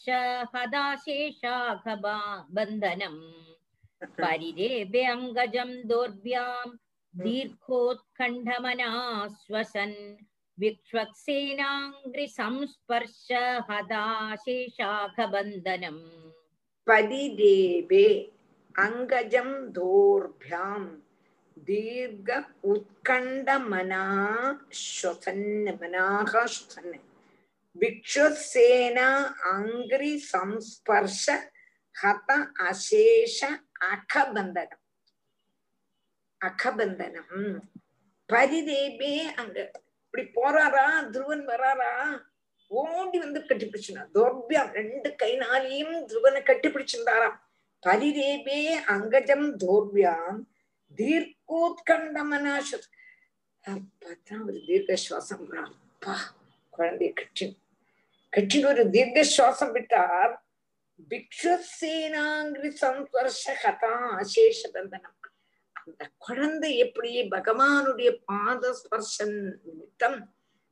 [0.55, 2.15] हदाशेषाखबा
[2.55, 3.21] बन्धनम्
[4.21, 6.67] परिरेभ्यङ्गजं दोर्भ्यां
[7.13, 9.97] दीर्घोत्कण्ठमनाश्वसन्
[10.57, 13.27] विक्ष्वक्सेनाङ्घ्रिसंस्पर्श
[13.69, 16.03] हदाशेषाखबन्धनम्
[16.88, 18.05] परिदेवे
[18.85, 20.81] अङ्गजं दोर्भ्यां
[21.69, 22.29] दीर्घ
[22.73, 24.03] उत्कण्ठमना
[24.83, 25.47] श्वसन्
[25.81, 26.93] मनाः श्वसन्
[27.75, 28.97] भिक्षुसेन
[29.47, 31.23] अङ्घ्रि संस्पर्श
[31.95, 32.29] हत
[32.65, 33.38] अशेष
[33.91, 34.79] अखबन्धनम्
[36.41, 37.41] அகபந்தனம்
[38.29, 39.09] பரிதேபே
[39.41, 39.57] அங்க
[40.03, 41.89] இப்படி போறாரா துருவன் வராரா
[42.71, 47.38] ஓடி வந்து கட்டிப்பிடிச்சுனா தோர்பியம் ரெண்டு கைனாலையும் துருவனை கட்டிப்பிடிச்சிருந்தாராம்
[47.83, 48.59] பரிதேபே
[48.95, 50.39] அங்கஜம் தோர்பியாம்
[50.99, 52.69] தீர்க்கோத்கண்டமனாச
[53.63, 55.73] அப்பதான் ஒரு தீர்க்க சுவாசம் விடுறார்.
[55.85, 56.15] அப்பா
[56.73, 57.59] குழந்தைய கட்டி கட்டின்னு
[58.70, 60.32] ஒரு தீர்க்க சுவாசம் விட்டார்.
[61.10, 65.14] பிக்ஷுசேனாங்கிரி சம்பர்ஷ கதா அசேஷ பந்தனம்
[65.80, 69.36] அந்த குழந்தை எப்படி பகவானுடைய பாத ஸ்பர்ஷன்
[69.66, 70.18] நிமித்தம்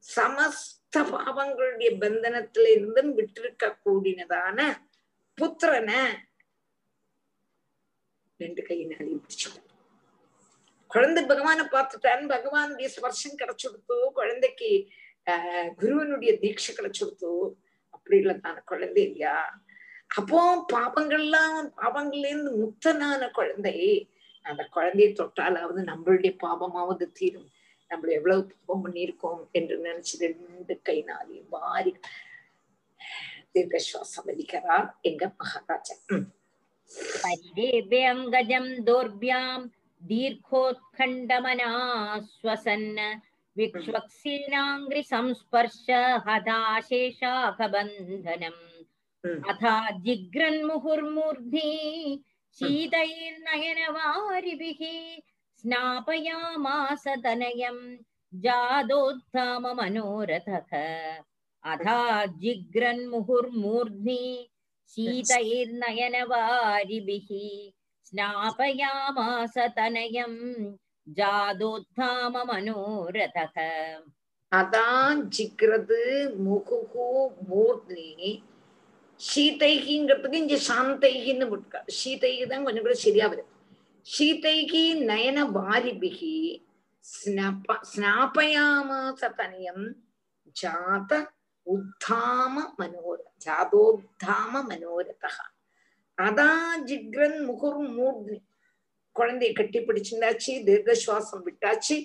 [0.05, 4.59] சமஸ்த பாவங்களுடைய பந்தனத்துல இருந்தும் விட்டிருக்க கூடினதான
[5.39, 6.01] புத்திரனை
[8.41, 9.51] ரெண்டு கையினாலையும் பிடிச்சு.
[10.91, 12.25] குழந்தை பகவான பார்த்துட்டான்.
[12.35, 14.71] பகவானுடைய ஸ்பர்ஷம் கிடைச்சு கொடுத்து குழந்தைக்கு
[15.27, 17.31] ஆஹ் குருவனுடைய தீட்சை கிடைச்சிருத்து
[17.91, 19.37] அப்படி இல்லை நான் குழந்தை இல்லையா?
[20.07, 24.09] அப்போ பாவங்கள்லாம் பாவங்கள்ல முத்தனான குழந்தை
[24.45, 27.49] அந்த குழந்தையை தொட்டாலாவது நம்மளுடைய பாவமாவது தீரும்.
[27.91, 31.93] நம்ம எவ்வளவு பாவம் பண்ணியிருக்கோம் என்று நினைச்சு ரெண்டு கை நாளி வாரி
[33.55, 36.03] தீர்க்கசுவாசம் வலிக்கிறா எங்க மகாராஜன்.
[37.23, 38.67] പരിദേവ്യം ഗജം
[43.58, 45.86] विक्ष्वक्सीनाङ्घ्रिसंस्पर्श
[46.28, 48.62] हदाशेषाखबन्धनम्
[49.24, 49.42] ம்.
[49.52, 49.74] अथा
[50.06, 51.70] जिग्रन्मुहुर्मूर्ध्नि
[52.60, 54.82] शीतैर्नयनवारिभिः
[55.62, 57.82] स्नापयामास तनयम्
[58.46, 60.72] जादोत्थाममनोरथः
[61.64, 62.00] अथा
[62.44, 64.24] जिग्रन् मुहुर्मूर्ध्नि
[64.94, 66.20] शीतैर्नयनवारिभिः
[68.10, 70.40] स्नापयामास तनयम्
[71.08, 73.58] जादोत्थाम मनोरथः
[74.52, 75.98] அதான் ஜிக்கிறது
[76.46, 77.08] முகுகு
[77.50, 78.06] மூர்த்தி
[79.20, 83.52] சீதைகிங்கிறதுக்கு இங்க சாந்தைகின்னு விட்டுக்கா சீதைக்கு தான் கொஞ்சம் கூட சரியா வரும்
[84.06, 86.34] சீதைகி நயன வாரிபிகி
[87.06, 89.86] ஸ்னப ஸ்நாபயாமாச தனயம்
[90.56, 91.12] ஜாத
[91.68, 95.34] உத்தாம மனோர ஜாதோத்தாம மனோரதா
[96.18, 98.38] அதான் ஜிக்ரன் முகுர் மூர்த்தி
[99.19, 101.97] குழந்தைய கட்டி பிடிச்சிருந்தாச்சு தீர்க்க சுவாசம் விட்டாச்சு.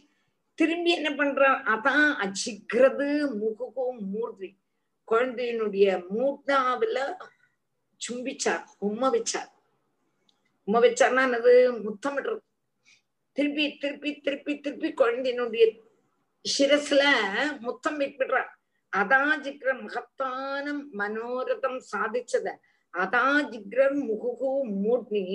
[0.60, 3.08] திரும்பி என்ன பண்றான் அதான் அஜிக்கிறது
[3.42, 4.50] முகுகும் மூர்தி
[5.08, 6.98] குழந்தையினுடைய மூர்தாவில
[8.02, 9.50] சும்பிச்சார் உம்ம வச்சார்
[10.68, 11.54] உம்ம வச்சார்னா என்னது?
[11.86, 12.44] முத்தமிடுறது
[13.38, 15.66] திருப்பி திருப்பி திருப்பி திருப்பி குழந்தையினுடைய
[16.46, 17.02] சிரஸ்ல
[17.60, 18.52] முத்தம் வைப்பிடுறார்
[18.94, 20.66] அதான் ஜிக்ர மகத்தான
[21.00, 22.48] மனோரதம் சாதிச்சத.
[22.94, 24.52] அதான் ஜிக்ரன் முகுகு
[24.84, 25.26] மூர்னி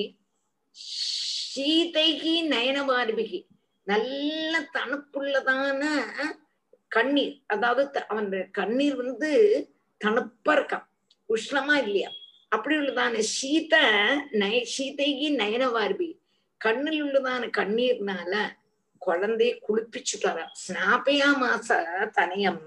[1.55, 3.41] சீதைகி நயனவார்பிகி
[3.87, 5.83] நல்ல தனுப்புள்ளதான
[6.89, 7.35] கண்ணீர்.
[7.47, 9.31] அதாவது அவன் கண்ணீர் வந்து
[10.01, 10.87] தனுப்பா இருக்கான்.
[11.31, 12.11] உஷ்ணமா இல்லையா?
[12.49, 13.75] அப்படி உள்ளதான சீத
[14.33, 16.09] நய சீதைக்கு நயனவார்பி
[16.61, 18.35] கண்ணில் உள்ளதான கண்ணீர்னால
[19.03, 21.69] குழந்தைய குளிப்பிச்சுட்டாரா ஸ்நாபயா மாச
[22.17, 22.63] தனயம்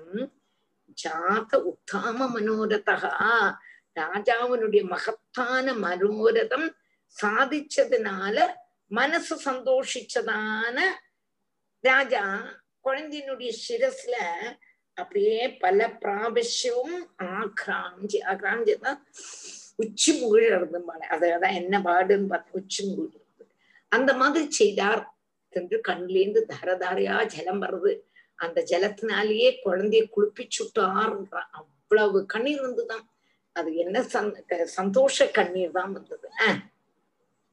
[0.97, 2.95] ஜாத உத்தாம மனோரதா
[3.97, 6.67] ராஜாவினுடைய மகத்தான மனோரதம்
[7.17, 8.37] சாதிச்சதுனால
[8.91, 10.77] மனசு சந்தோஷிச்சதான
[11.83, 12.23] ராஜா
[12.85, 14.15] குழந்தையினுடைய சிரஸ்ல
[14.97, 16.91] அப்படியே பல பிராபஸ்யവും
[17.39, 18.91] ஆக்ராஞ்சி ஆக்ராஞ்சினா
[19.75, 23.45] உச்சி முகிழறது அதான் என்ன பாடுன்னு பார்த்து உச்சி முகிழறது
[23.91, 25.03] அந்த மாதிரி செய்தார்
[25.53, 27.93] என்று கண்லேந்து தரதாரையா ஜலம் வருது
[28.39, 33.05] அந்த ஜலத்தினாலேயே குழந்தைய குளிப்பிச்சுட்டார்ன்றான் அவ்வளவு கண்ணீர் வந்துதான்.
[33.55, 34.03] அது என்ன
[34.65, 36.27] சந்தோஷ கண்ணீர் தான் வந்தது.
[36.47, 36.59] ஆஹ்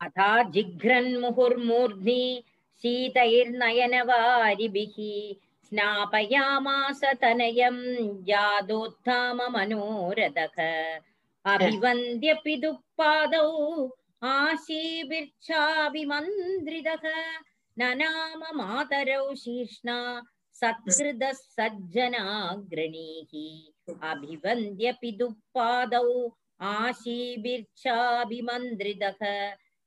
[0.05, 2.23] अथा जिघ्रन् मुहुर्मूर्ध्नि
[2.83, 4.95] शीतैर्नयनवारिभिः
[5.67, 7.81] स्नापयामास तनयम्
[8.29, 10.57] जादोत्थाम मनोरथः
[11.45, 13.49] अभिवन्द्यपि दुःपादौ
[14.29, 17.05] आशीभिर्च्छाभिमन्द्रितः
[17.77, 19.97] ननाम मातरौ शीर्ष्णा
[20.61, 23.31] सत्कृतः सज्जनाग्रणीः
[24.11, 26.09] अभिवन्द्यपि दुःपादौ
[26.71, 29.21] आशीभिर्च्छाभिमन्द्रितः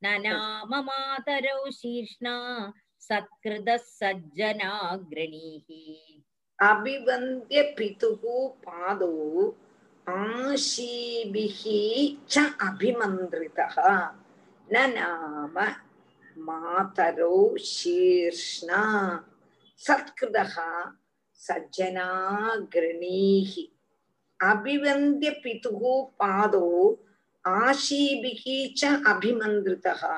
[0.05, 2.35] ननाम मातरौ शीर्ष्णा
[3.09, 5.69] सत्कृतः सज्जनाग्रणीः
[6.59, 8.23] अभिवन्द्य पितुः
[8.67, 9.15] पादौ
[10.07, 11.61] आशीभिः
[12.31, 12.33] च
[12.69, 13.77] अभिमन्त्रितः
[14.69, 15.57] न नाम
[16.49, 18.83] मातरौ शीर्ष्णा
[19.87, 20.55] सत्कृतः
[21.47, 23.53] सज्जनाग्रणीः
[24.41, 25.83] अभिवन्द्य पितुः
[26.21, 26.69] पादौ
[27.50, 30.16] ஆஷீபிகீச்ச அபிமந்திரிதா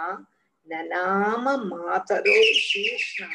[0.68, 3.30] நலாம மாதரோ சீஷ்ணா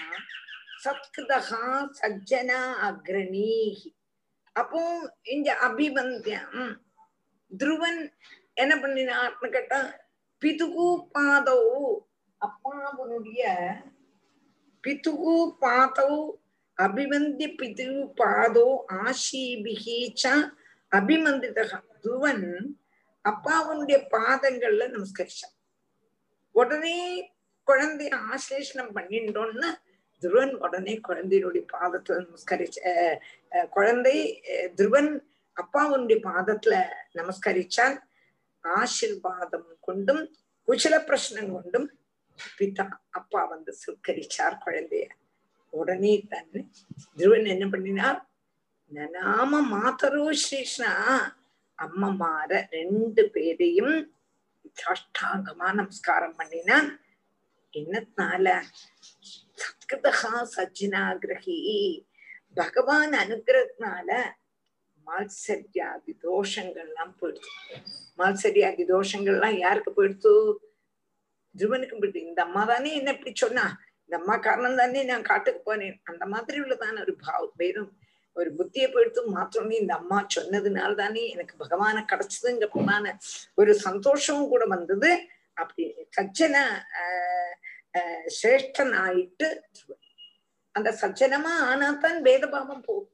[0.84, 1.60] சத்கிருதா
[1.98, 3.90] சஜ்ஜனா அக்ரணீஹி
[4.56, 4.80] அப்போ
[5.26, 6.72] இந்த அபிபந்தியம்
[7.50, 8.00] துருவன்
[8.56, 9.80] என்ன பண்ணினான்னு கேட்டா
[10.42, 11.82] பிதுகு பாதவு
[12.40, 13.42] அப்பாவனுடைய
[14.84, 16.20] பிதுகு பாதவு
[16.78, 18.68] அபிமந்தி பிதுகு பாதோ
[19.00, 20.24] ஆஷீபிகீச்ச
[20.92, 22.46] அபிமந்திதா துருவன்
[23.24, 25.54] அப்பாவுடைய பாதங்கள்ல நமஸ்கரிச்சான்.
[26.54, 26.96] உடனே
[27.68, 29.68] குழந்தைய ஆசிலேஷனம் பண்ணிட்டோம்னு
[30.22, 32.78] துருவன் உடனே குழந்தையினுடைய பாதத்துல நமஸ்கரிச்ச
[33.76, 34.16] குழந்தை
[34.78, 35.10] துருவன்
[35.56, 36.74] அப்பாவுடைய பாதத்துல
[37.18, 37.96] நமஸ்கரிச்சான்.
[38.64, 40.22] ஆசிர்வாதம் கொண்டும்
[40.68, 41.88] குச்சல பிரச்சனம் கொண்டும்
[42.58, 42.86] பிதா
[43.18, 45.06] அப்பா வந்து சுக்கரிச்சார் குழந்தைய.
[45.72, 46.52] உடனே தன்
[47.16, 48.20] துருவன் என்ன பண்ணினார்?
[48.92, 50.92] நனாம மாத்தரோ ஸ்ரீஷ்ணா
[51.78, 53.94] அம்மமார ரெண்டு பேரையும்
[54.82, 56.88] சாஷ்டாங்கமா நமஸ்காரம் பண்ணினான்
[57.72, 58.46] என்னத்தினால
[59.60, 61.58] சத்கிருதா சஜ்ஜனாகிரகி.
[62.54, 64.10] பகவான் அனுகிரகத்தினால
[65.06, 67.50] மாத்சரியாதி தோஷங்கள்லாம் போயிடுச்சு.
[68.18, 70.32] மாத்சரியாதி தோஷங்கள்லாம் யாருக்கு போயிடுத்து
[71.54, 73.64] துருவனுக்கு போயிடுது இந்த அம்மா தானே என்ன இப்படி சொன்னா?
[74.04, 76.00] இந்த அம்மா காரணம் தானே நான் காட்டுக்கு போனேன்.
[76.04, 77.92] அந்த மாதிரி உள்ளதான ஒரு பாவம் பேரும்
[78.36, 83.12] ஒரு புத்தியை போயிடுத்து மாத்திரமே இந்த அம்மா சொன்னதுனால தானே எனக்கு பகவான கிடைச்சதுங்கிறதான
[83.54, 85.10] ஒரு சந்தோஷமும் கூட வந்தது.
[85.56, 85.84] அப்படி
[86.16, 86.56] சஜ்ஜன
[87.00, 87.54] ஆஹ்
[88.42, 89.48] சிரேஷ்டன் ஆயிட்டு
[90.74, 93.10] அந்த சஜ்ஜனமா ஆனாதான் வேதபாவம் போகும்.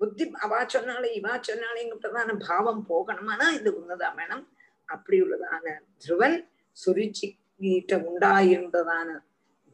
[0.00, 4.44] புத்தி அவா சொன்னாலே இவா சொன்னாலேங்கிறதான பாவம் போகணுமானா இது உன்னதான் வேணும்
[4.88, 5.64] அப்படி உள்ளதான
[5.98, 6.36] துருவன்
[6.76, 9.08] சுருச்சிகிட்ட உண்டாயிருந்ததான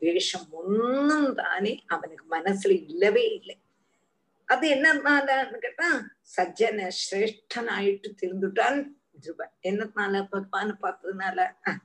[0.02, 3.56] வேஷம் ஒன்னும் தானே அவனுக்கு மனசுல இல்லவே இல்லை.
[4.47, 5.89] அது என்னன்னாலன்னு கேட்டா
[6.33, 11.79] சஜ்ஜன சிரேஷ்டனாயிட்டு திருந்துட்டான் துருவன் என்னத்தினால பகவான பார்த்ததுனால அஹ்,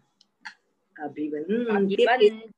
[0.97, 2.51] அபிவந்தி अभिवन्-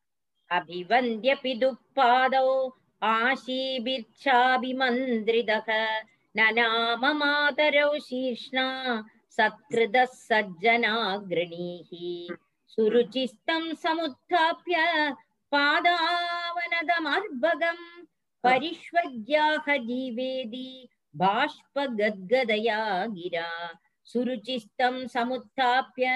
[0.50, 2.72] अभिवन्द्यपि दुःपादौ
[3.02, 5.68] आशीभिर्च्छाभिमन्त्रितः
[6.34, 9.02] न नाम मातरौ शीर्ष्णा
[9.38, 11.90] सत्कृतः सज्जनाग्रणीः
[12.72, 14.76] सुरुचिस्तं समुत्थाप्य
[16.58, 17.99] पादावनदमर्भगम्
[18.43, 20.67] परिष्वज्याः जीवेदि
[21.21, 22.79] बाष्पगद्गदया
[23.15, 23.49] गिरा
[24.11, 26.07] सुरुचिस्तं समुत्थाप्य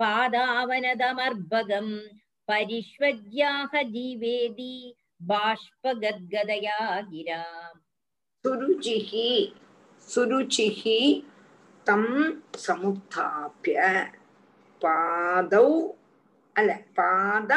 [0.00, 1.88] पादावनदमर्भगं
[2.48, 4.74] परिष्वज्याः जीवेदि
[5.30, 6.78] बाष्पगद्गदया
[7.10, 7.42] गिरा
[8.44, 9.10] सुरुचिः
[10.08, 10.82] सुरुचिः
[11.86, 12.04] तं
[12.66, 13.88] समुत्थाप्य
[14.82, 15.68] पादौ
[16.56, 17.52] अल पाद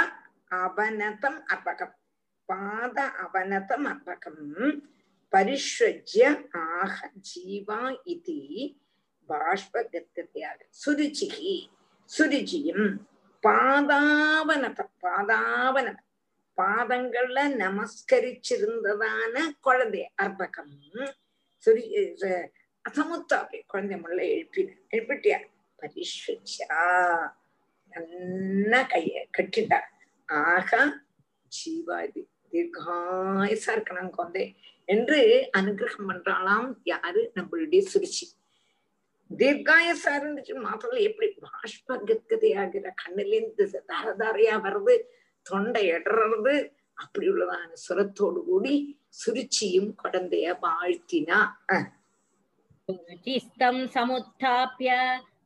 [0.64, 1.97] अवनतम् अर्पकम्
[2.49, 4.44] பாத அவனத அர்ப்பகம்
[5.34, 6.24] பரிஷ்வஜ்ய
[6.74, 6.98] ஆக
[7.30, 8.38] ஜீவா இது
[9.30, 11.56] பாஷ்பகத்தியாக சுருச்சிகி
[12.10, 12.88] சுருச்சியும்
[13.44, 16.03] பாதாவனதம் பாதாவனதம்
[16.57, 20.72] பாதங்கள்ல நமஸ்கரிச்சிருந்ததான குழந்தை அர்பகம்.
[21.64, 22.48] சுரி அஹ்
[22.86, 25.40] அசமுத்தாப்பி குழந்தை முள்ள எழுப்பின எழுப்பிட்டியா?
[25.80, 26.80] பரிஷ்வச்சா
[27.94, 29.80] நல்லா கைய கட்டிட்டா
[30.30, 30.82] ஆகா
[31.52, 32.24] ஜீவாதி
[32.57, 34.45] தீர்க்காயசா இருக்கணும் குழந்தை
[34.88, 35.17] என்று
[35.57, 37.21] அனுகிரகம் பண்றாளாம் யாரு?
[37.35, 38.25] நம்மளுடைய சுருச்சி.
[39.31, 44.95] தீர்காயசா இருந்துச்சு மாத்திரம் எப்படி பாஷ்ப கத்கதையாகிற கண்ணிலேருந்து தாரதாரையா வருது
[45.45, 46.53] தொண்டை இடறது
[46.97, 48.75] அப்படி உள்ளதான சுரத்தோடு கூடி
[49.19, 51.39] சுருச்சியும் குழந்தைய வாழ்த்தினா.
[52.89, 54.91] சுருச்சிஸ்தம் சமுத்தாப்பிய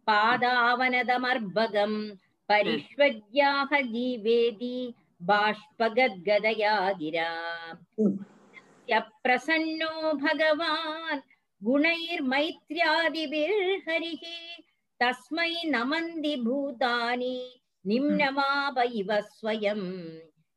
[0.08, 2.00] பாதாவனதமர்பகம்
[2.50, 4.76] பரிஷ்வஜ்யாக ஜீவேதி
[5.29, 7.31] बाष्पगद्गदया गिरा
[8.05, 8.17] उम्.
[8.91, 8.93] य
[9.23, 9.93] प्रसन्नो
[10.23, 11.21] भगवान्
[11.63, 14.25] गुणैर्मैत्र्यादिभिर्हरिः
[15.01, 17.37] तस्मै नमन्ति भूतानि
[17.85, 19.89] निम्नमाप इव स्वयम्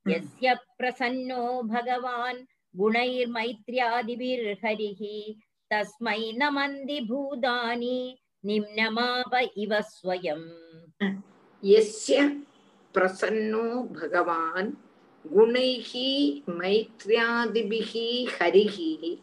[0.05, 0.47] यस्य
[0.77, 1.41] प्रसन्नो
[1.73, 2.39] भगवान्
[2.79, 5.01] गुणैर्मैत्र्यादिभिर्हरिः
[5.71, 7.97] तस्मै नमन्ति भूतानि
[8.45, 9.33] निम्नमाप
[9.63, 10.47] इव स्वयम्
[11.63, 12.15] यस्य
[12.98, 14.68] பிரசன்னோ பகவான்
[15.36, 16.08] குணைஹி
[16.46, 18.08] மைத்ரியாதிபிகி
[18.38, 19.22] ஹரிஹி.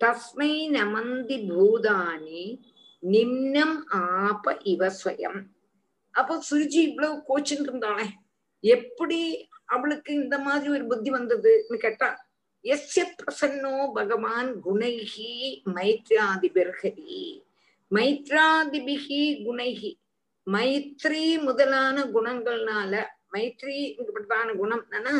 [0.00, 2.42] தஸ்மை நமந்தி பூதானி
[3.02, 5.40] நிம்னம் ஆப இவஸ்வயம்
[6.10, 8.06] அப்போ சுருஜி இவ்வளவு கோச்சுட்டு இருந்தாளே
[8.60, 12.08] எப்படி அவளுக்கு இந்த மாதிரி ஒரு புத்தி வந்ததுன்னு கேட்டா
[12.64, 15.32] எஸ்ய பிரசன்னோ பகவான் குணைஹி
[15.74, 17.42] மைத்ராதிபிர்ஹரி
[17.90, 19.90] மைத்ராதிபிகி குணைஹி.
[20.54, 22.92] மைத்ரி முதலான குணங்கள்னால
[23.34, 25.16] மைத்ரி இப்படித்தான குணம் என்னன்னா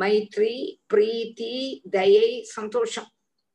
[0.00, 0.54] மைத்ரி
[0.92, 1.54] பிரீத்தி
[1.96, 3.08] தயை சந்தோஷம்.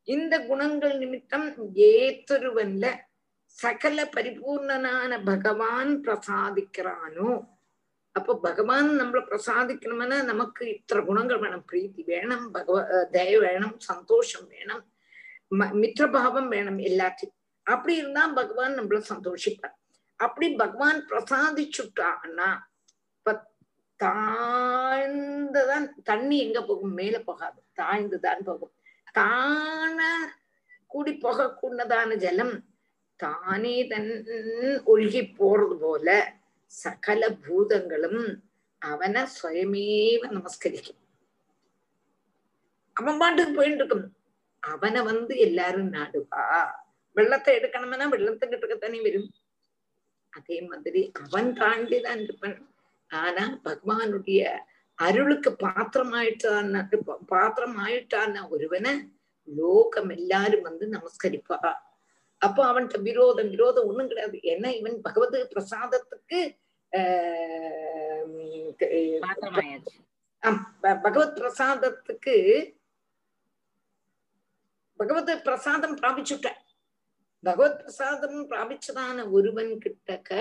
[0.08, 1.48] இந்த குணங்கள் நிமித்தம்
[1.92, 2.86] ஏத்தொருவன்ல
[3.62, 7.32] சகல பரிபூர்ணனான பகவான் பிரசாதிக்கிறானோ.
[8.16, 11.66] அப்போ பகவான் நம்மள பிரசாதிக்கணும்னா நமக்கு இத்தனை குணங்கள் வேணும்.
[11.72, 12.78] பிரீத்தி வேணும் பகவ
[13.16, 14.84] தய வேணும் சந்தோஷம் வேணும்
[15.82, 17.38] மித்திரபாவம் வேணும் எல்லாத்தையும்.
[17.68, 19.76] அப்படி இருந்தா பகவான் நம்மள சந்தோஷிப்பார்.
[20.18, 22.50] அப்படி பகவான் பிரசாதிச்சுட்டான்னா
[23.18, 23.34] இப்ப
[24.04, 26.94] தாழ்ந்துதான் தண்ணி எங்க போகும்?
[26.94, 27.64] மேல போகாது.
[27.76, 28.72] தாழ்ந்துதான் போகும்.
[29.14, 30.00] தான
[30.88, 32.64] கூடி போகக்கூடதான ஜலம்
[33.16, 34.26] தானே தன்
[34.86, 36.34] ஒழுகி போறது போல
[36.66, 38.42] சகல பூதங்களும்
[38.80, 41.02] அவனை சுயமேவ நமஸ்கரிக்கும்.
[42.94, 44.16] அவன் பாட்டுக்கு போயிட்டு இருக்கும்
[44.60, 46.68] அவனை வந்து எல்லாரும் நாடுவா.
[47.12, 49.32] வெள்ளத்தை எடுக்கணும்னா வெள்ளத்துக்கிட்ட இருக்கத்தானே வரும்.
[50.38, 52.58] அதே மாதிரி அவன் தாண்டிதான் இருப்பன்.
[53.12, 54.42] ஆனா பகவானுடைய
[55.00, 56.84] அருளுக்கு பாத்திரமாயிட்டான
[57.34, 58.34] பாத்திரமாயிட்டான.
[58.54, 58.94] ஒருவனை
[59.58, 61.60] லோகம் எல்லாரும் வந்து நமஸ்கரிப்பா.
[62.42, 64.38] அப்போ அவன்கிட்ட விரோதம் விரோதம் ஒண்ணும் கிடையாது.
[64.54, 66.40] ஏன்னா இவன் பகவத் பிரசாதத்துக்கு
[71.04, 72.36] பகவத் பிரசாதத்துக்கு
[75.00, 76.48] பகவத் பிரசாதம் பிராபிச்சுட்ட
[77.48, 80.32] பகவத் பிரசாதம் பிராபிச்சதான ஒருவன் கிட்டக்க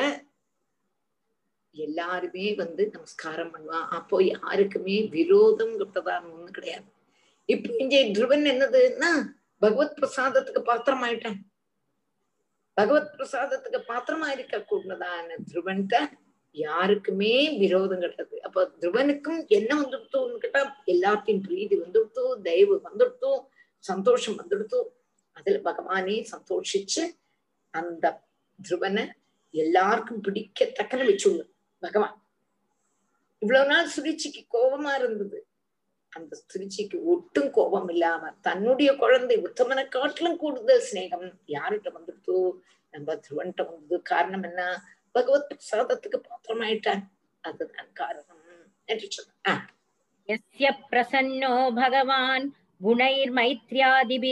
[1.75, 6.87] எல்லாருமே வந்து நமஸ்காரம் பண்ணுவான் அப்போ யாருக்குமே விரோதம் கிட்டதான ஒண்ணு கிடையாது.
[7.49, 9.11] இப்ப இங்கே துருவன் என்னதுன்னா
[9.63, 11.39] பகவத் பிரசாதத்துக்கு பாத்திரம் ஆயிட்டேன்
[12.77, 15.97] பகவத் பிரசாதத்துக்கு பாத்திரமா இருக்க கூடதான திருவன்ட்ட
[16.55, 23.41] யாருக்குமே விரோதம் கிடையாது அப்ப துருவனுக்கும் என்ன வந்துடுத்தோன்னு கேட்டா எல்லாத்தையும் பிரீதி வந்துடுத்தோம் தயவு வந்துடுத்தோம்
[23.85, 24.89] சந்தோஷம் வந்துடுத்தோம்
[25.37, 27.05] அதுல பகவானே சந்தோஷிச்சு
[27.71, 28.23] அந்த
[28.69, 29.11] துருவனை
[29.51, 31.43] எல்லாருக்கும் பிடிக்கத்தக்கன வச்சுள்ள
[31.79, 32.17] பகவான்
[33.39, 35.47] இவ்வளவு நாள் சுருச்சிக்கு கோபமா இருந்தது.
[36.09, 41.33] அந்த சுருச்சிக்கு ஒட்டும் கோபம் இல்லாம தன்னுடைய குழந்தை உத்தமனை காட்டிலும் கூடுதல் சிநேகம்.
[41.47, 42.39] யார்கிட்ட வந்துடுதோ?
[42.91, 44.63] நம்ம துருவன்கிட்ட வந்தது காரணம் என்ன?
[45.13, 47.03] பகவத் பிரசாதத்துக்கு பாத்திரமாயிட்டான்
[47.41, 48.43] அதுதான் காரணம்
[48.85, 49.59] என்று சொன்ன
[50.91, 52.47] பிரசன்னோ பகவான்
[52.81, 54.25] குணைர் மைத்ரியாதிபி